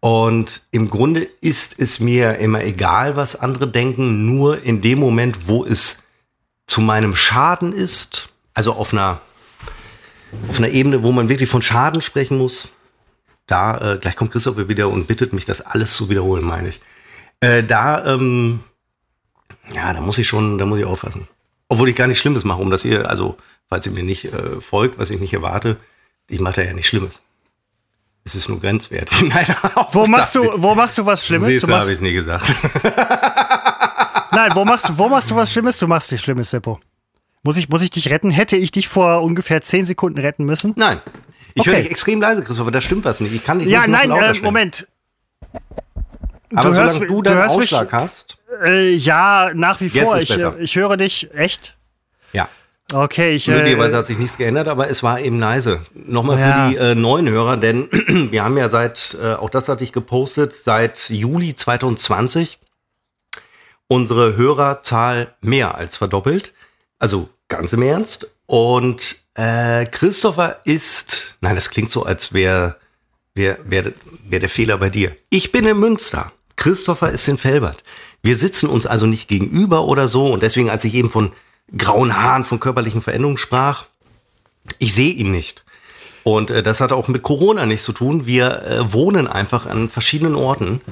Und 0.00 0.66
im 0.70 0.90
Grunde 0.90 1.26
ist 1.40 1.78
es 1.78 1.98
mir 1.98 2.38
immer 2.38 2.62
egal, 2.62 3.16
was 3.16 3.36
andere 3.36 3.66
denken, 3.66 4.26
nur 4.26 4.62
in 4.62 4.80
dem 4.80 4.98
Moment, 4.98 5.48
wo 5.48 5.64
es 5.64 6.04
zu 6.66 6.80
meinem 6.80 7.16
Schaden 7.16 7.72
ist, 7.72 8.28
also 8.54 8.74
auf 8.74 8.92
einer, 8.92 9.20
auf 10.48 10.58
einer 10.58 10.68
Ebene, 10.68 11.02
wo 11.02 11.12
man 11.12 11.28
wirklich 11.28 11.48
von 11.48 11.62
Schaden 11.62 12.02
sprechen 12.02 12.38
muss, 12.38 12.68
da, 13.46 13.94
äh, 13.94 13.98
gleich 13.98 14.16
kommt 14.16 14.32
Christoph 14.32 14.68
wieder 14.68 14.88
und 14.88 15.06
bittet 15.06 15.32
mich, 15.32 15.46
das 15.46 15.62
alles 15.62 15.94
zu 15.94 16.10
wiederholen, 16.10 16.44
meine 16.44 16.68
ich. 16.68 16.80
Äh, 17.40 17.62
da, 17.62 18.04
ähm, 18.04 18.60
ja, 19.72 19.92
da 19.92 20.00
muss 20.00 20.18
ich 20.18 20.28
schon, 20.28 20.58
da 20.58 20.66
muss 20.66 20.80
ich 20.80 20.84
aufpassen. 20.84 21.28
Obwohl 21.68 21.88
ich 21.88 21.96
gar 21.96 22.06
nichts 22.06 22.20
Schlimmes 22.20 22.44
mache, 22.44 22.60
um 22.60 22.70
das 22.70 22.84
ihr, 22.84 23.08
also 23.08 23.36
falls 23.68 23.86
ihr 23.86 23.92
mir 23.92 24.02
nicht 24.02 24.26
äh, 24.26 24.60
folgt, 24.60 24.98
was 24.98 25.10
ich 25.10 25.20
nicht 25.20 25.34
erwarte, 25.34 25.76
ich 26.28 26.40
mache 26.40 26.56
da 26.56 26.62
ja 26.62 26.72
nichts 26.72 26.88
Schlimmes. 26.88 27.20
Es 28.24 28.34
ist 28.34 28.48
nur 28.48 28.60
grenzwertig. 28.60 29.22
Nein, 29.28 29.46
wo 29.92 30.06
machst 30.06 30.34
du, 30.34 30.50
wo 30.56 30.74
machst 30.74 30.98
du 30.98 31.06
was 31.06 31.24
Schlimmes? 31.24 31.48
Siehst, 31.48 31.62
du 31.62 31.72
habe 31.72 31.92
ich 31.92 32.00
nie 32.00 32.12
gesagt. 32.12 32.52
Nein, 34.32 34.50
wo 34.54 34.64
machst, 34.64 34.96
wo 34.96 35.08
machst 35.08 35.30
du 35.30 35.36
was 35.36 35.52
Schlimmes? 35.52 35.78
Du 35.78 35.86
machst 35.86 36.10
nichts 36.10 36.24
Schlimmes, 36.24 36.50
Seppo. 36.50 36.80
Muss 37.42 37.56
ich, 37.56 37.68
muss 37.68 37.82
ich 37.82 37.90
dich 37.90 38.10
retten? 38.10 38.30
Hätte 38.30 38.56
ich 38.56 38.70
dich 38.72 38.88
vor 38.88 39.22
ungefähr 39.22 39.62
zehn 39.62 39.86
Sekunden 39.86 40.18
retten 40.18 40.44
müssen? 40.44 40.74
Nein. 40.76 41.00
Ich 41.54 41.62
okay. 41.62 41.70
höre 41.70 41.78
dich 41.78 41.90
extrem 41.90 42.20
leise, 42.20 42.42
Christopher. 42.42 42.70
Da 42.70 42.80
stimmt 42.80 43.04
was 43.04 43.20
nicht. 43.20 43.34
Ich 43.34 43.44
kann 43.44 43.58
dich 43.58 43.68
ja, 43.68 43.80
nicht 43.80 43.90
nein, 43.90 44.10
äh, 44.10 44.38
Moment. 44.40 44.86
Aber 46.54 46.68
du 46.68 46.74
solange 46.74 46.98
hörst, 47.00 47.10
du 47.10 47.22
deinen 47.22 47.48
Ausschlag 47.48 47.84
mich, 47.84 47.92
hast. 47.92 48.38
Äh, 48.64 48.94
ja, 48.94 49.50
nach 49.54 49.80
wie 49.80 49.88
vor. 49.88 50.18
Ich, 50.18 50.30
äh, 50.30 50.52
ich 50.58 50.76
höre 50.76 50.96
dich 50.96 51.28
echt. 51.34 51.76
Ja. 52.32 52.48
Okay, 52.92 53.34
ich. 53.34 53.48
Möglicherweise 53.48 53.94
äh, 53.94 53.98
hat 53.98 54.06
sich 54.06 54.18
nichts 54.18 54.38
geändert, 54.38 54.68
aber 54.68 54.88
es 54.88 55.02
war 55.02 55.20
eben 55.20 55.38
leise. 55.38 55.80
Nochmal 55.94 56.38
ja. 56.38 56.68
für 56.68 56.70
die 56.70 56.76
äh, 56.76 56.94
neuen 56.94 57.28
Hörer, 57.28 57.56
denn 57.58 57.88
wir 58.30 58.42
haben 58.44 58.56
ja 58.56 58.70
seit, 58.70 59.16
äh, 59.22 59.34
auch 59.34 59.50
das 59.50 59.68
hatte 59.68 59.84
ich 59.84 59.92
gepostet, 59.92 60.54
seit 60.54 61.10
Juli 61.10 61.54
2020 61.54 62.58
unsere 63.88 64.36
Hörerzahl 64.36 65.34
mehr 65.40 65.74
als 65.74 65.96
verdoppelt. 65.96 66.54
Also 66.98 67.28
ganz 67.48 67.72
im 67.72 67.82
Ernst. 67.82 68.34
Und 68.46 69.16
äh, 69.34 69.86
Christopher 69.86 70.60
ist, 70.64 71.36
nein, 71.40 71.54
das 71.54 71.70
klingt 71.70 71.90
so, 71.90 72.04
als 72.04 72.32
wäre 72.32 72.76
wär, 73.34 73.58
wär, 73.64 73.92
wär 74.28 74.40
der 74.40 74.48
Fehler 74.48 74.78
bei 74.78 74.90
dir. 74.90 75.16
Ich 75.30 75.52
bin 75.52 75.66
in 75.66 75.78
Münster. 75.78 76.32
Christopher 76.58 77.10
ist 77.10 77.26
in 77.28 77.38
Felbert. 77.38 77.82
Wir 78.22 78.36
sitzen 78.36 78.68
uns 78.68 78.86
also 78.86 79.06
nicht 79.06 79.28
gegenüber 79.28 79.84
oder 79.84 80.08
so. 80.08 80.26
Und 80.26 80.42
deswegen, 80.42 80.68
als 80.68 80.84
ich 80.84 80.92
eben 80.94 81.10
von 81.10 81.32
grauen 81.76 82.16
Haaren, 82.16 82.44
von 82.44 82.60
körperlichen 82.60 83.00
Veränderungen 83.00 83.38
sprach, 83.38 83.86
ich 84.78 84.92
sehe 84.92 85.12
ihn 85.12 85.30
nicht. 85.30 85.64
Und 86.24 86.50
äh, 86.50 86.62
das 86.62 86.80
hat 86.80 86.92
auch 86.92 87.08
mit 87.08 87.22
Corona 87.22 87.64
nichts 87.64 87.84
zu 87.84 87.92
tun. 87.92 88.26
Wir 88.26 88.62
äh, 88.64 88.92
wohnen 88.92 89.26
einfach 89.26 89.64
an 89.64 89.88
verschiedenen 89.88 90.34
Orten 90.34 90.82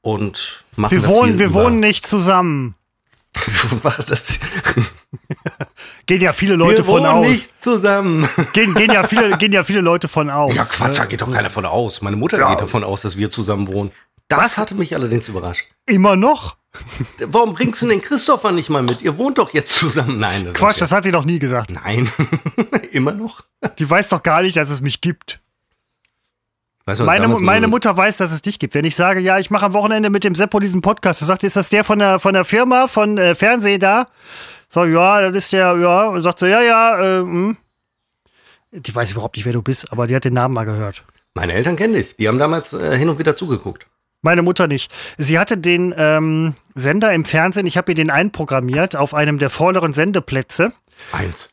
und 0.00 0.64
machen 0.76 0.92
wir 0.92 1.00
das 1.02 1.10
wohnen, 1.10 1.30
hier 1.32 1.38
Wir 1.38 1.46
über. 1.46 1.64
wohnen 1.64 1.80
nicht 1.80 2.06
zusammen. 2.06 2.74
das. 4.08 4.40
gehen 6.06 6.20
ja 6.20 6.32
viele 6.32 6.54
Leute 6.54 6.78
wir 6.78 6.84
von 6.84 7.06
aus. 7.06 7.26
nicht 7.26 7.62
zusammen. 7.62 8.28
Gehen, 8.52 8.74
gehen, 8.74 8.90
ja 8.90 9.04
viele, 9.04 9.36
gehen 9.38 9.52
ja 9.52 9.62
viele 9.62 9.80
Leute 9.80 10.08
von 10.08 10.30
aus. 10.30 10.54
Ja, 10.54 10.64
Quatsch, 10.64 10.98
da 10.98 11.04
geht 11.04 11.20
doch 11.20 11.30
keiner 11.30 11.50
von 11.50 11.64
aus. 11.64 12.02
Meine 12.02 12.16
Mutter 12.16 12.38
ja. 12.38 12.50
geht 12.50 12.60
davon 12.60 12.82
aus, 12.82 13.02
dass 13.02 13.16
wir 13.16 13.30
zusammen 13.30 13.68
wohnen. 13.68 13.92
Das 14.30 14.58
hatte 14.58 14.74
mich 14.74 14.94
allerdings 14.94 15.28
überrascht. 15.28 15.66
Immer 15.86 16.16
noch? 16.16 16.56
Warum 17.18 17.54
bringst 17.54 17.82
du 17.82 17.88
den 17.88 18.00
Christopher 18.00 18.52
nicht 18.52 18.70
mal 18.70 18.82
mit? 18.82 19.02
Ihr 19.02 19.18
wohnt 19.18 19.38
doch 19.38 19.52
jetzt 19.52 19.74
zusammen. 19.74 20.18
Nein. 20.20 20.44
Das 20.44 20.54
Quatsch, 20.54 20.80
das 20.80 20.92
hat 20.92 21.04
sie 21.04 21.10
doch 21.10 21.24
nie 21.24 21.40
gesagt. 21.40 21.70
Nein. 21.70 22.10
Immer 22.92 23.12
noch? 23.12 23.42
Die 23.78 23.90
weiß 23.90 24.08
doch 24.10 24.22
gar 24.22 24.42
nicht, 24.42 24.56
dass 24.56 24.70
es 24.70 24.80
mich 24.80 25.00
gibt. 25.00 25.40
Weißt 26.86 27.00
du, 27.00 27.04
meine, 27.04 27.28
meine 27.28 27.68
Mutter 27.68 27.96
weiß, 27.96 28.18
dass 28.18 28.30
es 28.30 28.40
dich 28.40 28.58
gibt. 28.58 28.74
Wenn 28.74 28.84
ich 28.84 28.94
sage, 28.94 29.20
ja, 29.20 29.38
ich 29.38 29.50
mache 29.50 29.66
am 29.66 29.72
Wochenende 29.72 30.10
mit 30.10 30.22
dem 30.22 30.34
Seppo 30.34 30.60
diesen 30.60 30.80
Podcast, 30.80 31.20
du 31.20 31.24
sagst, 31.24 31.44
ist 31.44 31.56
das 31.56 31.68
der 31.68 31.82
von 31.82 31.98
der, 31.98 32.18
von 32.20 32.34
der 32.34 32.44
Firma, 32.44 32.86
von 32.86 33.18
äh, 33.18 33.34
Fernseh 33.34 33.78
da? 33.78 34.06
Sag, 34.68 34.88
ja, 34.90 35.28
das 35.28 35.44
ist 35.44 35.52
der, 35.52 35.76
ja. 35.76 36.06
Und 36.06 36.22
sagt 36.22 36.38
sie, 36.38 36.48
ja, 36.48 36.62
ja, 36.62 36.98
äh, 36.98 37.20
hm. 37.20 37.56
Die 38.72 38.94
weiß 38.94 39.10
überhaupt 39.12 39.36
nicht, 39.36 39.44
wer 39.44 39.52
du 39.52 39.62
bist, 39.62 39.90
aber 39.90 40.06
die 40.06 40.14
hat 40.14 40.24
den 40.24 40.34
Namen 40.34 40.54
mal 40.54 40.64
gehört. 40.64 41.04
Meine 41.34 41.52
Eltern 41.52 41.74
kennen 41.74 41.94
dich. 41.94 42.16
Die 42.16 42.28
haben 42.28 42.38
damals 42.38 42.72
äh, 42.72 42.96
hin 42.96 43.08
und 43.08 43.18
wieder 43.18 43.34
zugeguckt. 43.34 43.86
Meine 44.22 44.42
Mutter 44.42 44.66
nicht. 44.66 44.92
Sie 45.16 45.38
hatte 45.38 45.56
den 45.56 45.94
ähm, 45.96 46.54
Sender 46.74 47.12
im 47.12 47.24
Fernsehen, 47.24 47.66
ich 47.66 47.76
habe 47.76 47.92
ihr 47.92 47.96
den 47.96 48.10
einprogrammiert 48.10 48.96
auf 48.96 49.14
einem 49.14 49.38
der 49.38 49.50
vorderen 49.50 49.94
Sendeplätze. 49.94 50.72
Eins. 51.12 51.52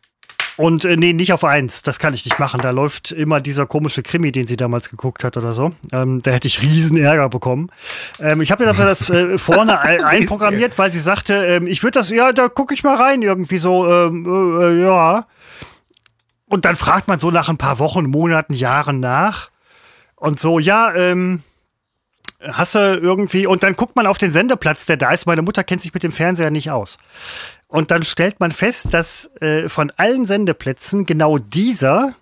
Und 0.58 0.86
äh, 0.86 0.98
nee, 0.98 1.14
nicht 1.14 1.34
auf 1.34 1.44
eins. 1.44 1.84
Das 1.84 2.00
kann 2.00 2.16
ich 2.16 2.26
nicht 2.26 2.40
machen. 2.40 2.62
Da 2.62 2.72
läuft 2.72 3.12
immer 3.12 3.40
dieser 3.40 3.68
komische 3.68 4.02
Krimi, 4.02 4.32
den 4.32 4.48
sie 4.48 4.58
damals 4.58 4.90
geguckt 4.90 5.24
hat 5.24 5.38
oder 5.38 5.54
so. 5.54 5.72
Ähm, 5.92 6.20
da 6.24 6.32
hätte 6.32 6.48
ich 6.48 6.64
riesen 6.64 6.98
Ärger 6.98 7.30
bekommen. 7.30 7.70
Ähm, 8.20 8.42
ich 8.42 8.52
habe 8.52 8.64
ihr 8.64 8.68
dafür 8.68 8.86
das 8.86 9.10
äh, 9.10 9.38
vorne 9.38 9.80
einprogrammiert, 9.80 10.78
weil 10.80 10.92
sie 10.92 11.00
sagte, 11.00 11.46
ähm, 11.46 11.68
ich 11.68 11.84
würde 11.84 12.00
das, 12.00 12.10
ja, 12.10 12.34
da 12.34 12.50
gucke 12.50 12.74
ich 12.74 12.84
mal 12.84 12.96
rein, 12.96 13.22
irgendwie 13.22 13.60
so, 13.60 13.88
ähm, 13.88 14.26
äh, 14.26 14.66
äh, 14.66 14.82
ja. 14.82 15.28
Und 16.48 16.66
dann 16.66 16.76
fragt 16.76 17.08
man 17.08 17.20
so 17.20 17.30
nach 17.30 17.50
ein 17.50 17.58
paar 17.58 17.78
Wochen, 17.78 18.06
Monaten, 18.06 18.56
Jahren 18.56 19.00
nach. 19.00 19.52
Und 20.16 20.40
so, 20.40 20.58
ja, 20.58 20.92
ähm, 20.96 21.44
hast 22.52 22.76
du 22.76 22.80
irgendwie, 22.80 23.48
und 23.48 23.64
dann 23.64 23.74
guckt 23.74 23.96
man 23.96 24.08
auf 24.08 24.18
den 24.18 24.32
Sendeplatz, 24.32 24.86
der 24.86 24.98
da 24.98 25.12
ist. 25.12 25.26
Meine 25.26 25.42
Mutter 25.42 25.64
kennt 25.64 25.82
sich 25.82 25.94
mit 25.94 26.04
dem 26.04 26.12
Fernseher 26.12 26.52
nicht 26.52 26.72
aus. 26.72 26.98
Und 27.68 27.92
dann 27.92 28.04
stellt 28.04 28.40
man 28.40 28.52
fest, 28.52 28.94
dass 28.94 29.30
äh, 29.42 29.70
von 29.70 29.92
allen 29.98 30.26
Sendeplätzen 30.26 31.04
genau 31.04 31.38
dieser, 31.38 32.14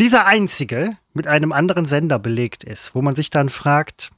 dieser 0.00 0.26
einzige 0.26 0.96
mit 1.12 1.26
einem 1.26 1.52
anderen 1.52 1.84
Sender 1.84 2.18
belegt 2.18 2.64
ist, 2.64 2.94
wo 2.94 3.02
man 3.02 3.16
sich 3.16 3.30
dann 3.30 3.48
fragt, 3.48 4.10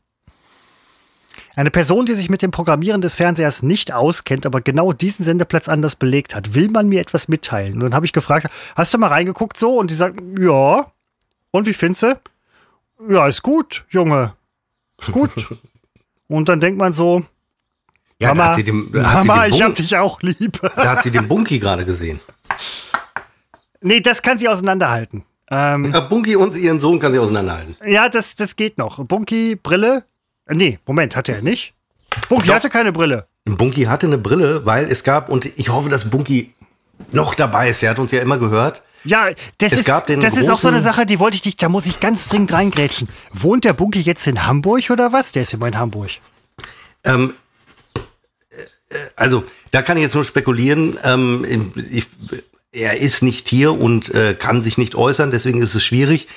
eine 1.56 1.70
Person, 1.70 2.06
die 2.06 2.14
sich 2.14 2.30
mit 2.30 2.42
dem 2.42 2.50
Programmieren 2.50 3.00
des 3.00 3.14
Fernsehers 3.14 3.62
nicht 3.62 3.92
auskennt, 3.92 4.46
aber 4.46 4.61
genau 4.61 4.92
diesen 4.92 5.24
Sendeplatz 5.24 5.68
anders 5.68 5.96
belegt 5.96 6.34
hat, 6.34 6.54
will 6.54 6.68
man 6.70 6.88
mir 6.88 7.00
etwas 7.00 7.28
mitteilen? 7.28 7.74
Und 7.74 7.80
dann 7.80 7.94
habe 7.94 8.06
ich 8.06 8.12
gefragt, 8.12 8.48
hast 8.76 8.94
du 8.94 8.98
mal 8.98 9.08
reingeguckt 9.08 9.58
so? 9.58 9.78
Und 9.78 9.90
die 9.90 9.94
sagt, 9.94 10.20
ja. 10.38 10.86
Und 11.50 11.66
wie 11.66 11.74
findest 11.74 12.02
du? 12.02 12.20
Ja, 13.08 13.26
ist 13.26 13.42
gut, 13.42 13.84
Junge. 13.88 14.34
Ist 15.01 15.12
gut. 15.12 15.30
Und 16.28 16.48
dann 16.48 16.61
denkt 16.61 16.78
man 16.78 16.92
so, 16.92 17.24
ja, 18.20 18.28
Mama, 18.28 18.42
da 18.42 18.48
hat 18.51 18.57
sie 18.57 18.64
da 18.64 19.12
hat 19.12 19.24
Mama 19.24 19.44
sie 19.44 19.51
den 19.51 19.55
ich 19.57 19.62
hab 19.62 19.74
dich 19.74 19.96
auch 19.96 20.22
lieb. 20.22 20.61
Da 20.62 20.90
hat 20.90 21.03
sie 21.03 21.11
den 21.11 21.26
Bunky 21.26 21.59
gerade 21.59 21.84
gesehen. 21.84 22.20
Nee, 23.82 24.01
das 24.01 24.20
kann 24.20 24.38
sie 24.38 24.46
auseinanderhalten. 24.46 25.24
Ähm, 25.51 25.90
ja, 25.92 26.01
Bunky 26.01 26.36
und 26.36 26.55
ihren 26.55 26.80
Sohn 26.80 27.01
kann 27.01 27.12
sie 27.12 27.18
auseinanderhalten. 27.18 27.76
Ja, 27.84 28.11
das, 28.11 28.36
das 28.36 28.55
geht 28.55 28.76
noch. 28.76 29.03
Bunky, 29.05 29.57
Brille. 29.57 30.05
Äh, 30.46 30.55
nee, 30.55 30.78
Moment, 30.86 31.16
hatte 31.16 31.32
er 31.32 31.40
nicht. 31.40 31.74
Bunky 32.28 32.48
Doch. 32.48 32.55
hatte 32.55 32.68
keine 32.68 32.92
Brille. 32.92 33.26
Bunky 33.46 33.84
hatte 33.84 34.07
eine 34.07 34.18
Brille, 34.18 34.66
weil 34.66 34.90
es 34.90 35.03
gab, 35.03 35.28
und 35.30 35.46
ich 35.59 35.70
hoffe, 35.70 35.88
dass 35.88 36.11
Bunky 36.11 36.53
noch 37.12 37.34
dabei 37.34 37.70
ist. 37.70 37.82
Er 37.82 37.90
hat 37.90 37.98
uns 37.98 38.12
ja 38.12 38.20
immer 38.20 38.38
gehört. 38.38 38.82
Ja, 39.05 39.30
das, 39.59 39.72
ist, 39.72 39.88
das 39.88 40.36
ist 40.36 40.51
auch 40.51 40.59
so 40.59 40.68
eine 40.68 40.82
Sache, 40.82 41.07
die 41.07 41.18
wollte 41.18 41.34
ich 41.34 41.44
nicht, 41.44 41.62
da 41.62 41.70
muss 41.70 41.86
ich 41.86 42.01
ganz 42.01 42.28
dringend 42.28 42.53
reingrätschen. 42.53 43.09
Wohnt 43.32 43.64
der 43.64 43.72
Bunky 43.72 44.01
jetzt 44.01 44.26
in 44.26 44.46
Hamburg 44.46 44.90
oder 44.90 45.12
was? 45.12 45.32
Der 45.32 45.42
ist 45.42 45.55
immer 45.55 45.68
in 45.68 45.78
Hamburg. 45.78 46.11
Ähm, 47.05 47.32
äh, 48.90 48.96
also, 49.16 49.44
da 49.70 49.80
kann 49.80 49.96
ich 49.96 50.03
jetzt 50.03 50.14
nur 50.14 50.24
spekulieren. 50.24 50.98
Ähm, 51.03 51.72
ich, 51.90 52.09
er 52.72 52.98
ist 52.98 53.22
nicht 53.22 53.48
hier 53.48 53.72
und 53.72 54.14
äh, 54.14 54.34
kann 54.34 54.61
sich 54.61 54.76
nicht 54.76 54.94
äußern, 54.94 55.30
deswegen 55.30 55.62
ist 55.62 55.74
es 55.74 55.84
schwierig. 55.84 56.28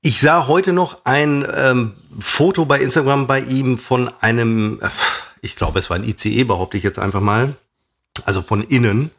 Ich 0.00 0.20
sah 0.20 0.46
heute 0.46 0.72
noch 0.72 1.04
ein 1.04 1.46
ähm, 1.54 1.96
Foto 2.20 2.66
bei 2.66 2.78
Instagram 2.78 3.26
bei 3.26 3.40
ihm 3.40 3.78
von 3.78 4.10
einem, 4.20 4.80
äh, 4.80 4.88
ich 5.40 5.56
glaube, 5.56 5.80
es 5.80 5.90
war 5.90 5.96
ein 5.96 6.04
ICE, 6.04 6.44
behaupte 6.44 6.76
ich 6.76 6.84
jetzt 6.84 6.98
einfach 6.98 7.20
mal, 7.20 7.56
also 8.24 8.42
von 8.42 8.62
innen. 8.62 9.10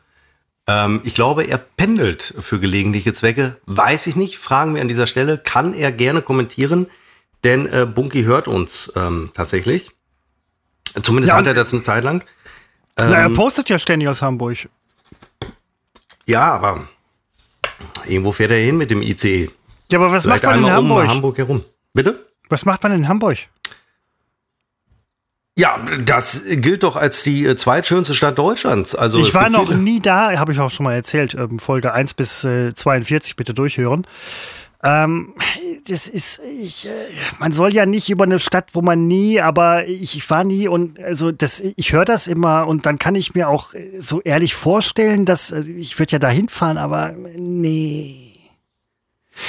Ähm, 0.67 1.01
ich 1.03 1.13
glaube, 1.15 1.43
er 1.43 1.57
pendelt 1.57 2.23
für 2.39 2.59
gelegentliche 2.59 3.13
Zwecke. 3.13 3.57
Weiß 3.65 4.07
ich 4.07 4.15
nicht, 4.15 4.37
fragen 4.37 4.73
wir 4.75 4.81
an 4.81 4.87
dieser 4.87 5.07
Stelle. 5.07 5.37
Kann 5.37 5.73
er 5.73 5.91
gerne 5.91 6.21
kommentieren, 6.21 6.87
denn 7.43 7.67
äh, 7.71 7.85
Bunky 7.85 8.23
hört 8.23 8.47
uns 8.47 8.91
ähm, 8.95 9.29
tatsächlich. 9.33 9.91
Zumindest 11.03 11.31
Ja, 11.31 11.37
hat 11.37 11.47
er 11.47 11.53
das 11.53 11.73
eine 11.73 11.83
Zeit 11.83 12.03
lang. 12.03 12.23
Na, 12.97 13.05
er 13.19 13.25
Ähm, 13.25 13.33
postet 13.33 13.69
ja 13.69 13.77
ständig 13.77 14.07
aus 14.09 14.21
Hamburg. 14.21 14.69
ja, 16.25 16.53
aber 16.55 16.87
irgendwo 18.07 18.31
fährt 18.31 18.51
er 18.51 18.57
hin 18.57 18.77
mit 18.77 18.89
dem 18.89 19.01
ICE. 19.01 19.51
Ja, 19.91 19.99
aber 19.99 20.11
was 20.11 20.25
macht 20.25 20.39
Vielleicht 20.41 20.43
man 20.43 20.59
in 20.59 20.65
einmal 20.65 20.79
um 20.79 20.87
Hamburg? 20.89 21.07
Hamburg 21.09 21.37
herum. 21.37 21.63
Bitte? 21.93 22.25
Was 22.49 22.65
macht 22.65 22.81
man 22.83 22.91
in 22.93 23.07
Hamburg? 23.07 23.37
Ja, 25.57 25.79
das 26.03 26.43
gilt 26.45 26.83
doch 26.83 26.97
als 26.97 27.23
die 27.23 27.45
äh, 27.45 27.55
zweitschönste 27.55 28.13
Stadt 28.13 28.37
Deutschlands. 28.37 28.93
Also 28.93 29.19
ich 29.19 29.33
war 29.33 29.49
noch 29.49 29.73
nie 29.73 30.01
da, 30.01 30.37
habe 30.37 30.51
ich 30.51 30.59
auch 30.59 30.69
schon 30.69 30.83
mal 30.83 30.95
erzählt. 30.95 31.33
Ähm, 31.33 31.59
Folge 31.59 31.93
1 31.93 32.13
bis 32.13 32.43
äh, 32.43 32.73
42 32.73 33.37
bitte 33.37 33.53
durchhören. 33.53 34.05
Ähm, 34.83 35.33
das 35.87 36.09
ist, 36.09 36.41
ich, 36.61 36.87
äh, 36.87 36.91
man 37.39 37.53
soll 37.53 37.73
ja 37.73 37.85
nicht 37.85 38.09
über 38.09 38.25
eine 38.25 38.37
Stadt, 38.37 38.71
wo 38.73 38.81
man 38.81 39.07
nie, 39.07 39.39
aber 39.39 39.87
ich, 39.87 40.17
ich 40.17 40.29
war 40.29 40.43
nie 40.43 40.67
und 40.67 40.99
also 40.99 41.31
das, 41.31 41.61
ich 41.61 41.93
höre 41.93 42.05
das 42.05 42.27
immer 42.27 42.67
und 42.67 42.85
dann 42.85 42.99
kann 42.99 43.15
ich 43.15 43.33
mir 43.33 43.47
auch 43.47 43.73
äh, 43.73 44.01
so 44.01 44.21
ehrlich 44.21 44.53
vorstellen, 44.55 45.23
dass 45.23 45.53
also 45.53 45.71
ich 45.71 45.97
würde 45.97 46.11
ja 46.11 46.19
da 46.19 46.29
hinfahren, 46.29 46.77
aber 46.77 47.15
nee. 47.37 48.24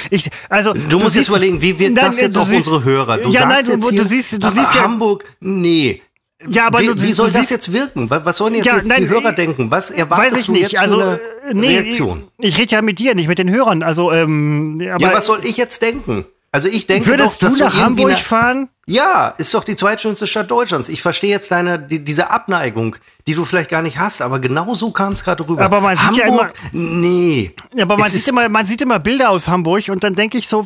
Ich, 0.09 0.29
also, 0.49 0.73
Du, 0.73 0.99
musst 0.99 1.15
jetzt 1.15 1.29
überlegen, 1.29 1.61
wie 1.61 1.77
wirkt 1.79 1.95
Nein, 1.95 2.05
das 2.07 2.19
jetzt 2.19 2.35
du 2.35 2.41
auf 2.41 2.47
siehst- 2.47 2.67
unsere 2.67 2.83
Hörer? 2.83 3.17
Du 3.19 3.29
ja, 3.29 3.41
sagst 3.41 3.47
nein, 3.49 3.65
du, 3.65 3.71
jetzt 3.71 3.85
du 3.85 3.91
hier, 3.91 4.05
siehst, 4.05 4.33
du 4.43 4.47
siehst 4.49 4.75
ja, 4.75 4.81
Hamburg, 4.83 5.23
nee. 5.39 6.01
ja, 6.49 6.67
aber 6.67 6.79
wie, 6.81 6.87
du, 6.87 7.01
wie 7.01 7.07
du 7.07 7.13
soll 7.13 7.31
das 7.31 7.49
jetzt 7.49 7.71
wirken? 7.71 8.09
Was 8.09 8.37
sollen 8.37 8.55
jetzt, 8.55 8.65
Ja, 8.65 8.75
jetzt 8.77 8.87
nein, 8.87 9.03
die 9.03 9.09
Hörer 9.09 9.29
äh, 9.31 9.35
denken? 9.35 9.71
Was 9.71 9.91
erwartest 9.91 10.31
Weiß 10.33 10.39
ich 10.41 10.45
du 10.47 10.51
nicht. 10.53 10.71
jetzt 10.71 10.79
Also, 10.79 10.97
für 10.99 11.21
äh, 11.21 11.49
eine 11.51 11.59
nee, 11.59 11.67
Reaktion? 11.79 12.23
ich 12.39 12.57
rede 12.57 12.71
ja 12.75 12.81
mit 12.81 12.99
dir, 12.99 13.15
nicht 13.15 13.27
mit 13.27 13.37
den 13.39 13.49
Hörern. 13.49 13.81
Also, 13.83 14.11
ähm, 14.11 14.79
aber 14.91 15.01
ja, 15.01 15.13
was 15.13 15.25
soll 15.25 15.39
ich 15.43 15.57
jetzt 15.57 15.81
denken? 15.81 16.25
Also 16.51 16.67
ich 16.69 16.87
denke 16.87 17.07
würdest 17.09 17.43
doch, 17.43 17.49
dass 17.49 17.57
du 17.57 17.65
nach 17.65 17.75
Hamburg 17.75 18.09
eine- 18.09 18.17
fahren? 18.17 18.69
Ja, 18.89 19.33
ist 19.37 19.53
doch 19.53 19.65
die 19.65 19.75
zweitschönste 19.75 20.27
Stadt 20.27 20.49
Deutschlands. 20.49 20.87
Ich 20.87 21.01
verstehe 21.01 21.29
jetzt 21.29 21.51
deine 21.51 21.77
die, 21.77 22.03
diese 22.03 22.29
Abneigung, 22.31 22.95
die 23.27 23.33
du 23.33 23.43
vielleicht 23.43 23.69
gar 23.69 23.81
nicht 23.81 23.97
hast, 23.99 24.21
aber 24.21 24.39
genau 24.39 24.73
so 24.75 24.91
kam 24.91 25.11
es 25.13 25.25
gerade 25.25 25.45
rüber. 25.47 25.61
Aber 25.65 25.81
man 25.81 25.97
sieht 25.97 26.15
ja 26.15 26.25
Hamburg, 26.27 26.53
nee. 26.71 27.53
Aber 27.77 27.97
man 27.97 28.09
sieht, 28.09 28.25
immer, 28.29 28.47
man 28.47 28.65
sieht 28.65 28.81
immer 28.81 28.97
Bilder 28.99 29.29
aus 29.29 29.49
Hamburg 29.49 29.89
und 29.89 30.03
dann 30.05 30.15
denke 30.15 30.37
ich 30.37 30.47
so, 30.47 30.63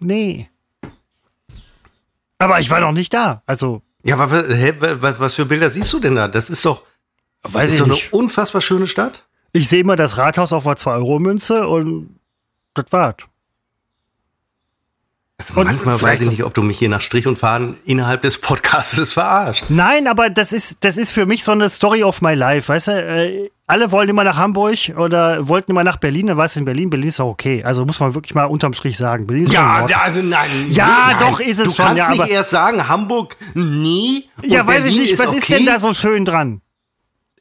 nee. 0.00 0.48
Aber 2.38 2.58
ich 2.60 2.68
war 2.68 2.80
noch 2.80 2.92
nicht 2.92 3.14
da. 3.14 3.42
Also, 3.46 3.80
Ja, 4.02 4.16
aber 4.18 4.48
hä, 4.48 4.74
was, 4.78 5.34
für 5.34 5.46
Bilder 5.46 5.70
siehst 5.70 5.92
du 5.92 6.00
denn 6.00 6.16
da? 6.16 6.26
Das 6.28 6.50
ist 6.50 6.64
doch, 6.64 6.82
weiß 7.44 7.68
ist 7.68 7.74
ich 7.74 7.78
doch 7.78 7.86
eine 7.86 7.94
nicht. 7.94 8.12
unfassbar 8.12 8.60
schöne 8.60 8.88
Stadt. 8.88 9.24
Ich 9.52 9.68
sehe 9.68 9.80
immer 9.82 9.94
das 9.96 10.18
Rathaus 10.18 10.52
auf 10.52 10.66
einer 10.66 10.76
2-Euro-Münze 10.76 11.68
und 11.68 12.18
das 12.74 12.86
war's. 12.90 13.14
Also 15.36 15.60
Und 15.60 15.66
manchmal 15.66 16.00
weiß 16.00 16.20
ich 16.20 16.28
nicht, 16.30 16.44
ob 16.44 16.54
du 16.54 16.62
mich 16.62 16.78
hier 16.78 16.88
nach 16.88 17.00
Strich 17.00 17.26
und 17.26 17.36
Faden 17.38 17.76
innerhalb 17.84 18.22
des 18.22 18.38
Podcasts 18.38 19.12
verarscht. 19.14 19.64
Nein, 19.68 20.06
aber 20.06 20.30
das 20.30 20.52
ist, 20.52 20.78
das 20.84 20.96
ist 20.96 21.10
für 21.10 21.26
mich 21.26 21.42
so 21.42 21.50
eine 21.50 21.68
Story 21.68 22.04
of 22.04 22.22
my 22.22 22.34
life, 22.34 22.68
weißt 22.68 22.88
du? 22.88 22.92
Äh, 22.92 23.50
alle 23.66 23.90
wollen 23.90 24.08
immer 24.08 24.22
nach 24.22 24.36
Hamburg 24.36 24.78
oder 24.96 25.48
wollten 25.48 25.72
immer 25.72 25.82
nach 25.82 25.96
Berlin, 25.96 26.26
dann 26.28 26.36
war 26.36 26.44
es 26.44 26.54
in 26.54 26.64
Berlin. 26.64 26.88
Berlin 26.90 27.08
ist 27.08 27.18
auch 27.18 27.30
okay. 27.30 27.64
Also 27.64 27.84
muss 27.84 27.98
man 27.98 28.14
wirklich 28.14 28.34
mal 28.34 28.44
unterm 28.44 28.74
Strich 28.74 28.96
sagen. 28.96 29.26
Berlin 29.26 29.46
ist 29.46 29.56
Ordnung. 29.56 29.90
also 29.98 30.22
nein. 30.22 30.50
Ja, 30.70 31.08
nein. 31.08 31.16
doch, 31.18 31.40
ist 31.40 31.58
es 31.58 31.70
du 31.70 31.74
schon, 31.74 31.84
kannst 31.86 31.98
ja, 31.98 32.10
nicht 32.10 32.28
erst 32.28 32.50
sagen, 32.50 32.86
Hamburg 32.86 33.36
nie. 33.54 34.28
und 34.40 34.50
Ja, 34.52 34.66
weiß 34.66 34.86
ich 34.86 34.92
Berlin 34.94 35.00
nicht. 35.00 35.18
Was 35.18 35.32
ist 35.32 35.42
okay. 35.44 35.56
denn 35.56 35.66
da 35.66 35.80
so 35.80 35.94
schön 35.94 36.24
dran? 36.24 36.60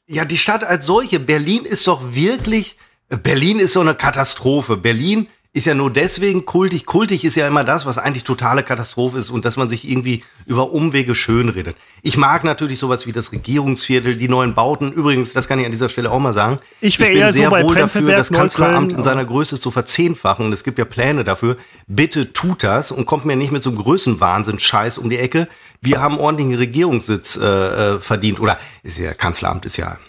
Ja, 0.07 0.25
die 0.25 0.37
Stadt 0.37 0.63
als 0.63 0.85
solche. 0.87 1.19
Berlin 1.19 1.63
ist 1.65 1.87
doch 1.87 2.01
wirklich. 2.15 2.77
Berlin 3.21 3.59
ist 3.59 3.73
so 3.73 3.81
eine 3.81 3.93
Katastrophe. 3.93 4.77
Berlin 4.77 5.27
ist 5.55 5.65
ja 5.65 5.75
nur 5.75 5.93
deswegen 5.93 6.45
kultig. 6.45 6.87
Kultig 6.87 7.23
ist 7.23 7.35
ja 7.35 7.47
immer 7.47 7.63
das, 7.63 7.85
was 7.85 7.99
eigentlich 7.99 8.23
totale 8.23 8.63
Katastrophe 8.63 9.19
ist 9.19 9.29
und 9.29 9.45
dass 9.45 9.55
man 9.55 9.69
sich 9.69 9.87
irgendwie 9.87 10.23
über 10.47 10.71
Umwege 10.71 11.13
schönredet. 11.13 11.77
Ich 12.01 12.17
mag 12.17 12.43
natürlich 12.43 12.79
sowas 12.79 13.05
wie 13.05 13.11
das 13.11 13.31
Regierungsviertel, 13.31 14.15
die 14.15 14.27
neuen 14.27 14.55
Bauten. 14.55 14.91
Übrigens, 14.91 15.31
das 15.33 15.47
kann 15.47 15.59
ich 15.59 15.65
an 15.65 15.71
dieser 15.71 15.89
Stelle 15.89 16.09
auch 16.09 16.19
mal 16.19 16.33
sagen. 16.33 16.57
Ich 16.81 16.99
wär 16.99 17.09
bin 17.09 17.17
eher 17.17 17.31
so 17.31 17.39
sehr 17.39 17.51
bei 17.51 17.63
wohl 17.63 17.75
dafür, 17.75 18.11
das 18.15 18.31
Kanzleramt 18.31 18.93
in 18.93 19.03
seiner 19.03 19.25
Größe 19.25 19.59
zu 19.59 19.69
verzehnfachen. 19.69 20.47
Und 20.47 20.53
es 20.53 20.63
gibt 20.63 20.79
ja 20.79 20.85
Pläne 20.85 21.23
dafür. 21.23 21.57
Bitte 21.85 22.33
tut 22.33 22.63
das 22.63 22.91
und 22.91 23.05
kommt 23.05 23.25
mir 23.25 23.35
nicht 23.35 23.51
mit 23.51 23.61
so 23.61 23.69
einem 23.69 23.77
Größenwahnsinn-Scheiß 23.77 24.97
um 24.97 25.11
die 25.11 25.19
Ecke. 25.19 25.47
Wir 25.81 26.01
haben 26.01 26.17
ordentlichen 26.17 26.55
Regierungssitz 26.55 27.37
äh, 27.37 27.45
äh, 27.45 27.99
verdient. 27.99 28.39
Oder 28.39 28.57
ist 28.81 28.97
ja 28.97 29.13
Kanzleramt 29.13 29.65
ist 29.65 29.77
ja 29.77 29.99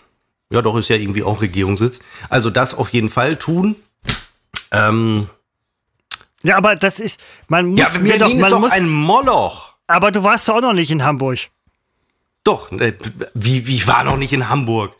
ja, 0.50 0.62
doch, 0.62 0.76
ist 0.76 0.88
ja 0.88 0.96
irgendwie 0.96 1.22
auch 1.22 1.42
Regierungssitz. 1.42 2.00
Also 2.28 2.48
das 2.48 2.74
auf 2.74 2.90
jeden 2.90 3.10
Fall 3.10 3.36
tun. 3.36 3.76
Ähm, 4.74 5.28
Ja, 6.42 6.56
aber 6.56 6.76
das 6.76 7.00
ist, 7.00 7.20
man 7.48 7.66
muss 7.68 7.78
ja, 7.94 8.00
mir 8.00 8.18
Berlin 8.18 8.18
doch, 8.20 8.28
ist 8.34 8.40
man 8.40 8.50
doch 8.50 8.60
muss, 8.60 8.72
ein 8.72 8.88
Moloch. 8.88 9.74
aber 9.86 10.10
du 10.10 10.22
warst 10.22 10.48
doch 10.48 10.56
auch 10.56 10.60
noch 10.60 10.72
nicht 10.72 10.90
in 10.90 11.04
Hamburg. 11.04 11.38
Doch, 12.44 12.70
äh, 12.72 12.92
wie, 13.34 13.66
wie 13.66 13.76
ich 13.76 13.86
war 13.88 14.04
noch 14.04 14.16
nicht 14.18 14.32
in 14.32 14.48
Hamburg. 14.48 14.94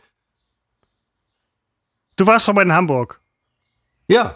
Du 2.15 2.25
warst 2.25 2.45
schon 2.45 2.55
mal 2.55 2.61
in 2.63 2.73
Hamburg. 2.73 3.19
Ja. 4.07 4.35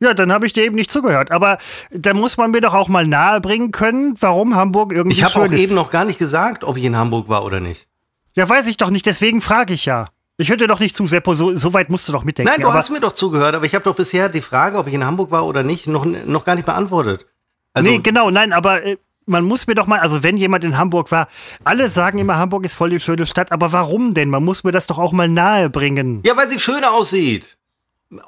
Ja, 0.00 0.14
dann 0.14 0.32
habe 0.32 0.46
ich 0.46 0.52
dir 0.52 0.64
eben 0.64 0.74
nicht 0.74 0.90
zugehört. 0.90 1.30
Aber 1.30 1.58
da 1.92 2.12
muss 2.12 2.36
man 2.36 2.50
mir 2.50 2.60
doch 2.60 2.74
auch 2.74 2.88
mal 2.88 3.06
nahebringen 3.06 3.70
können, 3.70 4.16
warum 4.20 4.56
Hamburg 4.56 4.92
irgendwie 4.92 5.16
Ich 5.16 5.22
habe 5.22 5.32
auch 5.36 5.44
schön 5.46 5.52
ist. 5.52 5.60
eben 5.60 5.74
noch 5.74 5.90
gar 5.90 6.04
nicht 6.04 6.18
gesagt, 6.18 6.64
ob 6.64 6.76
ich 6.76 6.84
in 6.84 6.96
Hamburg 6.96 7.28
war 7.28 7.44
oder 7.44 7.60
nicht. 7.60 7.86
Ja, 8.34 8.48
weiß 8.48 8.66
ich 8.66 8.76
doch 8.78 8.90
nicht, 8.90 9.06
deswegen 9.06 9.40
frage 9.40 9.72
ich 9.74 9.84
ja. 9.84 10.08
Ich 10.38 10.48
höre 10.48 10.56
dir 10.56 10.66
doch 10.66 10.80
nicht 10.80 10.96
zu, 10.96 11.06
Seppo, 11.06 11.34
so, 11.34 11.54
so 11.56 11.74
weit 11.74 11.90
musst 11.90 12.08
du 12.08 12.12
doch 12.12 12.24
mitdenken. 12.24 12.50
Nein, 12.50 12.60
du 12.62 12.72
hast 12.72 12.90
mir 12.90 13.00
doch 13.00 13.12
zugehört, 13.12 13.54
aber 13.54 13.66
ich 13.66 13.74
habe 13.74 13.84
doch 13.84 13.94
bisher 13.94 14.28
die 14.28 14.40
Frage, 14.40 14.78
ob 14.78 14.86
ich 14.86 14.94
in 14.94 15.04
Hamburg 15.04 15.30
war 15.30 15.46
oder 15.46 15.62
nicht, 15.62 15.86
noch, 15.86 16.04
noch 16.04 16.44
gar 16.44 16.54
nicht 16.54 16.64
beantwortet. 16.66 17.26
Also, 17.74 17.90
nee, 17.90 17.98
genau, 17.98 18.30
nein, 18.30 18.52
aber 18.52 18.82
äh, 18.82 18.96
man 19.26 19.44
muss 19.44 19.66
mir 19.66 19.74
doch 19.74 19.86
mal, 19.86 20.00
also 20.00 20.22
wenn 20.22 20.36
jemand 20.36 20.64
in 20.64 20.78
Hamburg 20.78 21.10
war, 21.12 21.28
alle 21.64 21.88
sagen 21.88 22.18
immer, 22.18 22.36
Hamburg 22.36 22.64
ist 22.64 22.74
voll 22.74 22.90
die 22.90 23.00
schöne 23.00 23.26
Stadt, 23.26 23.52
aber 23.52 23.72
warum 23.72 24.14
denn? 24.14 24.30
Man 24.30 24.44
muss 24.44 24.64
mir 24.64 24.72
das 24.72 24.86
doch 24.86 24.98
auch 24.98 25.12
mal 25.12 25.28
nahebringen. 25.28 26.22
ja, 26.24 26.36
weil 26.36 26.48
sie 26.48 26.58
schöner 26.58 26.92
aussieht. 26.92 27.56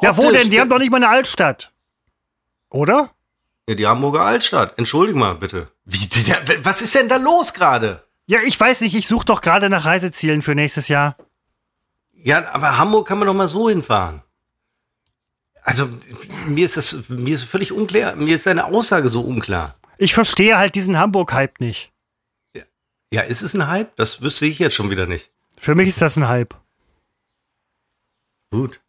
Ja, 0.00 0.16
wo 0.16 0.26
Optisch. 0.26 0.42
denn? 0.42 0.50
Die 0.50 0.61
haben 0.61 0.70
doch 0.70 0.78
nicht 0.78 0.90
mal 0.90 0.98
eine 0.98 1.09
Altstadt. 1.09 1.72
Oder? 2.70 3.11
Ja, 3.68 3.74
die 3.74 3.86
Hamburger 3.86 4.22
Altstadt. 4.22 4.74
Entschuldige 4.78 5.18
mal 5.18 5.34
bitte. 5.34 5.68
Wie, 5.84 6.09
was 6.62 6.82
ist 6.82 6.94
denn 6.94 7.09
da 7.09 7.16
los 7.16 7.52
gerade? 7.55 8.02
Ja, 8.26 8.40
ich 8.40 8.59
weiß 8.59 8.80
nicht, 8.80 8.94
ich 8.94 9.07
suche 9.07 9.26
doch 9.26 9.40
gerade 9.42 9.68
nach 9.68 9.84
Reisezielen 9.84 10.42
für 10.42 10.55
nächstes 10.55 10.88
Jahr. 10.88 11.16
Ja, 12.24 12.50
aber 12.52 12.78
Hamburg 12.78 13.06
kann 13.06 13.18
man 13.18 13.26
doch 13.26 13.34
mal 13.34 13.48
so 13.48 13.68
hinfahren. 13.68 14.22
Also, 15.62 15.88
mir 16.46 16.64
ist 16.64 16.76
das, 16.78 17.08
mir 17.10 17.34
ist 17.34 17.44
völlig 17.44 17.70
unklar, 17.70 18.16
mir 18.16 18.34
ist 18.34 18.46
deine 18.46 18.64
Aussage 18.64 19.10
so 19.10 19.20
unklar. 19.20 19.74
Ich 19.98 20.14
verstehe 20.14 20.56
halt 20.56 20.74
diesen 20.74 20.98
Hamburg-Hype 20.98 21.60
nicht. 21.60 21.92
Ja, 23.12 23.22
ist 23.22 23.42
es 23.42 23.54
ein 23.54 23.68
Hype? 23.68 23.94
Das 23.96 24.22
wüsste 24.22 24.46
ich 24.46 24.58
jetzt 24.58 24.74
schon 24.74 24.90
wieder 24.90 25.06
nicht. 25.06 25.30
Für 25.58 25.74
mich 25.74 25.88
ist 25.88 26.00
das 26.00 26.16
ein 26.16 26.26
Hype. 26.26 26.54
Gut. 28.50 28.80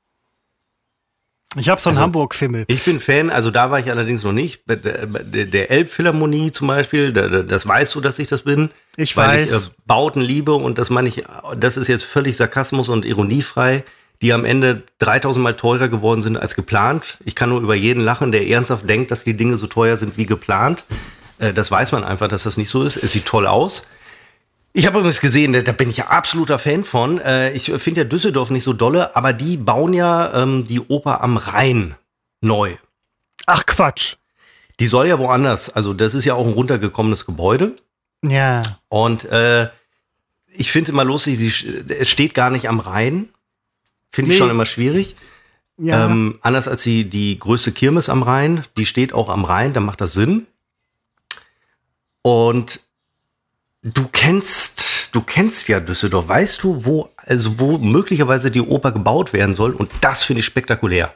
Ich 1.58 1.70
habe 1.70 1.80
so 1.82 1.89
einen 1.89 1.97
Also- 1.97 2.06
Hamburg-Fimmel. 2.06 2.66
Ich 2.68 2.84
bin 2.84 2.99
Fan, 2.99 3.30
also 3.30 3.51
da 3.51 3.72
war 3.72 3.80
ich 3.80 3.89
allerdings 3.89 4.24
noch 4.24 4.32
nicht. 4.34 4.66
Bei 4.66 4.76
Der, 4.76 5.72
Elbphilharmonie 5.72 6.51
zum 6.51 6.68
Beispiel, 6.68 7.14
da- 7.14 7.28
da- 7.28 7.43
das 7.43 7.68
weißt 7.68 7.95
du, 7.95 8.01
dass 8.01 8.20
ich 8.20 8.28
das 8.28 8.41
bin. 8.43 8.70
Ich 8.97 9.16
weil 9.18 9.39
weiß. 9.41 9.51
ich 9.51 9.68
äh, 9.68 9.72
Bauten 9.86 10.22
liebe 10.22 10.53
und 10.53 10.78
das 10.78 10.89
meine 10.89 11.08
ich, 11.10 11.24
das 11.58 11.78
ist 11.78 11.88
jetzt 11.88 12.03
völlig 12.03 12.38
Sarkasmus 12.38 12.89
und 12.89 13.06
ironiefrei, 13.06 13.84
die 14.22 14.32
am 14.34 14.45
Ende 14.45 14.84
3000 14.99 15.43
Mal 15.43 15.56
teurer 15.56 15.88
geworden 15.89 16.22
sind 16.22 16.38
als 16.38 16.56
geplant. 16.56 17.18
Ich 17.26 17.36
kann 17.36 17.49
nur 17.49 17.62
über 17.62 17.76
jeden 17.76 18.01
lachen, 18.03 18.32
der 18.32 18.47
ernsthaft 18.47 18.89
denkt, 18.89 19.12
dass 19.12 19.24
die 19.24 19.36
Dinge 19.36 19.58
so 19.58 19.68
teuer 19.68 19.97
sind 19.97 20.18
wie 20.18 20.26
geplant. 20.26 20.86
Äh, 21.39 21.51
Das 21.53 21.70
weiß 21.72 21.91
man 21.91 22.03
einfach, 22.03 22.28
dass 22.30 22.43
das 22.43 22.58
nicht 22.58 22.70
so 22.70 22.84
ist. 22.84 22.95
Es 22.97 23.12
sieht 23.12 23.26
toll 23.26 23.45
aus. 23.47 23.88
Ich 24.78 24.86
habe 24.88 24.99
übrigens 24.99 25.21
gesehen, 25.21 25.53
da 25.53 25.61
da 25.61 25.71
bin 25.71 25.89
ich 25.89 25.97
ja 25.97 26.07
absoluter 26.07 26.59
Fan 26.59 26.84
von. 26.84 27.19
Äh, 27.21 27.53
Ich 27.53 27.71
finde 27.71 28.01
ja 28.01 28.05
Düsseldorf 28.05 28.49
nicht 28.49 28.65
so 28.65 28.73
dolle, 28.73 29.15
aber 29.15 29.32
die 29.32 29.55
bauen 29.55 29.93
ja 29.93 30.43
ähm, 30.43 30.65
die 30.65 30.82
Oper 30.82 31.21
am 31.21 31.38
Rhein 31.38 31.95
neu. 32.41 32.76
Ach 33.45 33.65
Quatsch. 33.65 34.15
Die 34.82 34.88
soll 34.88 35.07
ja 35.07 35.17
woanders, 35.17 35.69
also 35.69 35.93
das 35.93 36.13
ist 36.13 36.26
ja 36.26 36.34
auch 36.34 36.45
ein 36.45 36.51
runtergekommenes 36.51 37.26
Gebäude. 37.26 37.78
Ja. 38.21 38.63
Und 38.89 39.23
äh, 39.26 39.69
ich 40.49 40.71
finde 40.73 40.91
immer 40.91 41.05
lustig, 41.05 41.39
sie, 41.39 41.47
es 41.97 42.09
steht 42.09 42.34
gar 42.34 42.49
nicht 42.49 42.67
am 42.67 42.82
Rhein. 42.82 43.30
Finde 44.11 44.32
ich 44.32 44.36
Nee. 44.38 44.39
schon 44.39 44.49
immer 44.51 44.65
schwierig. 44.65 45.15
Ja. 45.78 46.05
Ähm, 46.07 46.38
anders 46.41 46.67
als 46.67 46.84
die, 46.84 47.09
die 47.09 47.39
größte 47.39 47.71
Kirmes 47.71 48.09
am 48.09 48.23
Rhein, 48.23 48.65
die 48.76 48.86
steht 48.86 49.13
auch 49.13 49.30
am 49.30 49.45
Rhein, 49.45 49.73
da 49.73 49.80
macht 49.80 50.01
das 50.01 50.11
Sinn. 50.11 50.47
Und 52.21 52.82
du 53.86 54.07
kennst, 54.11 55.15
du 55.15 55.21
kennst 55.21 55.67
ja 55.67 55.79
Düsseldorf. 55.79 56.27
Weißt 56.27 56.63
du, 56.63 56.86
wo, 56.86 57.09
also 57.17 57.59
wo 57.59 57.77
möglicherweise 57.77 58.51
die 58.51 58.61
Oper 58.61 58.91
gebaut 58.91 59.33
werden 59.33 59.55
soll? 59.55 59.73
Und 59.73 59.89
das 60.01 60.23
finde 60.23 60.39
ich 60.39 60.45
spektakulär. 60.45 61.13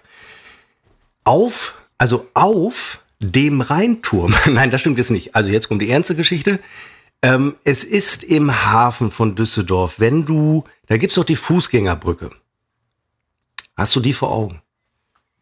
Auf, 1.24 1.78
also 1.98 2.28
auf 2.34 3.04
dem 3.20 3.62
Rheinturm. 3.62 4.36
Nein, 4.46 4.72
das 4.72 4.82
stimmt 4.82 4.98
jetzt 4.98 5.12
nicht. 5.12 5.36
Also 5.36 5.50
jetzt 5.50 5.68
kommt 5.68 5.82
die 5.82 5.90
ernste 5.90 6.16
Geschichte. 6.16 6.60
Ähm, 7.22 7.56
es 7.66 7.84
ist 7.84 8.24
im 8.24 8.66
Hafen 8.66 9.12
von 9.12 9.36
Düsseldorf, 9.36 9.96
wenn 9.98 10.26
du, 10.26 10.64
da 10.88 10.98
gibt's 10.98 11.16
doch 11.16 11.26
die 11.26 11.36
Fußgängerbrücke. 11.36 12.30
Hast 13.76 13.96
du 13.96 14.00
die 14.00 14.14
vor 14.14 14.32
Augen? 14.32 14.62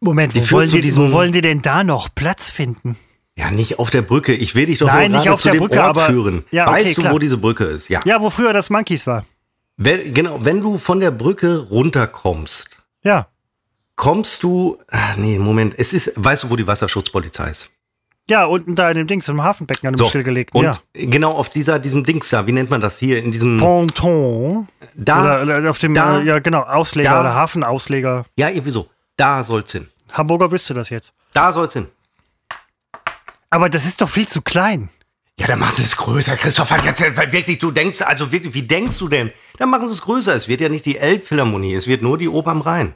Moment, 0.00 0.34
Die 0.34 0.40
wo 0.40 0.56
wollen, 0.56 0.70
die, 0.70 0.96
wo 0.96 1.12
wollen 1.12 1.32
die 1.32 1.40
denn 1.40 1.62
da 1.62 1.84
noch 1.84 2.08
Platz 2.14 2.50
finden? 2.50 2.96
Ja, 3.38 3.50
nicht 3.52 3.78
auf 3.78 3.90
der 3.90 4.02
Brücke. 4.02 4.34
Ich 4.34 4.54
will 4.56 4.66
dich 4.66 4.80
doch 4.80 4.88
Nein, 4.88 5.12
nicht 5.12 5.28
auf 5.30 5.40
zu 5.40 5.48
der 5.48 5.54
dem 5.54 5.60
Brücke, 5.60 5.78
Ort 5.80 5.90
aber- 5.90 6.06
führen. 6.06 6.44
Ja, 6.50 6.66
okay, 6.68 6.80
weißt 6.80 6.96
du, 6.98 7.00
klar. 7.02 7.12
wo 7.14 7.18
diese 7.20 7.38
Brücke 7.38 7.64
ist? 7.64 7.88
Ja. 7.88 8.00
Ja, 8.04 8.20
wo 8.20 8.30
früher 8.30 8.52
das 8.52 8.68
Monkeys 8.68 9.06
war. 9.06 9.24
Wenn, 9.76 10.12
genau, 10.12 10.38
wenn 10.44 10.60
du 10.60 10.76
von 10.76 10.98
der 10.98 11.12
Brücke 11.12 11.58
runterkommst, 11.70 12.76
Ja. 13.04 13.28
kommst 13.94 14.42
du, 14.42 14.78
ah, 14.90 15.14
nee, 15.16 15.38
Moment, 15.38 15.74
es 15.78 15.92
ist, 15.92 16.12
weißt 16.16 16.42
du, 16.44 16.50
wo 16.50 16.56
die 16.56 16.66
Wasserschutzpolizei 16.66 17.50
ist? 17.50 17.70
Ja, 18.28 18.44
unten 18.44 18.74
da 18.74 18.90
in 18.90 18.96
dem 18.98 19.06
Dings, 19.06 19.26
im 19.28 19.42
Hafenbecken, 19.42 19.86
an 19.88 19.94
dem 19.94 20.06
stillgelegten. 20.06 20.58
und 20.58 20.64
Ja. 20.64 20.74
genau 20.92 21.32
auf 21.32 21.48
dieser, 21.48 21.78
diesem 21.78 22.04
Dings 22.04 22.28
da, 22.30 22.46
wie 22.46 22.52
nennt 22.52 22.70
man 22.70 22.80
das 22.80 22.98
hier, 22.98 23.22
in 23.22 23.30
diesem, 23.30 23.56
Ponton. 23.58 24.68
da, 24.94 25.42
oder, 25.42 25.58
oder 25.58 25.70
auf 25.70 25.78
dem, 25.78 25.94
da- 25.94 26.20
äh, 26.20 26.24
ja 26.24 26.38
genau, 26.40 26.62
Ausleger 26.62 27.10
da- 27.10 27.20
oder 27.20 27.34
Hafenausleger. 27.34 28.26
ja, 28.36 28.48
irgendwie 28.48 28.70
so, 28.72 28.88
da 29.16 29.42
soll's 29.44 29.72
hin. 29.72 29.88
Hamburger 30.12 30.50
wüsste 30.50 30.74
das 30.74 30.90
jetzt. 30.90 31.12
Da 31.32 31.52
soll's 31.52 31.72
hin. 31.74 31.86
Aber 33.50 33.68
das 33.68 33.86
ist 33.86 34.00
doch 34.00 34.08
viel 34.10 34.28
zu 34.28 34.42
klein. 34.42 34.90
Ja, 35.40 35.46
dann 35.46 35.60
machen 35.60 35.76
sie 35.76 35.84
es 35.84 35.96
größer, 35.96 36.36
Christopher. 36.36 36.84
Jetzt, 36.84 37.00
wirklich, 37.32 37.58
du 37.60 37.70
denkst, 37.70 38.02
also 38.02 38.32
wirklich, 38.32 38.54
wie 38.54 38.62
denkst 38.62 38.98
du 38.98 39.08
denn? 39.08 39.30
Dann 39.58 39.70
machen 39.70 39.86
sie 39.86 39.94
es 39.94 40.02
größer. 40.02 40.34
Es 40.34 40.48
wird 40.48 40.60
ja 40.60 40.68
nicht 40.68 40.84
die 40.84 40.98
Elbphilharmonie, 40.98 41.74
es 41.74 41.86
wird 41.86 42.02
nur 42.02 42.18
die 42.18 42.28
Oper 42.28 42.50
am 42.50 42.60
Rhein. 42.60 42.94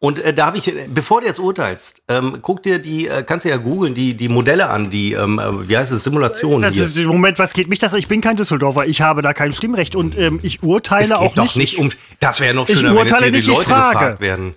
Und 0.00 0.18
äh, 0.18 0.34
da 0.34 0.46
habe 0.46 0.58
ich, 0.58 0.66
äh, 0.66 0.88
bevor 0.92 1.20
du 1.20 1.28
jetzt 1.28 1.38
urteilst, 1.38 2.02
ähm, 2.08 2.38
guck 2.42 2.64
dir 2.64 2.80
die, 2.80 3.06
äh, 3.06 3.22
kannst 3.22 3.44
du 3.44 3.50
ja 3.50 3.56
googeln, 3.58 3.94
die, 3.94 4.14
die 4.14 4.28
Modelle 4.28 4.68
an, 4.68 4.90
die, 4.90 5.12
ähm, 5.12 5.38
äh, 5.38 5.68
wie 5.68 5.78
heißt 5.78 5.92
es, 5.92 6.02
Simulation 6.02 6.60
Das 6.60 6.74
hier. 6.74 6.82
ist, 6.86 6.96
Moment, 6.96 7.38
was 7.38 7.52
geht 7.52 7.68
mich 7.68 7.78
das? 7.78 7.94
Ich 7.94 8.08
bin 8.08 8.20
kein 8.20 8.36
Düsseldorfer, 8.36 8.88
ich 8.88 9.00
habe 9.00 9.22
da 9.22 9.32
kein 9.32 9.52
Stimmrecht 9.52 9.94
und 9.94 10.18
ähm, 10.18 10.40
ich 10.42 10.64
urteile 10.64 11.04
es 11.04 11.08
geht 11.10 11.16
auch 11.18 11.34
doch 11.36 11.44
nicht. 11.44 11.56
nicht 11.56 11.78
um, 11.78 11.90
das 12.18 12.40
wäre 12.40 12.52
noch 12.52 12.68
Ich 12.68 12.74
schöner, 12.74 12.88
wenn 12.90 12.96
jetzt 12.96 13.12
urteile 13.12 13.30
hier 13.30 13.30
die 13.30 13.36
nicht, 13.38 13.48
ich 13.48 13.54
Leute 13.54 13.68
gefragt 13.68 14.20
werden. 14.20 14.54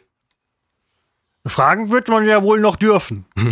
Fragen 1.46 1.92
wird 1.92 2.08
man 2.08 2.26
ja 2.26 2.42
wohl 2.42 2.60
noch 2.60 2.76
dürfen. 2.76 3.26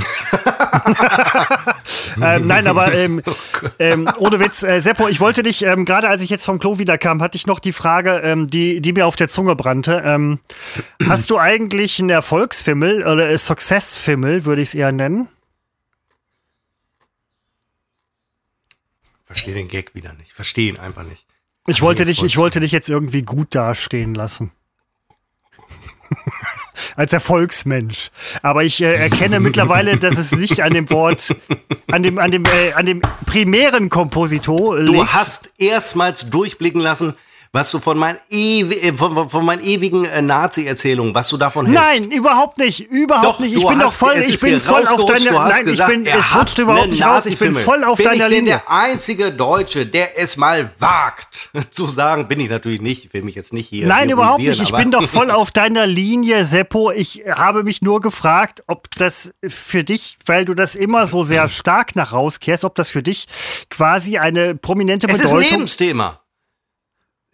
ähm, 2.21 2.47
nein, 2.47 2.67
aber 2.67 2.93
ähm, 2.93 3.21
ähm, 3.79 4.09
ohne 4.17 4.39
Witz, 4.39 4.63
äh, 4.63 4.79
Seppo, 4.79 5.07
ich 5.07 5.19
wollte 5.19 5.43
dich, 5.43 5.63
ähm, 5.63 5.85
gerade 5.85 6.09
als 6.09 6.21
ich 6.21 6.29
jetzt 6.29 6.45
vom 6.45 6.59
Klo 6.59 6.79
wiederkam, 6.79 7.21
hatte 7.21 7.35
ich 7.35 7.47
noch 7.47 7.59
die 7.59 7.73
Frage, 7.73 8.21
ähm, 8.23 8.47
die, 8.47 8.81
die 8.81 8.93
mir 8.93 9.05
auf 9.05 9.15
der 9.15 9.29
Zunge 9.29 9.55
brannte. 9.55 10.01
Ähm, 10.05 10.39
hast 11.07 11.29
du 11.29 11.37
eigentlich 11.37 11.99
einen 11.99 12.09
Erfolgsfimmel 12.09 13.03
oder 13.03 13.29
äh, 13.29 13.37
Successfimmel, 13.37 14.45
würde 14.45 14.61
ich 14.61 14.69
es 14.69 14.75
eher 14.75 14.91
nennen? 14.91 15.29
Verstehe 19.25 19.53
den 19.53 19.67
Gag 19.67 19.95
wieder 19.95 20.13
nicht. 20.13 20.31
Verstehe 20.33 20.69
ihn 20.69 20.77
einfach 20.77 21.03
nicht. 21.03 21.25
Ich 21.65 21.81
wollte, 21.81 22.05
dich, 22.05 22.21
ich 22.23 22.37
wollte 22.37 22.59
dich 22.59 22.71
jetzt 22.71 22.89
irgendwie 22.89 23.21
gut 23.23 23.55
dastehen 23.55 24.13
lassen. 24.13 24.51
Als 26.95 27.13
Erfolgsmensch. 27.13 28.09
Aber 28.41 28.63
ich 28.63 28.81
äh, 28.81 28.93
erkenne 28.93 29.39
mittlerweile, 29.39 29.97
dass 29.97 30.17
es 30.17 30.31
nicht 30.31 30.61
an 30.61 30.73
dem 30.73 30.89
Wort, 30.89 31.35
an 31.91 32.03
dem, 32.03 32.19
an 32.19 32.31
dem, 32.31 32.43
äh, 32.45 32.73
an 32.73 32.85
dem 32.85 33.01
primären 33.25 33.89
Kompositor 33.89 34.79
liegt. 34.79 34.89
Du 34.89 35.07
hast 35.07 35.51
erstmals 35.57 36.29
durchblicken 36.29 36.81
lassen, 36.81 37.15
was 37.55 37.69
du 37.69 37.77
von, 37.77 37.99
mein 37.99 38.17
ewi 38.31 38.73
äh, 38.77 38.93
von, 38.93 39.29
von, 39.29 39.45
meinen 39.45 39.63
ewigen 39.63 40.05
äh, 40.05 40.23
Nazi-Erzählungen, 40.23 41.13
was 41.13 41.29
du 41.29 41.37
davon 41.37 41.67
hältst. 41.67 42.01
Nein, 42.01 42.11
überhaupt 42.11 42.57
nicht, 42.57 42.79
überhaupt 42.79 43.25
Doch, 43.25 43.39
nicht. 43.39 43.55
Ich 43.55 43.67
bin 43.67 43.77
doch 43.77 43.93
voll, 43.93 44.13
es 44.15 44.27
ich 44.27 44.33
ist 44.33 44.41
bin 44.41 44.59
voll 44.59 44.87
auf 44.87 45.01
hast 45.01 45.23
nein, 45.23 45.65
gesagt, 45.65 45.91
ich 45.91 46.03
bin, 46.03 46.07
es 46.07 46.35
rutscht 46.35 46.57
überhaupt 46.57 46.89
nicht 46.89 47.05
raus. 47.05 47.27
Ich 47.27 47.37
bin 47.37 47.53
voll 47.53 47.83
auf 47.83 47.97
bin 47.97 48.05
deiner 48.05 48.15
ich 48.15 48.21
denn 48.21 48.45
Linie. 48.45 48.61
der 48.65 48.71
einzige 48.71 49.31
Deutsche, 49.31 49.85
der 49.85 50.19
es 50.19 50.35
mal 50.35 50.71
wagt, 50.79 51.51
zu 51.69 51.85
sagen, 51.85 52.27
bin 52.27 52.39
ich 52.39 52.49
natürlich 52.49 52.81
nicht, 52.81 53.05
ich 53.05 53.13
will 53.13 53.21
mich 53.21 53.35
jetzt 53.35 53.53
nicht 53.53 53.69
hier 53.69 53.85
Nein, 53.85 54.09
überhaupt 54.09 54.39
nicht. 54.39 54.59
Ich 54.59 54.71
bin 54.71 54.89
doch 54.89 55.07
voll 55.07 55.29
auf 55.31 55.51
deiner 55.51 55.85
Linie, 55.85 56.47
Seppo. 56.47 56.89
Ich 56.89 57.21
habe 57.31 57.63
mich 57.63 57.83
nur 57.83 58.01
gefragt, 58.01 58.63
ob 58.65 58.89
das 58.95 59.31
für 59.47 59.83
dich, 59.83 60.17
weil 60.25 60.45
du 60.45 60.55
das 60.55 60.73
immer 60.73 61.05
so 61.05 61.21
sehr 61.21 61.47
stark 61.49 61.95
nach 61.95 62.13
rauskehrst, 62.13 62.65
ob 62.65 62.73
das 62.73 62.89
für 62.89 63.03
dich 63.03 63.27
quasi 63.69 64.17
eine 64.17 64.55
prominente 64.55 65.05
Es 65.07 65.19
ist 65.19 65.25
ein 65.25 65.37
Bedeutung 65.37 65.51
Lebensthema. 65.51 66.22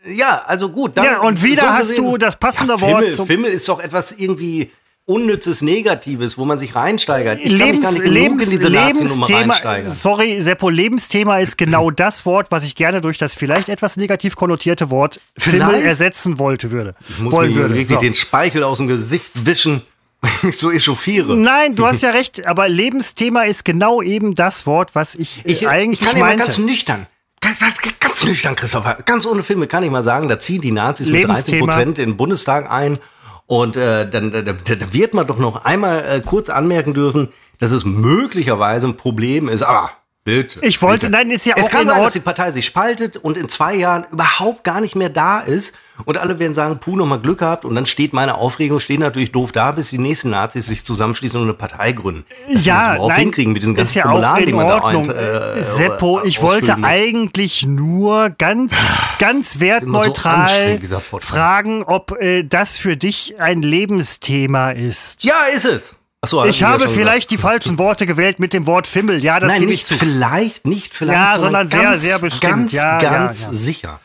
Ja, 0.06 0.44
also 0.46 0.70
gut. 0.70 0.98
Dann, 0.98 1.06
Ja, 1.06 1.20
und 1.22 1.44
wieder 1.44 1.62
so 1.64 1.68
hast 1.70 1.90
gesehen- 1.90 2.06
du 2.06 2.18
das 2.18 2.38
passende 2.38 2.74
ja, 2.76 2.82
Wort 2.82 3.00
Fimmel, 3.02 3.14
zum- 3.16 3.28
Fimmel 3.28 3.52
ist 3.52 3.68
doch 3.68 3.80
etwas 3.80 4.14
irgendwie 4.14 4.72
unnützes, 5.06 5.62
Negatives, 5.64 6.38
wo 6.38 6.46
man 6.46 6.60
sich 6.60 6.76
reinsteigert. 6.76 7.40
Ich 7.42 7.46
kann 7.46 7.54
mich 7.58 7.66
Lebens, 7.68 7.84
gar 7.84 7.92
nicht 7.94 8.04
Lebens, 8.06 8.44
in 8.44 8.50
diese 8.52 8.68
Lebensthema, 8.70 9.40
reinsteigern. 9.54 9.90
sorry, 9.92 10.40
Seppo, 10.40 10.70
Lebensthema 10.70 11.40
ist 11.40 11.58
genau 11.58 11.90
das 12.06 12.26
Wort, 12.28 12.52
was 12.52 12.64
ich 12.64 12.76
gerne 12.76 13.02
durch 13.02 13.18
das 13.18 13.34
vielleicht 13.34 13.70
etwas 13.70 13.98
negativ 13.98 14.36
konnotierte 14.36 14.92
Wort 14.92 15.20
Fimmel 15.38 15.82
ersetzen 15.82 16.38
wollte, 16.38 16.70
würde. 16.72 16.94
Ich 17.10 17.18
muss 17.20 17.34
wollen 17.34 17.50
mir 17.50 17.62
würde. 17.62 17.70
wirklich 17.74 17.90
So. 17.90 17.98
den 17.98 18.14
Speichel 18.14 18.64
aus 18.64 18.78
dem 18.78 18.88
Gesicht 18.88 19.26
wischen, 19.34 19.82
ich 20.24 20.44
mich 20.44 20.58
so 20.60 20.72
echauffiere. 20.72 21.36
Nein, 21.36 21.76
du 21.76 21.88
hast 21.88 22.04
ja 22.04 22.12
recht, 22.12 22.46
aber 22.46 22.70
Lebensthema 22.70 23.44
ist 23.46 23.66
genau 23.66 24.04
eben 24.04 24.36
das 24.36 24.68
Wort, 24.68 24.94
was 24.94 25.16
ich, 25.16 25.40
äh, 25.44 25.52
Ich, 25.52 25.68
eigentlich 25.68 26.02
ich 26.02 26.08
kann 26.08 26.20
meinte. 26.20 26.44
ganz 26.44 26.60
nüchtern, 26.60 27.08
ganz, 27.42 27.60
ganz, 27.60 27.76
ganz 28.00 28.24
nüchtern, 28.26 28.56
Christopher, 28.56 28.98
ganz 29.06 29.26
ohne 29.26 29.44
Filme 29.44 29.68
kann 29.68 29.84
ich 29.84 29.92
mal 29.92 30.04
sagen, 30.04 30.28
da 30.28 30.40
ziehen 30.40 30.62
die 30.62 30.72
Nazis 30.72 31.08
mit 31.08 31.28
30 31.28 31.28
Lebensthema. 31.54 31.66
Prozent 31.66 32.00
in 32.00 32.12
den 32.12 32.18
Bundestag 32.18 32.70
ein. 32.70 33.00
Und 33.48 33.76
äh, 33.76 34.08
dann 34.10 34.32
da, 34.32 34.42
da, 34.42 34.54
da 34.54 34.94
wird 34.94 35.14
man 35.14 35.26
doch 35.26 35.40
noch 35.40 35.66
einmal 35.66 36.06
äh, 36.08 36.22
kurz 36.22 36.50
anmerken 36.50 36.94
dürfen, 36.94 37.30
dass 37.58 37.72
es 37.72 37.84
möglicherweise 37.84 38.88
ein 38.88 38.96
Problem 38.96 39.50
ist, 39.50 39.64
aber 39.64 39.92
bitte. 40.38 40.60
Ich 40.62 40.82
wollte- 40.82 41.08
bitte. 41.08 41.12
nein, 41.18 41.30
ist 41.32 41.46
ja 41.46 41.56
es 41.58 41.68
auch 41.68 41.72
kann 41.72 41.82
in 41.82 41.88
sein, 41.88 41.96
dass 41.98 42.06
Ordnung. 42.06 42.14
die 42.14 42.26
Partei 42.26 42.52
sich 42.52 42.66
spaltet 42.66 43.18
und 43.18 43.38
in 43.38 43.50
zwei 43.50 43.76
Jahren 43.76 44.06
überhaupt 44.12 44.64
gar 44.64 44.82
nicht 44.82 44.96
mehr 44.96 45.10
da 45.10 45.40
ist 45.40 45.76
und 46.06 46.18
alle 46.18 46.40
werden 46.40 46.54
sagen, 46.54 46.80
puh, 46.80 46.96
nochmal 46.96 47.20
Glück 47.20 47.40
gehabt 47.40 47.66
und 47.66 47.76
dann 47.76 47.86
steht 47.86 48.14
meine 48.14 48.36
Aufregung, 48.36 48.80
steht 48.80 49.00
natürlich 49.02 49.32
doof 49.34 49.52
da, 49.52 49.72
bis 49.72 49.90
die 49.90 49.98
nächsten 49.98 50.30
Nazis 50.30 50.68
sich 50.68 50.86
zusammenschließen 50.86 51.40
und 51.42 51.48
eine 51.48 51.54
Partei 51.54 51.92
gründen. 51.92 52.26
Dass 52.48 52.56
das 52.56 52.66
ja, 52.66 52.94
überhaupt 52.94 53.10
nein, 53.10 53.20
hinkriegen 53.20 53.52
mit 53.54 53.62
diesen 53.64 53.76
ganzen 53.76 53.90
ist 53.90 53.96
ja 53.96 54.04
auch 54.06 54.10
Formularen, 54.12 54.46
die 54.46 54.54
man 54.54 54.68
da 54.68 54.84
ein, 54.86 55.10
äh, 55.10 55.62
Seppo, 55.62 56.22
ich 56.24 56.42
wollte 56.42 56.78
muss. 56.78 56.86
eigentlich 56.90 57.66
nur 57.66 58.30
ganz, 58.30 58.72
ganz 59.20 59.54
so 59.56 59.60
wertneutral 59.60 60.80
Podcast. 61.10 61.30
fragen, 61.30 61.84
ob 61.84 62.18
äh, 62.22 62.44
das 62.44 62.78
für 62.78 62.96
dich 62.96 63.40
ein 63.42 63.62
Lebensthema 63.62 64.72
ist. 64.72 65.24
Ja, 65.24 65.36
ist 65.54 65.66
es. 65.66 65.96
Achso, 66.22 66.44
Ich 66.46 66.64
habe 66.64 66.90
vielleicht 66.90 67.32
die 67.32 67.38
falschen 67.38 67.78
Worte 67.78 68.06
gewählt 68.06 68.40
mit 68.40 68.52
dem 68.54 68.68
Wort 68.68 68.88
Fimmel. 68.88 69.24
Ja, 69.24 69.40
das 69.40 69.54
Nein, 69.54 69.66
nicht 69.66 69.88
zu. 69.88 69.94
vielleicht, 69.94 70.68
nicht 70.68 70.94
vielleicht, 70.94 71.18
Ja, 71.18 71.40
sondern 71.40 71.70
sehr, 71.70 71.82
ganz, 71.82 72.02
sehr 72.02 72.20
bestimmt. 72.20 72.54
Ganz, 72.54 72.74
Ja, 72.74 73.02
ja, 73.02 73.10
ganz 73.10 73.46
ja. 73.46 73.54
sicher. 73.54 74.00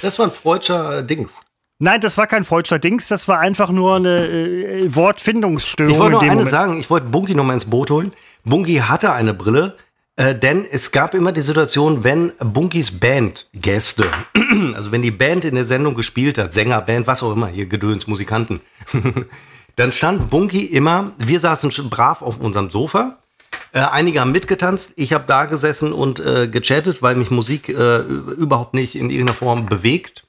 Das 0.00 0.18
war 0.18 0.26
ein 0.26 0.32
freudscher 0.32 1.02
Dings. 1.02 1.34
Nein, 1.80 2.00
das 2.00 2.18
war 2.18 2.26
kein 2.26 2.42
Freudscher 2.42 2.80
Dings, 2.80 3.06
das 3.06 3.28
war 3.28 3.38
einfach 3.38 3.70
nur 3.70 3.96
eine 3.96 4.26
äh, 4.26 4.94
Wortfindungsstörung. 4.94 5.92
Ich 5.92 5.98
wollte 5.98 6.18
dem 6.18 6.22
eines 6.22 6.34
Moment. 6.34 6.50
sagen, 6.50 6.80
ich 6.80 6.90
wollte 6.90 7.06
Bunky 7.06 7.34
noch 7.36 7.44
mal 7.44 7.54
ins 7.54 7.66
Boot 7.66 7.90
holen. 7.90 8.12
Bunky 8.44 8.76
hatte 8.76 9.12
eine 9.12 9.32
Brille, 9.32 9.76
äh, 10.16 10.34
denn 10.34 10.66
es 10.68 10.90
gab 10.90 11.14
immer 11.14 11.30
die 11.30 11.40
Situation, 11.40 12.02
wenn 12.02 12.32
Bunkys 12.40 12.98
Bandgäste, 12.98 14.06
also 14.74 14.90
wenn 14.90 15.02
die 15.02 15.12
Band 15.12 15.44
in 15.44 15.54
der 15.54 15.64
Sendung 15.64 15.94
gespielt 15.94 16.36
hat, 16.38 16.52
Sänger, 16.52 16.80
Band, 16.80 17.06
was 17.06 17.22
auch 17.22 17.32
immer, 17.32 17.46
hier 17.46 17.66
Gedöns, 17.66 18.08
Musikanten, 18.08 18.60
dann 19.78 19.92
stand 19.92 20.28
Bunky 20.28 20.64
immer, 20.64 21.12
wir 21.18 21.38
saßen 21.38 21.70
brav 21.88 22.22
auf 22.22 22.40
unserem 22.40 22.68
Sofa, 22.68 23.18
äh, 23.72 23.78
einige 23.78 24.20
haben 24.20 24.32
mitgetanzt, 24.32 24.92
ich 24.96 25.12
habe 25.12 25.24
da 25.28 25.44
gesessen 25.44 25.92
und 25.92 26.18
äh, 26.18 26.48
gechattet, 26.48 27.00
weil 27.00 27.14
mich 27.14 27.30
Musik 27.30 27.68
äh, 27.68 27.98
überhaupt 27.98 28.74
nicht 28.74 28.96
in 28.96 29.08
irgendeiner 29.08 29.36
Form 29.36 29.66
bewegt. 29.66 30.26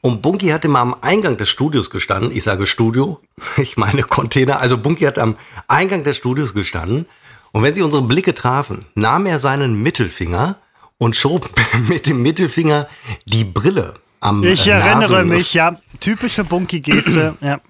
Und 0.00 0.20
Bunky 0.20 0.48
hat 0.48 0.64
immer 0.64 0.80
am 0.80 0.96
Eingang 1.00 1.36
des 1.36 1.48
Studios 1.48 1.90
gestanden. 1.90 2.32
Ich 2.34 2.42
sage 2.42 2.66
Studio, 2.66 3.20
ich 3.56 3.76
meine 3.76 4.02
Container. 4.02 4.60
Also 4.60 4.78
Bunky 4.78 5.04
hat 5.04 5.18
am 5.18 5.36
Eingang 5.68 6.02
des 6.02 6.16
Studios 6.16 6.54
gestanden. 6.54 7.06
Und 7.52 7.62
wenn 7.62 7.72
sie 7.72 7.82
unsere 7.82 8.02
Blicke 8.02 8.34
trafen, 8.34 8.84
nahm 8.96 9.26
er 9.26 9.38
seinen 9.38 9.80
Mittelfinger 9.80 10.56
und 10.98 11.14
schob 11.14 11.48
mit 11.88 12.06
dem 12.06 12.20
Mittelfinger 12.20 12.88
die 13.26 13.44
Brille 13.44 13.94
am 14.18 14.42
Ich 14.42 14.66
erinnere 14.66 15.00
Nasen- 15.00 15.28
mich, 15.28 15.54
ja, 15.54 15.76
typische 16.00 16.42
Bunky-Geste. 16.44 17.36
ja. 17.40 17.60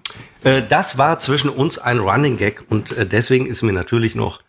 Äh, 0.45 0.63
das 0.67 0.97
war 0.97 1.19
zwischen 1.19 1.49
uns 1.49 1.77
ein 1.77 1.99
Running 1.99 2.37
Gag 2.37 2.63
und 2.69 2.91
äh, 2.93 3.05
deswegen 3.05 3.45
ist 3.47 3.63
mir 3.63 3.73
natürlich 3.73 4.15
noch. 4.15 4.41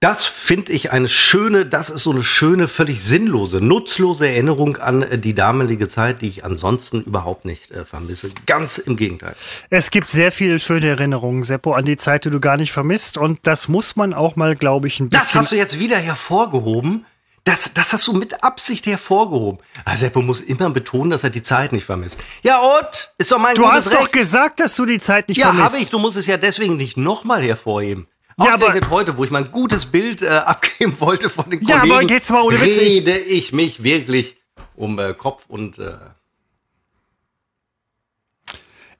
Das 0.00 0.26
finde 0.26 0.72
ich 0.72 0.92
eine 0.92 1.08
schöne, 1.08 1.64
das 1.64 1.88
ist 1.88 2.02
so 2.02 2.10
eine 2.10 2.22
schöne, 2.24 2.68
völlig 2.68 3.02
sinnlose, 3.02 3.62
nutzlose 3.62 4.28
Erinnerung 4.28 4.76
an 4.76 5.02
äh, 5.02 5.18
die 5.18 5.34
damalige 5.34 5.88
Zeit, 5.88 6.20
die 6.20 6.28
ich 6.28 6.44
ansonsten 6.44 7.02
überhaupt 7.04 7.46
nicht 7.46 7.70
äh, 7.70 7.84
vermisse. 7.86 8.28
Ganz 8.44 8.76
im 8.78 8.96
Gegenteil. 8.96 9.34
Es 9.70 9.90
gibt 9.90 10.10
sehr 10.10 10.30
viele 10.30 10.60
schöne 10.60 10.88
Erinnerungen, 10.88 11.42
Seppo, 11.42 11.72
an 11.72 11.86
die 11.86 11.96
Zeit, 11.96 12.26
die 12.26 12.30
du 12.30 12.38
gar 12.38 12.58
nicht 12.58 12.70
vermisst. 12.72 13.16
Und 13.16 13.38
das 13.44 13.68
muss 13.68 13.96
man 13.96 14.12
auch 14.12 14.36
mal, 14.36 14.56
glaube 14.56 14.88
ich, 14.88 15.00
ein 15.00 15.08
Das 15.08 15.22
bisschen. 15.22 15.40
hast 15.40 15.52
du 15.52 15.56
jetzt 15.56 15.78
wieder 15.80 15.96
hervorgehoben. 15.96 17.06
Das, 17.44 17.74
das 17.74 17.92
hast 17.92 18.06
du 18.06 18.14
mit 18.14 18.42
Absicht 18.42 18.86
hervorgehoben. 18.86 19.60
Also 19.84 20.00
Seppo 20.06 20.22
muss 20.22 20.40
immer 20.40 20.70
betonen, 20.70 21.10
dass 21.10 21.24
er 21.24 21.30
die 21.30 21.42
Zeit 21.42 21.72
nicht 21.72 21.84
vermisst. 21.84 22.18
Ja 22.42 22.58
und? 22.58 23.12
Ist 23.18 23.30
doch 23.32 23.38
mein 23.38 23.54
du 23.54 23.66
hast 23.70 23.92
doch 23.92 24.00
Recht. 24.00 24.12
gesagt, 24.14 24.60
dass 24.60 24.74
du 24.76 24.86
die 24.86 24.98
Zeit 24.98 25.28
nicht 25.28 25.36
Ja, 25.36 25.46
vermisst. 25.48 25.66
habe 25.66 25.76
ich. 25.82 25.90
Du 25.90 25.98
musst 25.98 26.16
es 26.16 26.26
ja 26.26 26.38
deswegen 26.38 26.76
nicht 26.78 26.96
nochmal 26.96 27.42
hervorheben. 27.42 28.06
Ja, 28.42 28.54
aber- 28.54 28.74
heute, 28.88 29.16
wo 29.18 29.24
ich 29.24 29.30
mal 29.30 29.44
ein 29.44 29.52
gutes 29.52 29.84
Bild 29.86 30.22
äh, 30.22 30.28
abgeben 30.46 30.96
wollte 31.00 31.28
von 31.28 31.50
den 31.50 31.62
Ja, 31.66 31.80
Kollegen, 31.80 31.94
aber 31.98 32.10
jetzt 32.10 32.30
mal 32.30 32.40
ohne 32.42 32.58
Witz, 32.60 32.76
ich- 32.76 32.78
rede 32.78 33.18
ich 33.18 33.52
mich 33.52 33.82
wirklich 33.82 34.36
um 34.74 34.98
äh, 34.98 35.12
Kopf 35.12 35.44
und 35.46 35.78
äh, 35.78 35.98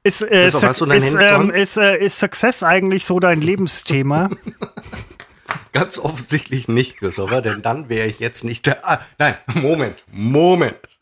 Ist, 0.03 0.21
äh, 0.21 0.47
ist, 0.47 0.61
zur 0.75 0.91
ähm, 0.91 1.51
ist, 1.51 1.79
äh, 1.79 1.97
ist 1.97 2.19
Success 2.19 2.63
eigentlich 2.63 3.07
so 3.07 3.19
dein 3.21 3.41
Lebensthema? 3.41 4.29
ganz 5.73 5.99
offensichtlich 5.99 6.69
nicht, 6.69 6.99
Christopher, 6.99 7.43
denn 7.43 7.63
dann 7.63 7.89
wäre 7.89 8.09
ich 8.09 8.19
jetzt 8.19 8.45
nicht 8.45 8.67
der. 8.67 8.87
Ah, 8.89 9.01
nein, 9.19 9.37
Moment, 9.55 10.05
Moment. 10.11 10.99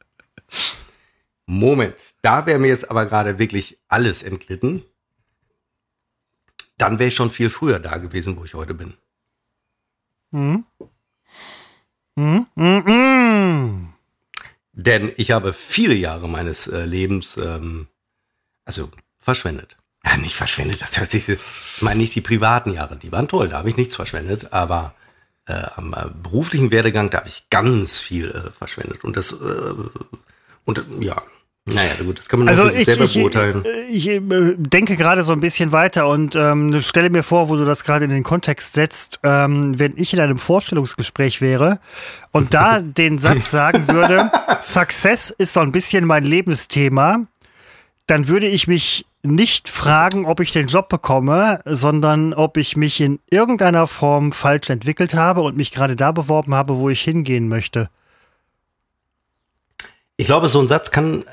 Moment, 1.47 2.15
da 2.23 2.47
wäre 2.47 2.59
mir 2.59 2.69
jetzt 2.69 2.91
aber 2.91 3.07
gerade 3.07 3.39
wirklich 3.39 3.79
alles 3.89 4.23
entglitten. 4.23 4.85
Dann 6.79 6.99
wäre 6.99 7.09
ich 7.09 7.15
schon 7.15 7.31
viel 7.31 7.51
früher 7.51 7.79
da 7.79 7.99
gewesen, 7.99 8.37
wo 8.37 8.45
ich 8.45 8.55
heute 8.55 8.75
bin. 8.75 8.95
hm? 10.31 10.65
Hm? 12.17 12.47
Hm, 12.57 12.85
hm. 12.87 13.93
Denn 14.73 15.13
ich 15.17 15.31
habe 15.31 15.53
viele 15.53 15.95
Jahre 15.95 16.29
meines 16.29 16.67
äh, 16.67 16.85
Lebens, 16.85 17.37
ähm, 17.37 17.89
also 18.65 18.91
verschwendet. 19.19 19.77
Ja, 20.05 20.17
nicht 20.17 20.35
verschwendet, 20.35 20.83
das 20.83 20.99
hört 20.99 21.11
sich, 21.11 21.29
ich 21.29 21.39
meine 21.81 22.01
nicht 22.01 22.15
die 22.15 22.21
privaten 22.21 22.73
Jahre, 22.73 22.97
die 22.97 23.13
waren 23.13 23.29
toll, 23.29 23.49
da 23.49 23.59
habe 23.59 23.71
ich 23.71 23.77
nichts 23.77 23.95
verschwendet, 23.97 24.53
aber 24.53 24.95
äh, 25.47 25.63
am 25.77 25.93
äh, 25.95 26.07
beruflichen 26.23 26.71
Werdegang, 26.71 27.11
da 27.11 27.19
habe 27.19 27.29
ich 27.29 27.49
ganz 27.51 27.99
viel 28.01 28.31
äh, 28.31 28.51
verschwendet. 28.57 29.05
Und 29.05 29.17
das, 29.17 29.33
äh, 29.33 29.75
und 30.65 30.85
ja, 31.01 31.23
naja, 31.65 31.93
gut, 32.03 32.19
das 32.19 32.29
kann 32.29 32.41
man 32.41 32.49
Also 32.49 32.65
natürlich 32.65 32.89
ich, 32.89 32.95
selber 32.95 33.05
ich, 33.05 33.15
beurteilen. 33.15 33.65
äh, 33.65 33.85
ich 33.85 34.09
äh, 34.09 34.21
denke 34.57 34.97
gerade 34.97 35.23
so 35.23 35.33
ein 35.33 35.41
bisschen 35.41 35.71
weiter 35.71 36.09
und 36.09 36.35
ähm, 36.35 36.81
stelle 36.81 37.09
mir 37.09 37.23
vor, 37.23 37.49
wo 37.49 37.57
du 37.57 37.65
das 37.65 37.85
gerade 37.85 38.05
in 38.05 38.11
den 38.11 38.25
Kontext 38.25 38.73
setzt, 38.73 39.21
ähm, 39.23 39.79
wenn 39.79 39.97
ich 39.97 40.13
in 40.13 40.19
einem 40.19 40.39
Vorstellungsgespräch 40.39 41.41
wäre 41.41 41.79
und 42.33 42.53
da 42.55 42.81
den 42.83 43.19
Satz 43.19 43.53
sagen 43.53 43.87
würde, 43.87 44.33
Success 44.61 45.31
ist 45.31 45.53
so 45.53 45.61
ein 45.61 45.71
bisschen 45.71 46.05
mein 46.05 46.25
Lebensthema, 46.25 47.27
dann 48.09 48.27
würde 48.27 48.49
ich 48.49 48.67
mich 48.67 49.07
nicht 49.23 49.69
fragen, 49.69 50.27
ob 50.27 50.41
ich 50.41 50.53
den 50.53 50.67
Job 50.67 50.89
bekomme, 50.89 51.61
sondern 51.65 52.35
ob 52.35 52.57
ich 52.57 52.77
mich 52.77 53.01
in 53.01 53.21
irgendeiner 53.31 53.87
Form 53.87 54.33
falsch 54.33 54.71
entwickelt 54.71 55.15
habe 55.15 55.43
und 55.43 55.57
mich 55.57 55.71
gerade 55.71 55.97
da 55.97 56.11
beworben 56.13 56.55
habe, 56.55 56.77
wo 56.77 56.89
ich 56.91 57.01
hingehen 57.03 57.49
möchte. 57.49 57.89
Ich 60.17 60.27
glaube, 60.27 60.49
so 60.49 60.61
ein 60.61 60.69
Satz 60.69 60.91
kann, 60.91 61.25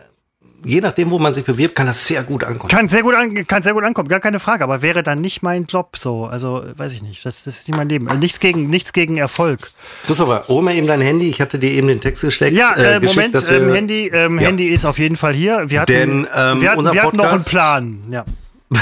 je 0.63 0.81
nachdem, 0.81 1.11
wo 1.11 1.19
man 1.19 1.33
sich 1.33 1.43
bewirbt, 1.45 1.75
kann 1.75 1.87
das 1.87 2.05
sehr 2.05 2.23
gut 2.23 2.43
ankommen. 2.43 2.69
Kann 2.69 2.89
sehr 2.89 3.03
gut, 3.03 3.15
an, 3.15 3.45
kann 3.47 3.63
sehr 3.63 3.73
gut 3.73 3.83
ankommen, 3.83 4.09
gar 4.09 4.19
keine 4.19 4.39
Frage, 4.39 4.63
aber 4.63 4.81
wäre 4.81 5.03
dann 5.03 5.21
nicht 5.21 5.41
mein 5.43 5.65
Job 5.65 5.97
so. 5.97 6.25
Also, 6.25 6.63
weiß 6.75 6.93
ich 6.93 7.01
nicht. 7.01 7.25
Das, 7.25 7.43
das 7.43 7.59
ist 7.59 7.67
nicht 7.67 7.77
mein 7.77 7.89
Leben. 7.89 8.07
Äh, 8.07 8.15
Nichts 8.15 8.39
gegen, 8.39 8.69
nichts 8.69 8.93
gegen 8.93 9.17
Erfolg. 9.17 9.71
Christopher, 10.05 10.43
hol 10.47 10.61
mal 10.61 10.75
eben 10.75 10.87
dein 10.87 11.01
Handy. 11.01 11.29
Ich 11.29 11.41
hatte 11.41 11.59
dir 11.59 11.71
eben 11.71 11.87
den 11.87 12.01
Text 12.01 12.21
gesteckt. 12.23 12.55
Ja, 12.55 12.75
äh, 12.77 12.99
geschickt, 12.99 13.33
Moment, 13.33 13.49
ähm, 13.49 13.73
Handy, 13.73 14.07
ähm, 14.07 14.39
Ja. 14.39 14.47
Handy 14.47 14.67
ist 14.69 14.85
auf 14.85 14.99
jeden 14.99 15.15
Fall 15.15 15.33
hier. 15.33 15.69
Wir 15.69 15.81
hatten, 15.81 15.91
Denn, 15.91 16.27
ähm, 16.35 16.61
wir 16.61 16.71
hatten, 16.71 16.93
wir 16.93 17.03
hatten 17.03 17.17
noch 17.17 17.31
einen 17.31 17.43
Plan. 17.43 17.99
Ja. 18.09 18.25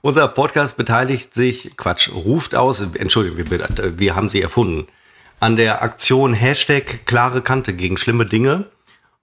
Unser 0.00 0.26
Podcast 0.28 0.76
beteiligt 0.76 1.32
sich, 1.32 1.76
Quatsch, 1.76 2.10
ruft 2.12 2.54
aus, 2.56 2.80
Entschuldigung, 2.98 3.50
wir, 3.50 3.98
wir 3.98 4.16
haben 4.16 4.28
sie 4.30 4.42
erfunden, 4.42 4.88
an 5.38 5.56
der 5.56 5.82
Aktion 5.82 6.34
Hashtag 6.34 7.06
klare 7.06 7.40
Kante 7.40 7.72
gegen 7.72 7.96
schlimme 7.96 8.26
Dinge. 8.26 8.66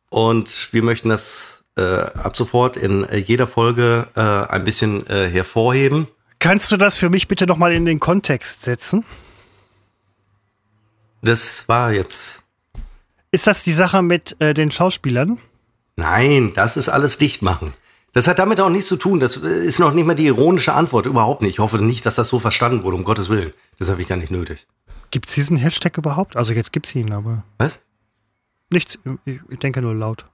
Und 0.10 0.70
wir 0.72 0.84
möchten 0.84 1.10
das 1.10 1.64
äh, 1.78 1.82
ab 1.84 2.36
sofort 2.36 2.78
in 2.78 3.03
äh, 3.05 3.18
jeder 3.18 3.47
Folge 3.47 4.07
äh, 4.16 4.22
ein 4.22 4.64
bisschen 4.64 5.05
äh, 5.07 5.30
hervorheben. 5.30 6.07
Kannst 6.39 6.72
du 6.72 6.78
das 6.78 6.97
für 6.97 7.10
mich 7.10 7.28
bitte 7.28 7.45
nochmal 7.45 7.74
in 7.74 7.86
den 7.86 7.99
Kontext 7.99 8.62
setzen? 8.64 9.05
Das 11.22 11.68
war 11.68 11.91
jetzt, 11.91 12.43
Ist 13.32 13.45
das 13.47 13.64
die 13.64 13.74
Sache 13.74 14.01
mit 14.01 14.36
äh, 14.39 14.53
den 14.53 14.72
Schauspielern? 14.72 15.39
nein, 15.97 16.53
das 16.55 16.78
ist 16.78 16.88
alles 16.88 17.18
dicht 17.18 17.41
machen. 17.41 17.74
Das 18.14 18.28
hat 18.28 18.39
damit 18.39 18.60
auch 18.62 18.70
nichts 18.70 18.88
zu 18.88 18.95
tun. 18.95 19.20
Das 19.20 19.36
ist 19.36 19.80
noch 19.80 19.93
nicht 19.93 20.05
mal 20.05 20.16
die 20.16 20.26
ironische 20.28 20.74
Antwort. 20.74 21.05
Überhaupt 21.05 21.41
nicht. 21.41 21.55
Ich 21.55 21.60
hoffe 21.60 21.78
nicht, 21.78 22.05
dass 22.05 22.16
das 22.16 22.30
so 22.30 22.39
verstanden 22.39 22.84
wurde, 22.84 22.95
um 22.95 23.03
Gottes 23.03 23.30
Willen. 23.30 23.53
Das 23.78 23.89
habe 23.89 24.01
ich 24.01 24.07
gar 24.07 24.16
nicht 24.16 24.32
nötig. 24.32 24.66
Gibt 25.12 25.28
es 25.28 25.36
diesen 25.36 25.57
Hashtag 25.57 25.97
überhaupt? 25.97 26.36
Also 26.38 26.53
jetzt 26.53 26.72
gibt 26.72 26.88
es 26.88 26.95
ihn, 26.95 27.12
aber 27.12 27.43
Was? 27.60 27.84
Nichts. 28.70 28.99
Ich, 29.26 29.59
denke 29.59 29.82
nur 29.82 29.95
laut. 29.95 30.26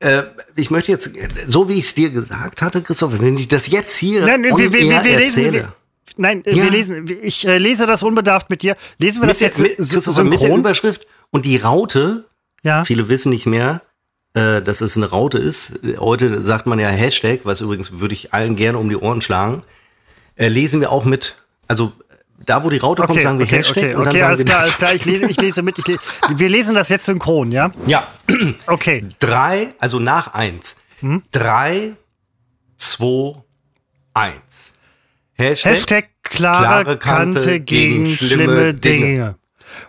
Äh, 0.00 0.24
ich 0.56 0.70
möchte 0.70 0.90
jetzt, 0.92 1.14
so 1.46 1.68
wie 1.68 1.74
ich 1.74 1.84
es 1.86 1.94
dir 1.94 2.10
gesagt 2.10 2.62
hatte, 2.62 2.82
Christoph, 2.82 3.20
wenn 3.20 3.36
ich 3.36 3.48
das 3.48 3.68
jetzt 3.68 3.96
hier 3.96 4.26
Nein, 4.26 4.42
wir, 4.42 4.56
wir, 4.56 4.72
wir, 4.72 5.02
lesen. 5.02 5.20
erzähle, 5.20 5.52
Wir, 5.52 5.72
nein, 6.16 6.42
Ja. 6.46 6.54
wir 6.64 6.70
lesen. 6.70 7.08
Ich 7.22 7.46
äh, 7.46 7.58
lese 7.58 7.86
das 7.86 8.02
unbedarft 8.02 8.50
mit 8.50 8.62
dir. 8.62 8.76
Lesen 8.98 9.22
wir 9.22 9.28
das 9.28 9.40
mit, 9.40 9.40
der, 9.40 9.48
jetzt 9.48 9.78
mit, 9.78 9.86
sy- 9.86 9.94
Christopher, 9.94 10.24
mit 10.24 10.32
der 10.34 10.38
synchron? 10.40 10.60
Überschrift 10.60 11.06
und 11.30 11.44
die 11.44 11.56
Raute, 11.56 12.24
Ja. 12.64 12.84
viele 12.84 13.08
wissen 13.08 13.30
nicht 13.30 13.46
mehr, 13.46 13.82
äh, 14.34 14.60
dass 14.62 14.80
es 14.80 14.96
eine 14.96 15.06
Raute 15.06 15.38
ist. 15.38 15.78
Heute 15.98 16.42
sagt 16.42 16.66
man 16.66 16.78
ja 16.80 16.88
Hashtag, 16.88 17.40
was 17.44 17.60
übrigens 17.60 18.00
würde 18.00 18.14
ich 18.14 18.32
allen 18.34 18.56
gerne 18.56 18.78
um 18.78 18.88
die 18.88 18.96
Ohren 18.96 19.22
schlagen. 19.22 19.62
Äh, 20.34 20.48
lesen 20.48 20.80
wir 20.80 20.90
auch 20.90 21.04
mit, 21.04 21.36
also 21.68 21.92
da, 22.46 22.62
wo 22.64 22.70
die 22.70 22.78
Raute 22.78 23.02
kommt, 23.02 23.12
Okay, 23.12 23.22
sagen 23.22 23.38
wir 23.38 23.46
okay, 23.46 23.56
Hashtag 23.56 23.76
okay, 23.76 23.94
und 23.94 24.04
dann 24.04 24.08
okay, 24.08 24.18
sagen 24.18 24.26
alles 24.26 24.38
wir 24.38 24.44
klar, 24.46 24.60
alles 24.60 24.78
klar. 24.78 24.94
Ich 24.94 25.04
lese, 25.04 25.26
ich 25.26 25.40
lese 25.40 25.62
mit. 25.62 25.78
Ich 25.78 25.86
lese, 25.86 26.00
wir 26.34 26.48
lesen 26.48 26.74
das 26.74 26.88
jetzt 26.88 27.06
synchron, 27.06 27.52
ja? 27.52 27.70
Ja, 27.86 28.08
Okay. 28.66 29.06
drei, 29.18 29.68
also 29.78 29.98
nach 29.98 30.34
eins. 30.34 30.80
Hm? 31.00 31.22
Drei, 31.30 31.92
zwei, 32.76 33.34
eins. 34.14 34.74
Hashtag, 35.34 35.72
Hashtag 35.72 36.08
klare, 36.22 36.98
Kante, 36.98 37.60
gegen 37.60 38.06
schlimme 38.06 38.74
Dinge. 38.74 39.36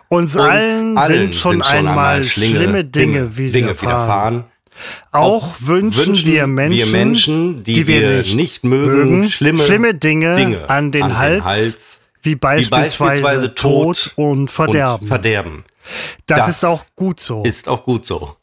Uns, 0.08 0.36
Uns 0.36 0.44
allen, 0.44 0.98
sind 1.06 1.34
schon 1.34 1.62
einmal 1.62 2.24
schlimme 2.24 2.84
Dinge, 2.84 3.36
widerfahren. 3.36 4.44
Auch 5.12 5.54
wünschen, 5.60 6.16
wir, 6.24 6.46
Menschen, 6.46 6.92
Menschen, 6.92 7.64
die, 7.64 7.86
wir 7.86 8.22
nicht, 8.22 8.64
mögen, 8.64 9.30
schlimme, 9.30 9.94
Dinge, 9.94 10.34
Dinge 10.34 10.68
an 10.68 10.90
den, 10.90 11.16
Hals, 11.16 12.00
wie 12.24 12.36
beispielsweise, 12.36 12.98
beispielsweise 12.98 13.54
Tod 13.54 14.12
und 14.16 14.50
Verderben. 14.50 15.02
und 15.02 15.08
Verderben. 15.08 15.64
das, 16.26 16.46
Das 16.46 16.48
ist 16.48 16.64
auch 16.64 16.84
gut 16.96 17.20
so. 17.20 17.42
Ist 17.44 17.68
auch 17.68 17.84
gut 17.84 18.06
so. 18.06 18.36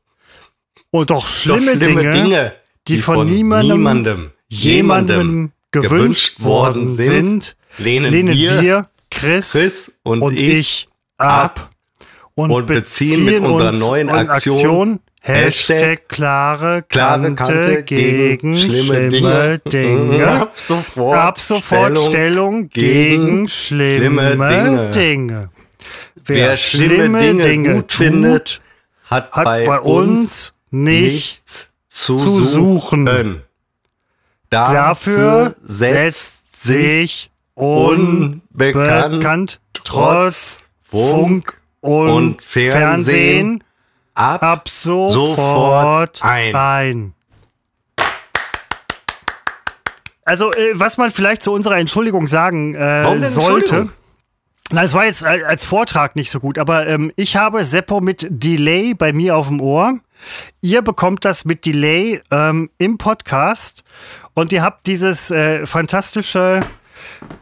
und 0.91 1.09
doch 1.09 1.23
Doch 1.23 1.27
schlimme, 1.27 1.77
Dinge, 1.77 2.53
die 2.87 2.97
von 2.99 3.25
niemandem, 3.27 3.77
niemandem, 3.77 4.31
jemandem 4.49 5.51
gewünscht 5.71 6.41
worden 6.41 6.97
sind, 6.97 7.55
lehnen, 7.77 8.11
lehnen 8.11 8.35
wir, 8.35 8.61
wir, 8.61 8.89
Chris, 9.09 9.51
Chris 9.51 9.99
und, 10.03 10.21
und 10.21 10.37
ich, 10.37 10.87
ab 11.17 11.69
und, 12.35 12.51
und 12.51 12.67
beziehen 12.67 13.25
mit 13.25 13.39
unserer 13.41 13.69
uns 13.69 13.79
neuen 13.79 14.09
Aktion 14.09 14.99
Hashtag 15.23 16.09
klare 16.09 16.83
klare 16.89 17.35
Kante, 17.35 17.83
gegen 17.83 18.57
schlimme 18.57 19.59
Dinge. 19.59 20.27
Ab 20.41 20.53
sofort, 20.65 21.17
Ab 21.17 21.39
sofort 21.39 21.95
Stellung, 21.99 22.69
gegen 22.69 23.47
schlimme, 23.47 24.31
schlimme 24.31 24.47
Dinge. 24.49 24.91
Dinge. 24.91 25.49
Wer 26.25 26.57
schlimme 26.57 27.35
Dinge 27.35 27.75
gut 27.75 27.91
findet, 27.91 28.61
hat, 29.03 29.31
hat 29.31 29.45
bei, 29.45 29.79
uns 29.79 30.53
nichts 30.71 31.71
zu, 31.87 32.17
suchen. 32.17 33.05
suchen. 33.05 33.41
Dafür 34.49 35.55
setzt 35.63 36.63
sich 36.63 37.29
unbekannt 37.53 38.41
unbekannt 39.13 39.59
trotz 39.73 40.67
Funk 40.81 41.61
und, 41.79 42.09
und 42.09 42.43
Fernsehen 42.43 43.63
ab, 44.13 44.43
ab 44.43 44.69
sofort, 44.69 45.09
sofort 45.09 46.23
ein. 46.23 46.55
ein. 46.55 47.13
Also, 50.23 50.51
äh, 50.51 50.71
was 50.73 50.97
man 50.97 51.11
vielleicht 51.11 51.43
zu 51.43 51.51
unserer 51.51 51.77
Entschuldigung 51.77 52.27
sagen 52.27 52.75
Warum 52.75 53.23
äh, 53.23 53.25
sollte. 53.25 53.57
Entschuldigung? 53.57 53.91
Na, 54.73 54.83
es 54.83 54.93
war 54.93 55.05
jetzt 55.05 55.23
äh, 55.23 55.43
als 55.43 55.65
Vortrag 55.65 56.15
nicht 56.15 56.31
so 56.31 56.39
gut, 56.39 56.57
aber 56.57 56.87
ähm, 56.87 57.11
ich 57.17 57.35
habe 57.35 57.65
Seppo 57.65 57.99
mit 57.99 58.25
Delay 58.29 58.93
bei 58.93 59.11
mir 59.11 59.35
auf 59.35 59.47
dem 59.47 59.59
Ohr. 59.59 59.99
Ihr 60.61 60.81
bekommt 60.81 61.25
das 61.25 61.43
mit 61.43 61.65
Delay 61.65 62.21
ähm, 62.31 62.69
im 62.77 62.97
Podcast 62.97 63.83
und 64.33 64.53
ihr 64.53 64.61
habt 64.61 64.87
dieses 64.87 65.29
äh, 65.31 65.65
fantastische 65.65 66.61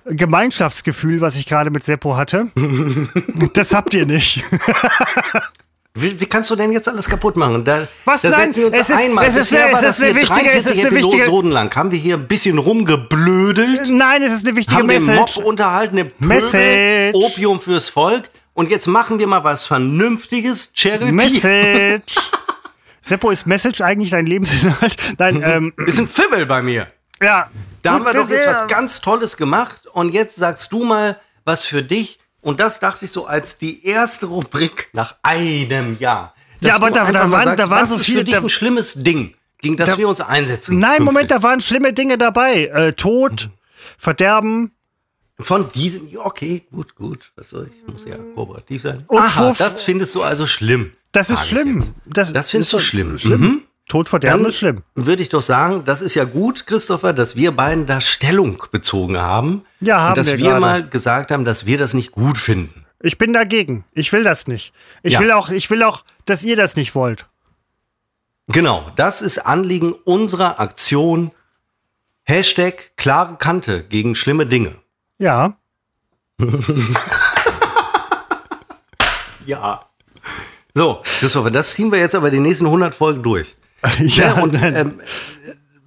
Gemeinschaftsgefühl, 0.06 1.22
was 1.22 1.36
ich 1.36 1.46
gerade 1.46 1.70
mit 1.70 1.86
Seppo 1.86 2.18
hatte. 2.18 2.48
das 3.54 3.76
habt 3.76 3.94
ihr 3.94 4.08
nicht. 4.08 4.44
Wie, 5.96 6.20
wie 6.20 6.26
kannst 6.28 6.50
du 6.52 6.56
denn 6.56 6.72
jetzt 6.72 6.88
alles 6.88 7.10
kaputt 7.10 7.36
machen? 7.36 7.66
Da, 7.66 7.88
Was? 8.06 8.22
da 8.22 8.30
Nein, 8.30 8.54
setzen 8.54 8.60
wir 8.62 8.68
uns 8.68 8.78
es 8.78 8.90
ist- 8.90 8.96
einmal. 8.98 9.26
es 9.26 9.36
ist 9.36 9.50
Bisher 9.50 9.66
eine- 9.66 9.88
es 9.88 9.98
ist 9.98 10.04
eine 10.04 10.16
wichtige- 10.16 10.22
es 10.22 10.44
43 10.44 10.78
ist 10.78 10.86
eine 10.86 10.96
wichtige- 10.96 11.24
Episoden 11.24 11.52
lang. 11.52 11.76
Haben 11.76 11.92
wir 11.92 12.00
hier 12.00 12.16
ein 12.16 12.28
bisschen 12.28 12.58
rumgeblödelt, 12.60 13.90
Nein, 13.90 14.22
es 14.24 14.34
ist 14.34 14.48
eine 14.48 14.56
wichtige 14.56 14.78
haben 14.80 14.88
den 14.88 15.06
Message. 15.06 15.38
Mob 15.38 15.46
unterhalten, 15.46 15.96
den 15.98 16.08
Pöbel, 16.12 16.28
Message. 16.28 17.16
Opium 17.16 17.60
fürs 17.60 17.90
Volk. 17.90 18.30
Und 18.54 18.70
jetzt 18.70 18.88
machen 18.88 19.20
wir 19.20 19.28
mal 19.28 19.44
was 19.44 19.66
Vernünftiges. 19.66 20.72
Charity 20.74 21.12
Message. 21.12 22.16
Seppo, 23.02 23.32
ist 23.32 23.48
Message 23.48 23.82
eigentlich 23.82 24.12
dein 24.12 24.26
Lebensinhalt? 24.28 24.96
Nein, 25.18 25.42
ähm, 25.44 25.74
ist 25.88 26.00
ein 26.00 26.08
Fimmel 26.08 26.46
bei 26.46 26.62
mir. 26.62 26.88
Ja. 27.22 27.50
Da 27.82 27.92
haben 27.94 28.06
wir 28.06 28.14
doch 28.14 28.30
jetzt 28.30 28.46
was 28.48 28.68
ganz 28.68 29.00
Tolles 29.02 29.38
gemacht 29.38 29.88
und 29.92 30.14
jetzt 30.14 30.36
sagst 30.36 30.72
du 30.72 30.84
mal 30.84 31.20
was 31.46 31.64
für 31.64 31.82
dich. 31.82 32.20
Und 32.42 32.60
das 32.60 32.80
dachte 32.80 33.06
ich 33.06 33.12
so 33.12 33.26
als 33.26 33.58
die 33.58 33.86
erste 33.86 34.28
Rubrik 34.28 34.90
nach 34.94 35.16
einem 35.24 35.98
Jahr. 36.00 36.34
Ja, 36.62 36.76
aber 36.76 36.90
da- 36.92 37.12
da 37.12 37.32
waren- 37.32 37.56
da 37.58 37.70
waren 37.70 37.88
so 37.88 37.96
ist 37.98 38.06
viele- 38.06 38.20
für 38.20 38.24
dich 38.26 38.38
ein 38.38 38.50
schlimmes 38.50 38.94
Ding, 38.96 39.36
gegen 39.60 39.78
das 39.78 39.90
Da- 39.90 39.98
wir 39.98 40.08
uns 40.08 40.22
einsetzen. 40.22 40.80
Nein, 40.80 41.04
Moment, 41.04 41.30
künftig. 41.30 41.38
da 41.38 41.44
waren 41.44 41.62
schlimme 41.62 41.94
Dinge 41.94 42.18
dabei. 42.18 42.66
Äh, 42.68 42.94
Tod, 42.94 43.50
Verderben. 43.98 44.72
Von 45.42 45.70
diesen, 45.74 46.10
okay, 46.18 46.64
gut, 46.72 46.96
gut. 46.96 47.32
Was 47.36 47.52
soll 47.52 47.70
ich? 47.72 47.92
Muss 47.92 48.06
ja 48.06 48.16
kooperativ 48.36 48.82
sein. 48.82 48.98
Und 49.08 49.20
Aha, 49.20 49.54
das 49.58 49.82
findest 49.84 50.14
du 50.16 50.22
also 50.24 50.46
schlimm. 50.48 50.92
Das 51.14 51.30
ist 51.30 51.48
schlimm. 51.48 51.82
Das, 52.06 52.34
Das 52.34 52.50
findest 52.50 52.74
ist 52.74 52.82
du 52.82 52.86
schlimm. 52.86 53.18
Schlimm. 53.18 53.42
Mhm. 53.42 53.62
Tod, 53.90 54.08
Verderben 54.08 54.44
Dann 54.44 54.50
ist 54.50 54.58
schlimm. 54.60 54.84
würde 54.96 55.22
ich 55.22 55.28
doch 55.30 55.42
sagen, 55.42 55.84
das 55.84 56.02
ist 56.02 56.16
ja 56.16 56.24
gut, 56.24 56.66
Christopher, 56.68 57.12
dass 57.12 57.36
wir 57.36 57.52
beiden 57.52 57.86
da 57.86 58.00
Stellung 58.00 58.64
bezogen 58.72 59.18
haben. 59.18 59.66
Ja, 59.82 60.00
haben 60.00 60.10
und 60.12 60.18
dass 60.20 60.28
wir 60.30 60.38
wir, 60.40 60.60
mal 60.60 60.88
gesagt 60.88 61.32
haben, 61.32 61.44
dass 61.44 61.66
wir 61.66 61.78
das 61.78 61.94
nicht 61.94 62.12
gut 62.14 62.38
finden. 62.38 62.86
Ich 63.02 63.18
bin 63.18 63.34
dagegen. 63.34 63.84
Ich 63.94 64.12
will 64.14 64.24
das 64.24 64.48
nicht. 64.48 64.72
Ich 65.04 65.14
Ja. 65.14 65.20
will 65.20 65.32
auch, 65.32 65.50
ich 65.50 65.70
will 65.70 65.84
auch, 65.84 66.04
dass 66.26 66.44
ihr 66.44 66.56
das 66.56 66.76
nicht 66.78 66.96
wollt. 66.96 67.26
Genau, 68.48 68.92
das 68.96 69.22
ist 69.22 69.40
Anliegen 69.40 69.92
unserer 69.94 70.60
Aktion. 70.60 71.32
Hashtag 72.24 72.92
klare 72.98 73.36
Kante 73.38 73.84
gegen 73.84 74.16
schlimme 74.16 74.46
Dinge. 74.46 74.76
Ja. 75.18 75.58
Ja. 79.46 79.86
So, 80.76 81.02
Christopher, 81.20 81.50
das 81.50 81.74
ziehen 81.74 81.92
wir 81.92 81.98
jetzt 82.00 82.14
aber 82.16 82.30
die 82.30 82.40
nächsten 82.40 82.66
100 82.66 82.94
Folgen 82.94 83.24
durch. 83.24 83.56
Ja, 84.00 84.06
Ja, 84.36 84.42
und 84.42 84.54
nein. 84.54 84.76
ähm, 84.76 84.94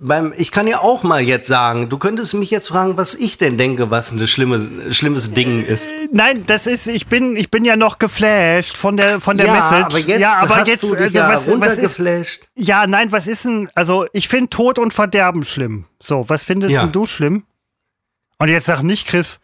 beim, 0.05 0.33
ich 0.37 0.51
kann 0.51 0.67
ja 0.67 0.81
auch 0.81 1.05
mal 1.05 1.21
jetzt 1.23 1.47
sagen, 1.47 1.89
du 1.89 1.97
könntest 1.97 2.35
mich 2.35 2.51
jetzt 2.51 2.69
fragen, 2.69 2.97
was 2.97 3.15
ich 3.15 3.39
denn 3.39 3.57
denke, 3.57 3.91
was 3.93 4.11
ein 4.11 4.27
schlimme, 4.27 4.93
schlimmes 4.93 5.33
Ding 5.33 5.65
ist. 5.65 5.91
Nein, 6.11 6.43
das 6.47 6.67
ist, 6.67 6.89
ich 6.89 7.07
bin, 7.07 7.37
ich 7.37 7.53
bin 7.53 7.65
ja 7.65 7.77
noch 7.77 7.99
geflasht 8.01 8.77
von 8.77 8.97
der, 8.97 9.21
von 9.21 9.37
der 9.37 9.47
ja, 9.47 9.53
Message. 9.55 9.85
aber 9.85 9.99
jetzt 9.99 10.21
ja, 10.21 10.39
aber 10.41 10.57
hast 10.57 10.67
jetzt, 10.67 10.83
du 10.83 10.91
dich 10.97 11.03
also 11.05 11.19
ja 11.19 11.29
was, 11.29 11.49
was 11.61 11.79
ist, 11.79 12.49
ja, 12.57 12.87
nein, 12.89 13.13
was 13.13 13.29
ist 13.29 13.45
denn, 13.45 13.69
also 13.77 14.07
ich 14.13 14.27
finde 14.29 14.51
Tod 14.51 14.81
und 14.81 14.93
Verderben 14.93 15.45
schlimm. 15.45 15.85
So, 16.01 16.29
was 16.29 16.43
findest 16.43 16.75
Ja. 16.75 16.83
denn 16.83 16.91
du 16.93 17.07
schlimm? 17.07 17.45
Und 18.39 18.49
jetzt 18.49 18.67
sag 18.67 18.83
nicht, 18.83 19.07
Chris, 19.07 19.39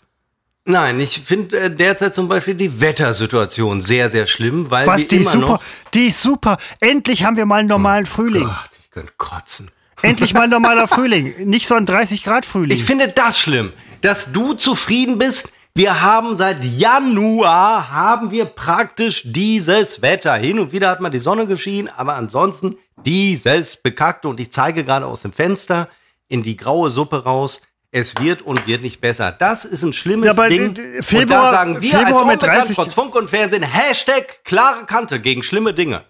Nein, 0.69 1.01
ich 1.01 1.21
finde 1.21 1.59
äh, 1.59 1.71
derzeit 1.71 2.15
zum 2.15 2.29
Beispiel 2.29 2.55
die 2.55 2.79
Wettersituation 2.81 3.81
sehr, 3.81 4.11
sehr 4.11 4.27
schlimm, 4.27 4.71
weil 4.71 4.87
was, 4.87 5.09
die 5.09 5.17
immer 5.17 5.25
ist 5.25 5.33
super, 5.33 5.47
noch... 5.47 5.63
die 5.95 6.07
ist 6.09 6.21
super. 6.21 6.59
Endlich 6.81 7.25
haben 7.25 7.39
wir 7.39 7.47
mal 7.47 7.61
einen 7.61 7.69
normalen 7.69 8.05
Frühling. 8.05 8.45
Gott, 8.45 8.71
ich 8.79 8.91
könnte 8.91 9.13
kotzen. 9.17 9.71
Endlich 10.03 10.35
mal 10.35 10.43
ein 10.43 10.51
normaler 10.51 10.87
Frühling. 10.87 11.49
Nicht 11.49 11.67
so 11.67 11.75
ein 11.75 11.87
30 11.87 12.23
Grad 12.23 12.45
Frühling. 12.45 12.77
Ich 12.77 12.85
finde 12.85 13.09
das 13.09 13.41
schlimm, 13.41 13.73
dass 14.03 14.31
du 14.33 14.53
zufrieden 14.53 15.17
bist. 15.17 15.55
Wir 15.75 16.03
haben 16.03 16.37
seit 16.37 16.63
Januar 16.63 17.91
haben 17.91 18.31
wir 18.31 18.45
praktisch 18.45 19.23
dieses 19.25 20.03
Wetter. 20.03 20.35
Hin 20.35 20.59
und 20.59 20.73
wieder 20.73 20.91
hat 20.91 21.01
mal 21.01 21.09
die 21.09 21.19
Sonne 21.19 21.47
geschienen, 21.47 21.89
aber 21.97 22.15
ansonsten 22.15 22.77
dieses 23.07 23.77
bekackte 23.77 24.29
und 24.29 24.39
ich 24.39 24.53
zeige 24.53 24.85
gerade 24.85 25.07
aus 25.07 25.23
dem 25.23 25.33
Fenster 25.33 25.89
in 26.29 26.43
die 26.43 26.59
graue 26.59 26.91
Suppe 26.91 27.25
raus. 27.25 27.63
Es 27.91 28.21
wird 28.21 28.43
und 28.43 28.67
wird 28.67 28.83
nicht 28.83 29.01
besser. 29.01 29.33
Das 29.33 29.65
ist 29.65 29.83
ein 29.83 29.93
schlimmes 29.95 30.37
Ja, 30.37 30.49
Ding. 30.49 30.77
äh, 30.77 30.97
und 30.99 31.05
Februar- 31.05 31.45
da 31.45 31.51
sagen 31.51 31.81
wir 31.81 31.91
Februar 31.91 32.05
als 32.07 32.27
mit 32.27 32.33
unbekannt 32.43 32.59
30 32.63 32.77
trotz 32.77 32.95
Funk 32.95 33.15
und 33.15 33.31
Fernsehen 33.31 33.63
Hashtag 33.63 34.45
klare 34.45 34.85
Kante 34.85 35.21
gegen 35.21 35.43
schlimme 35.43 35.73
Dinge. 35.73 36.05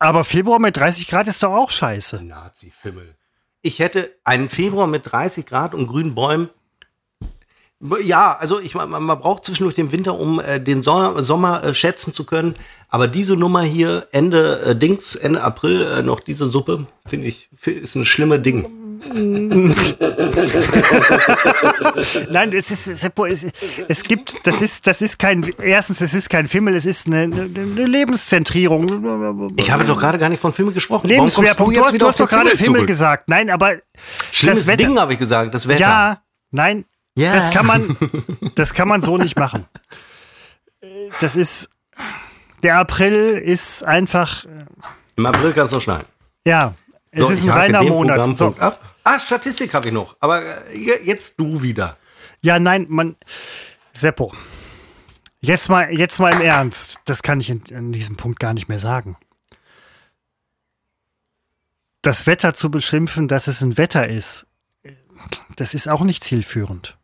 aber 0.00 0.24
Februar 0.24 0.58
mit 0.58 0.76
30 0.76 1.06
Grad 1.08 1.28
ist 1.28 1.42
doch 1.42 1.52
auch 1.54 1.70
scheiße. 1.70 2.22
Nazi-Fimmel. 2.24 3.14
Ich 3.62 3.78
hätte 3.78 4.10
einen 4.24 4.48
Februar 4.48 4.86
mit 4.86 5.10
30 5.12 5.44
Grad 5.46 5.74
und 5.74 5.86
grünen 5.86 6.14
Bäumen. 6.14 6.48
Ja, 8.02 8.36
also 8.38 8.58
ich 8.60 8.74
man, 8.74 8.90
man 8.90 9.06
braucht 9.20 9.44
zwischendurch 9.44 9.74
den 9.74 9.90
Winter, 9.92 10.18
um 10.18 10.38
äh, 10.40 10.58
den 10.60 10.82
Sommer, 10.82 11.22
Sommer 11.22 11.62
äh, 11.64 11.74
schätzen 11.74 12.12
zu 12.12 12.24
können. 12.26 12.54
Aber 12.88 13.08
diese 13.08 13.36
Nummer 13.36 13.62
hier, 13.62 14.08
Ende 14.12 14.60
äh, 14.62 14.76
Dings, 14.76 15.14
Ende 15.16 15.42
April, 15.42 15.82
äh, 15.82 16.02
noch 16.02 16.20
diese 16.20 16.46
Suppe, 16.46 16.86
finde 17.06 17.28
ich, 17.28 17.48
ist 17.64 17.94
ein 17.94 18.04
schlimme 18.04 18.40
Ding. 18.40 18.66
Nein, 22.30 22.52
es 22.52 22.70
ist, 22.70 22.84
Seppo, 22.84 23.26
es, 23.26 23.46
es 23.88 24.02
gibt, 24.02 24.46
das 24.46 24.60
ist, 24.62 24.86
das 24.86 25.02
ist 25.02 25.18
kein, 25.18 25.42
erstens, 25.62 26.00
es 26.00 26.14
ist 26.14 26.28
kein 26.30 26.46
Fimmel, 26.46 26.74
es 26.76 26.86
ist 26.86 27.06
eine, 27.06 27.22
eine, 27.22 27.44
Lebenszentrierung. 27.86 29.52
Ich 29.56 29.70
habe 29.70 29.84
doch 29.84 29.98
gerade 29.98 30.18
gar 30.18 30.28
nicht 30.28 30.40
von 30.40 30.52
Filmen 30.52 30.74
gesprochen. 30.74 31.06
Lebensschwerpunkt. 31.08 31.76
Du 31.76 31.82
hast, 31.84 32.00
du 32.00 32.06
hast 32.06 32.20
doch 32.20 32.28
gerade 32.28 32.56
Fimmel 32.56 32.86
gesagt. 32.86 33.28
Nein, 33.28 33.50
aber 33.50 33.76
Schlimmes 34.30 34.60
das 34.60 34.66
Wetter- 34.66 34.84
Ding 34.84 34.98
habe 34.98 35.12
ich 35.12 35.18
gesagt, 35.18 35.54
das 35.54 35.66
Wetter. 35.68 35.80
ja, 35.80 36.22
nein, 36.50 36.84
Ja. 37.16 37.32
das 37.32 37.50
kann 37.52 37.66
man, 37.66 37.96
das 38.54 38.74
kann 38.74 38.88
man 38.88 39.02
so 39.02 39.16
nicht 39.18 39.38
machen. 39.38 39.66
Das 41.20 41.36
ist, 41.36 41.70
der 42.62 42.78
April 42.78 43.36
ist 43.44 43.84
einfach, 43.84 44.44
Im 45.16 45.26
April 45.26 45.52
kann 45.52 45.66
es 45.66 45.72
noch 45.72 45.82
schneien. 45.82 46.04
ja, 46.46 46.74
es 47.10 47.20
So, 47.20 47.28
ist 47.28 47.42
ein 47.44 47.50
reiner 47.50 47.82
Monat. 47.82 48.36
So. 48.36 48.54
Ab. 48.58 48.80
Ah, 49.12 49.18
Statistik 49.20 49.74
habe 49.74 49.88
ich 49.88 49.92
noch. 49.92 50.16
Aber 50.20 50.66
äh, 50.68 50.76
je- 50.78 51.00
jetzt 51.04 51.38
du 51.40 51.62
wieder. 51.62 51.96
Ja, 52.42 52.58
nein, 52.60 52.86
man, 52.88 53.16
Seppo, 53.92 54.32
jetzt 55.40 55.68
mal, 55.68 55.90
jetzt 55.98 56.20
mal 56.20 56.32
im 56.32 56.40
Ernst, 56.42 56.98
das 57.06 57.22
kann 57.22 57.40
ich 57.40 57.50
in, 57.50 57.60
in 57.70 57.92
diesem 57.92 58.16
Punkt 58.16 58.38
gar 58.38 58.54
nicht 58.54 58.68
mehr 58.68 58.78
sagen. 58.78 59.16
Das 62.02 62.26
Wetter 62.26 62.54
zu 62.54 62.70
beschimpfen, 62.70 63.26
dass 63.28 63.46
es 63.46 63.60
ein 63.62 63.76
Wetter 63.76 64.08
ist, 64.08 64.46
das 65.56 65.74
ist 65.74 65.88
auch 65.88 66.02
nicht 66.02 66.22
zielführend. 66.24 66.96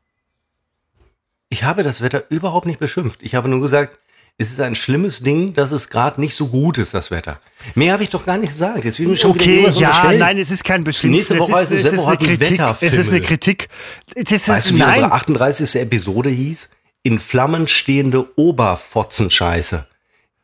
Ich 1.48 1.64
habe 1.64 1.82
das 1.82 2.00
Wetter 2.02 2.24
überhaupt 2.30 2.66
nicht 2.66 2.78
beschimpft. 2.78 3.22
Ich 3.22 3.34
habe 3.34 3.48
nur 3.48 3.60
gesagt, 3.60 3.98
es 4.38 4.50
ist 4.50 4.60
ein 4.60 4.74
schlimmes 4.74 5.20
Ding, 5.20 5.54
dass 5.54 5.72
es 5.72 5.88
gerade 5.88 6.20
nicht 6.20 6.34
so 6.34 6.48
gut 6.48 6.76
ist, 6.78 6.92
das 6.92 7.10
Wetter. 7.10 7.40
Mehr 7.74 7.94
habe 7.94 8.02
ich 8.02 8.10
doch 8.10 8.24
gar 8.26 8.36
nicht 8.36 8.50
gesagt. 8.50 8.84
Jetzt 8.84 8.98
will 8.98 9.12
ich 9.12 9.20
schon 9.20 9.30
Okay, 9.30 9.62
ja, 9.62 9.68
unterstellen. 9.88 10.18
nein, 10.18 10.38
es 10.38 10.50
ist 10.50 10.62
kein 10.62 10.84
Beschimpfen. 10.84 11.10
nächste 11.16 11.34
es 11.34 11.40
Woche 11.40 11.60
ist, 11.62 11.70
es, 11.70 11.78
es 11.86 11.90
Seppo 11.90 12.02
ist 12.02 12.06
eine 12.08 12.16
Kritik. 12.18 12.60
Es 12.80 12.98
ist 12.98 13.10
eine. 13.12 13.20
Kritik. 13.22 13.68
Es 14.14 14.30
ist, 14.32 14.48
Weißt 14.48 14.70
du, 14.70 14.74
wie 14.74 14.78
nein, 14.78 14.88
unsere 15.04 15.12
38. 15.12 15.80
Episode 15.82 16.28
hieß? 16.30 16.70
In 17.02 17.18
Flammen 17.18 17.66
stehende 17.68 18.26
Oberfotzenscheiße. 18.38 19.86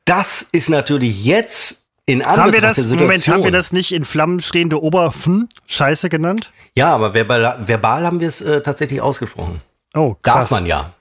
Das 0.04 0.42
ist 0.52 0.68
natürlich 0.70 1.24
jetzt 1.24 1.82
in 2.06 2.24
haben 2.24 2.36
wir 2.36 2.42
Anbetracht 2.44 2.64
das, 2.70 2.76
der 2.76 2.84
Situation. 2.84 3.06
Moment, 3.06 3.28
haben 3.28 3.44
wir 3.44 3.50
das 3.52 3.72
nicht 3.72 3.92
in 3.92 4.04
Flammen 4.04 4.40
stehende 4.40 4.82
Oberfen 4.82 5.48
Scheiße 5.66 6.08
genannt? 6.08 6.50
Ja, 6.76 6.94
aber 6.94 7.14
verbal, 7.14 7.58
verbal 7.66 8.04
haben 8.04 8.20
wir 8.20 8.28
es 8.28 8.40
äh, 8.40 8.60
tatsächlich 8.62 9.00
ausgesprochen. 9.00 9.60
Oh, 9.94 10.16
Darf 10.22 10.38
krass. 10.38 10.50
man 10.50 10.66
ja. 10.66 10.94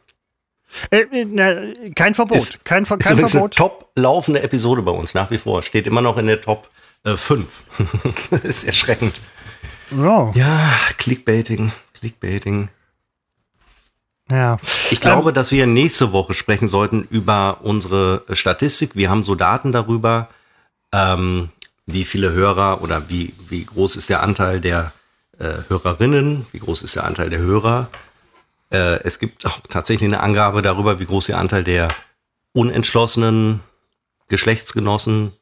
Äh, 0.89 1.05
na, 1.26 1.53
kein 1.95 2.15
Verbot. 2.15 2.38
Ist- 2.38 2.65
kein, 2.65 2.86
Ver- 2.86 2.97
Ist 2.99 3.05
kein 3.05 3.13
übrigens 3.13 3.32
eine 3.36 3.41
Verbot. 3.49 3.55
top 3.55 3.91
laufende 3.95 4.41
Episode 4.41 4.82
bei 4.82 4.91
uns, 4.91 5.13
nach 5.13 5.32
wie 5.32 5.38
vor. 5.38 5.61
Steht 5.63 5.88
immer 5.88 6.01
noch 6.01 6.17
in 6.17 6.28
der 6.28 6.41
Top 6.41 6.69
äh, 7.03 7.15
5. 7.17 7.63
ist 8.43 8.63
erschreckend. 8.63 9.19
Ja. 9.91 10.32
Ja, 10.36 10.74
Clickbaiting, 10.97 11.72
Clickbaiting. 11.99 12.69
ja. 14.30 14.57
Ich 14.89 15.01
glaube, 15.01 15.34
dass 15.34 15.51
wir 15.51 15.67
nächste 15.67 16.13
Woche 16.13 16.34
sprechen 16.34 16.67
sollten 16.67 17.05
über 17.09 17.59
unsere 17.61 18.24
Statistik. 18.32 18.95
Wir 18.95 19.09
haben 19.09 19.24
so 19.24 19.36
Daten 19.36 19.72
darüber, 19.72 20.30
ähm, 20.93 21.49
wie 21.86 22.05
viele 22.05 22.32
Hörer 22.32 22.82
oder 22.82 23.09
wie, 23.09 23.34
wie 23.49 23.65
groß 23.65 23.97
ist 23.97 24.09
der 24.09 24.24
Anteil 24.24 24.61
der 24.61 24.93
äh, 25.39 25.53
Hörerinnen, 25.67 26.45
wie 26.53 26.59
groß 26.59 26.84
ist 26.84 26.95
der 26.95 27.03
Anteil 27.05 27.30
der 27.30 27.39
Hörer. 27.39 27.89
Äh, 28.72 29.03
es 29.03 29.19
gibt 29.19 29.45
auch 29.45 29.59
tatsächlich 29.69 30.07
eine 30.07 30.22
Angabe 30.22 30.61
darüber, 30.61 30.99
wie 30.99 31.05
groß 31.05 31.28
der 31.28 31.38
Anteil 31.38 31.63
der 31.63 31.89
unentschlossenen 32.53 33.61
Geschlechtsgenossen, 34.28 35.34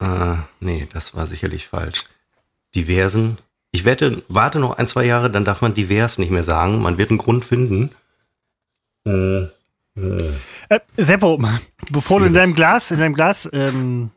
äh, 0.00 0.36
nee, 0.60 0.88
das 0.92 1.14
war 1.14 1.26
sicherlich 1.26 1.66
falsch, 1.68 2.04
diversen. 2.74 3.38
Ich 3.72 3.84
wette, 3.84 4.22
warte 4.28 4.58
noch 4.58 4.78
ein, 4.78 4.88
zwei 4.88 5.04
Jahre, 5.04 5.30
dann 5.30 5.44
darf 5.44 5.60
man 5.60 5.74
divers 5.74 6.18
nicht 6.18 6.30
mehr 6.30 6.44
sagen. 6.44 6.80
Man 6.80 6.98
wird 6.98 7.10
einen 7.10 7.18
Grund 7.18 7.44
finden. 7.44 7.90
Äh, 9.04 9.48
Seppo, 10.96 11.40
bevor 11.90 12.20
du 12.20 12.26
in 12.26 12.34
deinem 12.34 12.54
Glas, 12.54 12.90
in 12.90 12.98
deinem 12.98 13.14
Glas 13.14 13.48
ähm, 13.52 14.10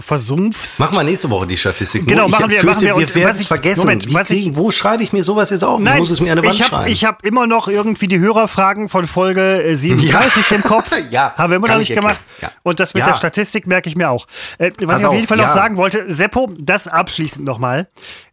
versumpfst. 0.00 0.80
Machen 0.80 0.96
wir 0.96 1.04
nächste 1.04 1.30
Woche 1.30 1.46
die 1.46 1.56
Statistik. 1.56 2.06
Genau, 2.06 2.26
ich 2.26 2.32
machen 2.32 2.50
wir- 2.50 2.60
fürchte, 2.60 2.66
machen 2.86 2.98
wir. 2.98 3.08
wir 3.08 3.14
werden 3.14 3.30
es 3.36 3.40
ich- 3.42 3.46
vergessen. 3.48 3.80
Moment, 3.80 4.12
was 4.12 4.28
ich- 4.30 4.42
kriegen- 4.44 4.56
wo 4.56 4.70
schreibe 4.72 5.04
ich 5.04 5.12
mir 5.12 5.22
sowas 5.22 5.50
jetzt 5.50 5.62
auf? 5.62 5.80
ich 5.80 5.94
muss 5.94 6.10
es 6.10 6.20
mir 6.20 6.32
an 6.32 6.36
der 6.42 6.44
Wand 6.44 6.54
ich 6.56 6.62
habe 6.62 6.70
schreiben. 6.70 6.90
ich 6.92 7.04
hab 7.04 7.24
immer 7.24 7.46
noch 7.46 7.68
irgendwie 7.68 8.08
die 8.08 8.18
Hörerfragen 8.18 8.88
von 8.88 9.06
Folge 9.06 9.62
äh, 9.62 9.74
37 9.76 10.50
im 10.52 10.62
Kopf. 10.62 10.90
Ja, 11.10 11.32
Haben 11.36 11.52
wir 11.52 11.56
immer 11.58 11.68
noch 11.68 11.74
ich 11.80 11.88
nicht 11.90 11.94
gemacht. 11.94 12.20
Ja. 12.42 12.50
Und 12.64 12.80
das 12.80 12.92
mit 12.94 13.02
Ja. 13.02 13.08
der 13.10 13.14
Statistik 13.14 13.66
merke 13.68 13.88
ich 13.88 13.94
mir 13.96 14.10
auch. 14.10 14.26
Äh, 14.58 14.70
was 14.80 14.86
Pass 14.88 15.00
ich 15.00 15.06
auf 15.06 15.14
jeden 15.14 15.26
Fall 15.28 15.36
noch 15.36 15.44
ja. 15.46 15.54
sagen 15.54 15.76
wollte, 15.76 16.04
Seppo, 16.12 16.50
das 16.58 16.88
abschließend 16.88 17.46
nochmal. 17.46 17.88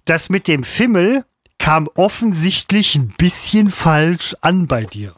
Das 0.06 0.30
mit 0.30 0.48
dem 0.48 0.64
Fimmel 0.64 1.26
kam 1.60 1.88
offensichtlich 1.96 2.96
ein 2.96 3.10
bisschen 3.18 3.70
falsch 3.70 4.36
an 4.42 4.66
bei 4.68 4.84
dir. 4.84 5.14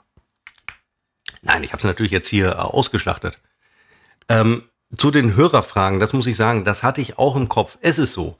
Nein, 1.41 1.63
ich 1.63 1.71
habe 1.71 1.79
es 1.79 1.85
natürlich 1.85 2.11
jetzt 2.11 2.27
hier 2.27 2.49
äh, 2.49 2.55
ausgeschlachtet. 2.55 3.39
Ähm, 4.29 4.63
zu 4.95 5.11
den 5.11 5.35
Hörerfragen, 5.35 5.99
das 5.99 6.13
muss 6.13 6.27
ich 6.27 6.37
sagen, 6.37 6.63
das 6.63 6.83
hatte 6.83 7.01
ich 7.01 7.17
auch 7.17 7.35
im 7.35 7.49
Kopf. 7.49 7.77
Es 7.81 7.99
ist 7.99 8.13
so. 8.13 8.37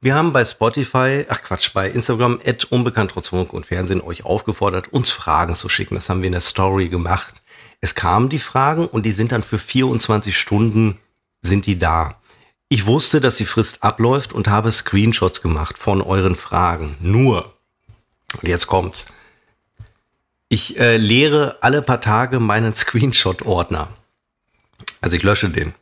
Wir 0.00 0.14
haben 0.14 0.32
bei 0.32 0.44
Spotify, 0.44 1.24
ach 1.28 1.42
Quatsch, 1.42 1.72
bei 1.72 1.90
Instagram, 1.90 2.38
at 2.44 2.64
unbekannt 2.64 3.12
trotz 3.12 3.28
Funk 3.28 3.52
und 3.52 3.64
Fernsehen 3.64 4.02
euch 4.02 4.24
aufgefordert, 4.24 4.92
uns 4.92 5.10
Fragen 5.10 5.54
zu 5.54 5.68
schicken. 5.68 5.94
Das 5.94 6.08
haben 6.10 6.20
wir 6.20 6.26
in 6.26 6.32
der 6.32 6.42
Story 6.42 6.88
gemacht. 6.88 7.42
Es 7.80 7.94
kamen 7.94 8.28
die 8.28 8.38
Fragen 8.38 8.86
und 8.86 9.04
die 9.04 9.12
sind 9.12 9.32
dann 9.32 9.42
für 9.42 9.58
24 9.58 10.38
Stunden 10.38 10.98
sind 11.40 11.66
die 11.66 11.78
da. 11.78 12.20
Ich 12.68 12.86
wusste, 12.86 13.20
dass 13.20 13.36
die 13.36 13.46
Frist 13.46 13.82
abläuft 13.82 14.32
und 14.32 14.48
habe 14.48 14.72
Screenshots 14.72 15.40
gemacht 15.40 15.78
von 15.78 16.02
euren 16.02 16.34
Fragen. 16.34 16.96
Nur, 17.00 17.54
und 18.40 18.48
jetzt 18.48 18.66
kommt's. 18.66 19.06
Ich 20.48 20.78
äh, 20.78 20.96
leere 20.96 21.58
alle 21.60 21.80
paar 21.80 22.00
Tage 22.00 22.38
meinen 22.38 22.74
Screenshot-Ordner. 22.74 23.88
Also 25.00 25.16
ich 25.16 25.22
lösche 25.22 25.48
den. 25.48 25.74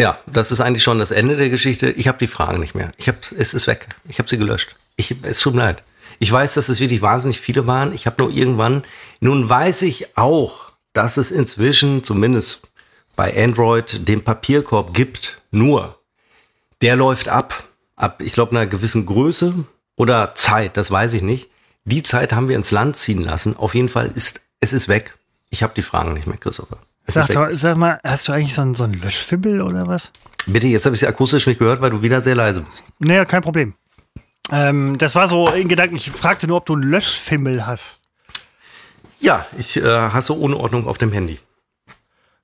Ja, 0.00 0.18
das 0.26 0.52
ist 0.52 0.60
eigentlich 0.60 0.82
schon 0.82 0.98
das 0.98 1.10
Ende 1.10 1.36
der 1.36 1.48
Geschichte. 1.48 1.90
Ich 1.90 2.08
habe 2.08 2.18
die 2.18 2.26
Fragen 2.26 2.60
nicht 2.60 2.74
mehr. 2.74 2.92
Ich 2.96 3.08
hab, 3.08 3.16
es 3.20 3.54
ist 3.54 3.66
weg. 3.66 3.88
Ich 4.08 4.18
habe 4.18 4.28
sie 4.28 4.38
gelöscht. 4.38 4.76
Ich, 4.96 5.14
es 5.22 5.40
tut 5.40 5.54
mir 5.54 5.62
leid. 5.62 5.82
Ich 6.18 6.30
weiß, 6.30 6.54
dass 6.54 6.68
es 6.68 6.80
wirklich 6.80 7.02
wahnsinnig 7.02 7.40
viele 7.40 7.66
waren. 7.66 7.94
Ich 7.94 8.06
habe 8.06 8.22
nur 8.22 8.32
irgendwann, 8.32 8.82
nun 9.20 9.48
weiß 9.48 9.82
ich 9.82 10.16
auch, 10.16 10.72
dass 10.92 11.16
es 11.16 11.30
inzwischen 11.30 12.04
zumindest 12.04 12.70
bei 13.16 13.42
Android 13.42 14.06
den 14.08 14.22
Papierkorb 14.22 14.94
gibt. 14.94 15.40
Nur, 15.50 15.98
der 16.82 16.96
läuft 16.96 17.28
ab. 17.28 17.64
Ab, 17.96 18.20
ich 18.20 18.34
glaube, 18.34 18.52
einer 18.52 18.66
gewissen 18.66 19.06
Größe 19.06 19.64
oder 19.96 20.34
Zeit, 20.34 20.76
das 20.76 20.90
weiß 20.90 21.14
ich 21.14 21.22
nicht. 21.22 21.50
Die 21.84 22.02
Zeit 22.02 22.34
haben 22.34 22.48
wir 22.48 22.56
ins 22.56 22.70
Land 22.70 22.96
ziehen 22.96 23.22
lassen. 23.22 23.56
Auf 23.56 23.74
jeden 23.74 23.88
Fall 23.88 24.12
ist 24.14 24.42
es 24.60 24.72
ist 24.72 24.88
weg. 24.88 25.16
Ich 25.50 25.62
habe 25.62 25.74
die 25.74 25.82
Fragen 25.82 26.14
nicht 26.14 26.26
mehr, 26.26 26.36
Christopher. 26.36 26.78
Sag, 27.08 27.28
doch, 27.28 27.48
sag, 27.52 27.76
mal, 27.76 28.00
hast 28.02 28.28
du 28.28 28.32
eigentlich 28.32 28.54
so 28.54 28.62
einen, 28.62 28.74
so 28.74 28.84
einen 28.84 28.94
Löschfibbel 28.94 29.60
oder 29.62 29.86
was? 29.86 30.10
Bitte, 30.46 30.66
jetzt 30.66 30.86
habe 30.86 30.94
ich 30.94 31.00
sie 31.00 31.06
akustisch 31.06 31.46
nicht 31.46 31.58
gehört, 31.58 31.80
weil 31.80 31.90
du 31.90 32.02
wieder 32.02 32.20
sehr 32.20 32.34
leise 32.34 32.62
bist. 32.62 32.84
Naja, 32.98 33.24
kein 33.24 33.42
Problem. 33.42 33.74
Ähm, 34.50 34.96
das 34.98 35.14
war 35.14 35.28
so 35.28 35.48
in 35.50 35.68
Gedanken, 35.68 35.96
ich 35.96 36.10
fragte 36.10 36.46
nur, 36.46 36.58
ob 36.58 36.66
du 36.66 36.74
einen 36.74 36.84
Löschfimmel 36.84 37.66
hast. 37.66 38.02
Ja, 39.20 39.46
ich 39.58 39.76
äh, 39.76 39.82
hasse 39.82 40.34
Unordnung 40.34 40.86
auf 40.86 40.98
dem 40.98 41.12
Handy. 41.12 41.38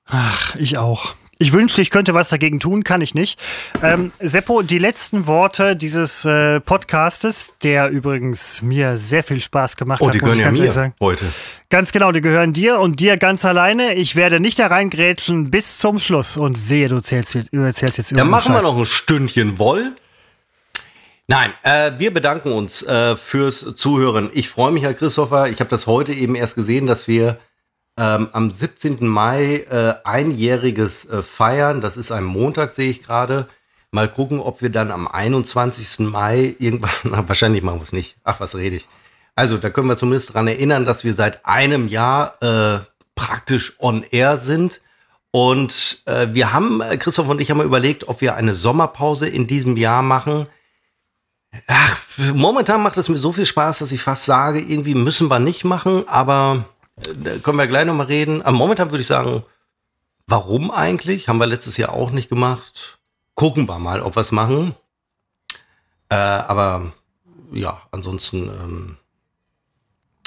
Ach, 0.05 0.55
ich 0.55 0.77
auch. 0.77 1.15
Ich 1.43 1.51
wünschte, 1.51 1.81
ich 1.81 1.89
könnte 1.89 2.13
was 2.13 2.29
dagegen 2.29 2.61
tun, 2.61 2.85
kann 2.85 3.01
ich 3.01 3.15
nicht. 3.15 3.37
Ähm, 3.81 4.13
Seppo, 4.21 4.61
die 4.61 4.77
letzten 4.77 5.27
Worte 5.27 5.75
dieses 5.75 6.23
äh, 6.23 6.61
Podcastes, 6.61 7.53
der 7.63 7.89
übrigens 7.89 8.61
mir 8.61 8.95
sehr 8.95 9.25
viel 9.25 9.41
Spaß 9.41 9.75
gemacht 9.75 10.01
oh, 10.01 10.07
hat, 10.07 10.13
die 10.13 10.21
muss 10.21 10.37
gehören 10.37 10.39
ich 10.39 10.39
ja 10.39 10.45
ganz 10.45 10.57
mir 10.57 10.63
ehrlich 10.63 10.73
sagen. 10.73 10.93
heute. 11.01 11.25
Ganz 11.69 11.91
genau, 11.91 12.13
die 12.13 12.21
gehören 12.21 12.53
dir 12.53 12.79
und 12.79 13.01
dir 13.01 13.17
ganz 13.17 13.43
alleine. 13.43 13.95
Ich 13.95 14.15
werde 14.15 14.39
nicht 14.39 14.57
da 14.57 14.67
reingrätschen 14.67 15.51
bis 15.51 15.79
zum 15.79 15.99
Schluss. 15.99 16.37
Und 16.37 16.69
wehe, 16.69 16.87
du 16.87 16.95
erzählst, 16.95 17.35
jetzt- 17.35 17.53
erzählst 17.53 17.97
jetzt 17.97 18.17
Dann 18.17 18.29
machen 18.29 18.53
wir 18.53 18.59
Scheiß. 18.59 18.63
noch 18.63 18.77
ein 18.77 18.85
Stündchen 18.85 19.59
Woll. 19.59 19.91
Nein, 21.27 21.51
äh, 21.63 21.91
wir 21.97 22.13
bedanken 22.13 22.53
uns 22.53 22.83
äh, 22.83 23.17
fürs 23.17 23.75
Zuhören. 23.75 24.29
Ich 24.31 24.47
freue 24.47 24.71
mich, 24.71 24.83
Herr 24.83 24.93
Christopher. 24.93 25.49
Ich 25.49 25.59
habe 25.59 25.69
das 25.69 25.87
heute 25.87 26.13
eben 26.13 26.35
erst 26.35 26.55
gesehen, 26.55 26.85
dass 26.85 27.09
wir 27.09 27.37
ähm, 27.97 28.29
am 28.31 28.51
17. 28.51 29.05
Mai 29.07 29.65
äh, 29.69 29.95
einjähriges 30.03 31.05
äh, 31.09 31.21
feiern. 31.21 31.81
Das 31.81 31.97
ist 31.97 32.11
ein 32.11 32.23
Montag, 32.23 32.71
sehe 32.71 32.89
ich 32.89 33.03
gerade. 33.03 33.47
Mal 33.91 34.07
gucken, 34.09 34.39
ob 34.39 34.61
wir 34.61 34.69
dann 34.69 34.91
am 34.91 35.07
21. 35.07 36.07
Mai 36.07 36.55
irgendwann, 36.57 36.91
na, 37.03 37.27
wahrscheinlich 37.27 37.63
machen 37.63 37.79
wir 37.79 37.83
es 37.83 37.91
nicht. 37.91 38.17
Ach, 38.23 38.39
was 38.39 38.55
rede 38.55 38.77
ich. 38.77 38.87
Also, 39.35 39.57
da 39.57 39.69
können 39.69 39.87
wir 39.87 39.97
zumindest 39.97 40.33
dran 40.33 40.47
erinnern, 40.47 40.85
dass 40.85 41.03
wir 41.03 41.13
seit 41.13 41.45
einem 41.45 41.87
Jahr 41.87 42.41
äh, 42.41 42.79
praktisch 43.15 43.73
on 43.79 44.03
air 44.03 44.37
sind. 44.37 44.81
Und 45.31 46.03
äh, 46.05 46.27
wir 46.31 46.53
haben, 46.53 46.81
äh, 46.81 46.97
Christoph 46.97 47.27
und 47.27 47.41
ich 47.41 47.49
haben 47.49 47.57
mal 47.57 47.65
überlegt, 47.65 48.07
ob 48.07 48.21
wir 48.21 48.35
eine 48.35 48.53
Sommerpause 48.53 49.27
in 49.27 49.47
diesem 49.47 49.77
Jahr 49.77 50.03
machen. 50.03 50.47
Ach, 51.67 51.97
momentan 52.33 52.81
macht 52.81 52.97
es 52.97 53.09
mir 53.09 53.17
so 53.17 53.31
viel 53.31 53.45
Spaß, 53.45 53.79
dass 53.79 53.91
ich 53.91 54.01
fast 54.01 54.25
sage, 54.25 54.59
irgendwie 54.59 54.95
müssen 54.95 55.29
wir 55.29 55.39
nicht 55.39 55.63
machen, 55.63 56.07
aber 56.07 56.65
da 56.95 57.37
können 57.39 57.57
wir 57.57 57.67
gleich 57.67 57.85
nochmal 57.85 58.07
reden. 58.07 58.41
Aber 58.41 58.57
momentan 58.57 58.91
würde 58.91 59.01
ich 59.01 59.07
sagen, 59.07 59.43
warum 60.27 60.71
eigentlich? 60.71 61.27
Haben 61.27 61.39
wir 61.39 61.47
letztes 61.47 61.77
Jahr 61.77 61.93
auch 61.93 62.11
nicht 62.11 62.29
gemacht. 62.29 62.99
Gucken 63.35 63.67
wir 63.67 63.79
mal, 63.79 64.01
ob 64.01 64.15
wir 64.15 64.21
es 64.21 64.31
machen. 64.31 64.75
Äh, 66.09 66.15
aber 66.15 66.93
ja, 67.51 67.81
ansonsten 67.91 68.49
ähm, 68.49 68.97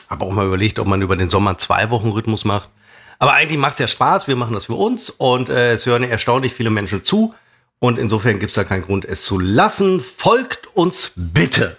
habe 0.08 0.24
auch 0.24 0.32
mal 0.32 0.46
überlegt, 0.46 0.78
ob 0.78 0.86
man 0.86 1.02
über 1.02 1.16
den 1.16 1.28
Sommer 1.28 1.58
zwei 1.58 1.90
Wochen 1.90 2.10
Rhythmus 2.10 2.44
macht. 2.44 2.70
Aber 3.18 3.32
eigentlich 3.32 3.58
macht 3.58 3.74
es 3.74 3.78
ja 3.78 3.88
Spaß, 3.88 4.28
wir 4.28 4.36
machen 4.36 4.52
das 4.52 4.66
für 4.66 4.74
uns 4.74 5.08
und 5.08 5.48
äh, 5.48 5.72
es 5.72 5.86
hören 5.86 6.02
erstaunlich 6.02 6.54
viele 6.54 6.70
Menschen 6.70 7.02
zu. 7.02 7.34
Und 7.78 7.98
insofern 7.98 8.38
gibt 8.38 8.50
es 8.50 8.56
da 8.56 8.64
keinen 8.64 8.82
Grund, 8.82 9.04
es 9.04 9.24
zu 9.24 9.38
lassen. 9.38 10.00
Folgt 10.00 10.66
uns 10.76 11.12
bitte. 11.14 11.76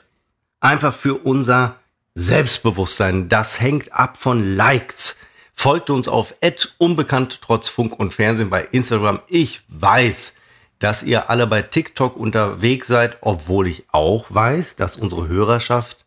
Einfach 0.60 0.94
für 0.94 1.16
unser 1.16 1.76
Selbstbewusstsein. 2.18 3.30
Das 3.30 3.62
hängt 3.62 3.94
ab 3.94 4.18
von 4.18 4.56
Likes. 4.56 5.20
Folgt 5.54 5.92
uns 5.92 6.08
auf 6.08 6.34
unbekannt 6.80 7.42
trotz 7.44 7.70
Funk 7.70 8.00
und 8.00 8.14
Fernsehen 8.14 8.50
bei 8.50 8.64
Instagram. 8.64 9.20
Ich 9.28 9.62
weiß, 9.68 10.36
dass 10.80 11.04
ihr 11.04 11.30
alle 11.30 11.46
bei 11.46 11.62
TikTok 11.62 12.18
unterwegs 12.18 12.88
seid, 12.88 13.18
obwohl 13.22 13.68
ich 13.68 13.86
auch 13.92 14.26
weiß, 14.30 14.78
dass 14.78 14.98
unsere 14.98 15.28
Hörerschaft 15.28 16.06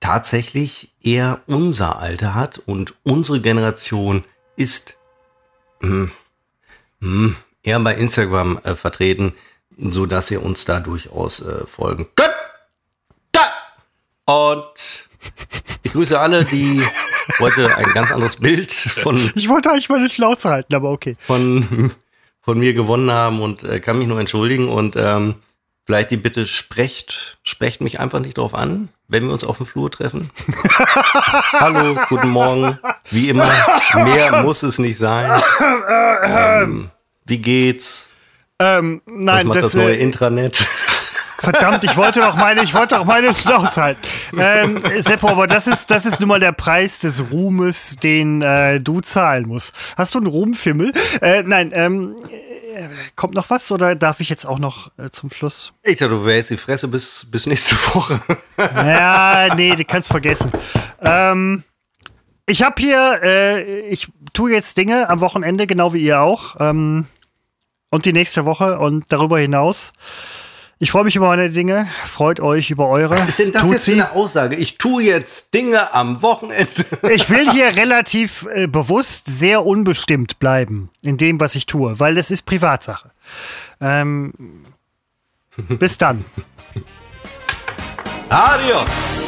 tatsächlich 0.00 0.92
eher 1.00 1.40
unser 1.46 2.00
Alter 2.00 2.34
hat 2.34 2.58
und 2.58 2.94
unsere 3.04 3.40
Generation 3.40 4.24
ist 4.56 4.96
mm, 5.80 6.06
mm, 6.98 7.36
eher 7.62 7.80
bei 7.80 7.94
Instagram 7.94 8.58
äh, 8.64 8.74
vertreten, 8.74 9.34
so 9.78 10.06
dass 10.06 10.32
ihr 10.32 10.42
uns 10.42 10.64
da 10.64 10.80
durchaus 10.80 11.40
äh, 11.40 11.64
folgen 11.66 12.08
könnt. 12.16 12.45
Und 14.26 15.08
ich 15.84 15.92
grüße 15.92 16.18
alle, 16.18 16.44
die 16.44 16.82
heute 17.38 17.76
ein 17.76 17.92
ganz 17.94 18.10
anderes 18.10 18.36
Bild 18.36 18.72
von 18.72 19.16
Ich 19.36 19.48
wollte 19.48 19.70
eigentlich 19.70 19.88
meine 19.88 20.08
Schnauze 20.08 20.50
halten, 20.50 20.74
aber 20.74 20.90
okay. 20.90 21.16
von, 21.20 21.92
von 22.42 22.58
mir 22.58 22.74
gewonnen 22.74 23.10
haben 23.12 23.40
und 23.40 23.62
äh, 23.62 23.78
kann 23.78 23.98
mich 23.98 24.08
nur 24.08 24.18
entschuldigen 24.18 24.68
und 24.68 24.96
ähm, 24.96 25.36
vielleicht 25.84 26.10
die 26.10 26.16
Bitte 26.16 26.48
sprecht, 26.48 27.38
sprecht 27.44 27.80
mich 27.80 28.00
einfach 28.00 28.18
nicht 28.18 28.36
drauf 28.38 28.52
an, 28.52 28.88
wenn 29.06 29.26
wir 29.26 29.32
uns 29.32 29.44
auf 29.44 29.58
dem 29.58 29.66
Flur 29.66 29.92
treffen. 29.92 30.28
Hallo, 31.52 31.96
guten 32.08 32.30
Morgen. 32.30 32.80
Wie 33.10 33.28
immer, 33.28 33.48
mehr 33.94 34.42
muss 34.42 34.64
es 34.64 34.78
nicht 34.78 34.98
sein. 34.98 35.40
Ähm, 36.28 36.90
wie 37.26 37.38
geht's? 37.38 38.10
Ähm, 38.58 39.02
Was 39.04 39.14
nein, 39.14 39.46
macht 39.46 39.58
das, 39.58 39.64
das, 39.66 39.74
neue 39.74 39.96
äh, 39.96 40.02
Intranet? 40.02 40.66
Verdammt, 41.38 41.84
ich 41.84 41.96
wollte 41.96 42.20
doch 42.20 42.36
meine, 42.36 42.62
ich 42.62 42.74
wollte 42.74 42.96
doch 42.96 43.04
meine 43.04 43.32
Schnauze 43.34 43.82
halten. 43.82 44.00
Ähm, 44.36 44.82
Seppo, 44.98 45.28
aber 45.28 45.46
das 45.46 45.66
ist, 45.66 45.90
das 45.90 46.06
ist 46.06 46.20
nun 46.20 46.28
mal 46.28 46.40
der 46.40 46.52
Preis 46.52 47.00
des 47.00 47.30
Ruhmes, 47.30 47.96
den 47.96 48.42
äh, 48.42 48.80
du 48.80 49.00
zahlen 49.00 49.46
musst. 49.48 49.74
Hast 49.96 50.14
du 50.14 50.18
einen 50.18 50.26
Ruhmfimmel? 50.26 50.92
Äh, 51.20 51.42
nein, 51.42 51.72
ähm, 51.74 52.16
äh, 52.76 52.88
kommt 53.14 53.34
noch 53.34 53.50
was 53.50 53.72
oder 53.72 53.94
darf 53.94 54.20
ich 54.20 54.28
jetzt 54.28 54.46
auch 54.46 54.58
noch 54.58 54.90
äh, 54.98 55.10
zum 55.10 55.30
Schluss? 55.30 55.72
Ich 55.82 55.96
dachte, 55.96 56.10
du 56.10 56.24
wärst 56.24 56.50
die 56.50 56.56
Fresse 56.56 56.88
bis, 56.88 57.26
bis 57.30 57.46
nächste 57.46 57.76
Woche. 57.94 58.20
Ja, 58.58 59.54
nee, 59.54 59.76
du 59.76 59.84
kannst 59.84 60.08
vergessen. 60.08 60.50
Ähm, 61.00 61.62
ich 62.46 62.62
habe 62.62 62.80
hier, 62.80 63.20
äh, 63.22 63.80
ich 63.88 64.08
tue 64.32 64.52
jetzt 64.52 64.78
Dinge 64.78 65.10
am 65.10 65.20
Wochenende, 65.20 65.66
genau 65.66 65.92
wie 65.92 66.04
ihr 66.04 66.20
auch. 66.20 66.56
Ähm, 66.58 67.06
und 67.90 68.04
die 68.04 68.12
nächste 68.12 68.44
Woche 68.44 68.78
und 68.78 69.04
darüber 69.10 69.38
hinaus. 69.38 69.92
Ich 70.78 70.90
freue 70.90 71.04
mich 71.04 71.16
über 71.16 71.28
meine 71.28 71.48
Dinge, 71.48 71.88
freut 72.04 72.38
euch 72.38 72.70
über 72.70 72.88
eure. 72.88 73.16
Was 73.16 73.28
ist 73.28 73.38
denn 73.38 73.50
das 73.52 73.62
Tut 73.62 73.72
jetzt 73.72 73.84
sie. 73.86 73.92
eine 73.94 74.12
Aussage? 74.12 74.56
Ich 74.56 74.76
tue 74.76 75.04
jetzt 75.04 75.54
Dinge 75.54 75.94
am 75.94 76.20
Wochenende. 76.20 76.84
Ich 77.10 77.30
will 77.30 77.50
hier 77.50 77.74
relativ 77.76 78.46
äh, 78.54 78.66
bewusst 78.66 79.26
sehr 79.26 79.64
unbestimmt 79.64 80.38
bleiben 80.38 80.90
in 81.02 81.16
dem, 81.16 81.40
was 81.40 81.54
ich 81.54 81.64
tue, 81.64 81.98
weil 81.98 82.14
das 82.14 82.30
ist 82.30 82.42
Privatsache. 82.42 83.10
Ähm, 83.80 84.34
bis 85.56 85.96
dann. 85.96 86.26
Adios. 88.28 89.25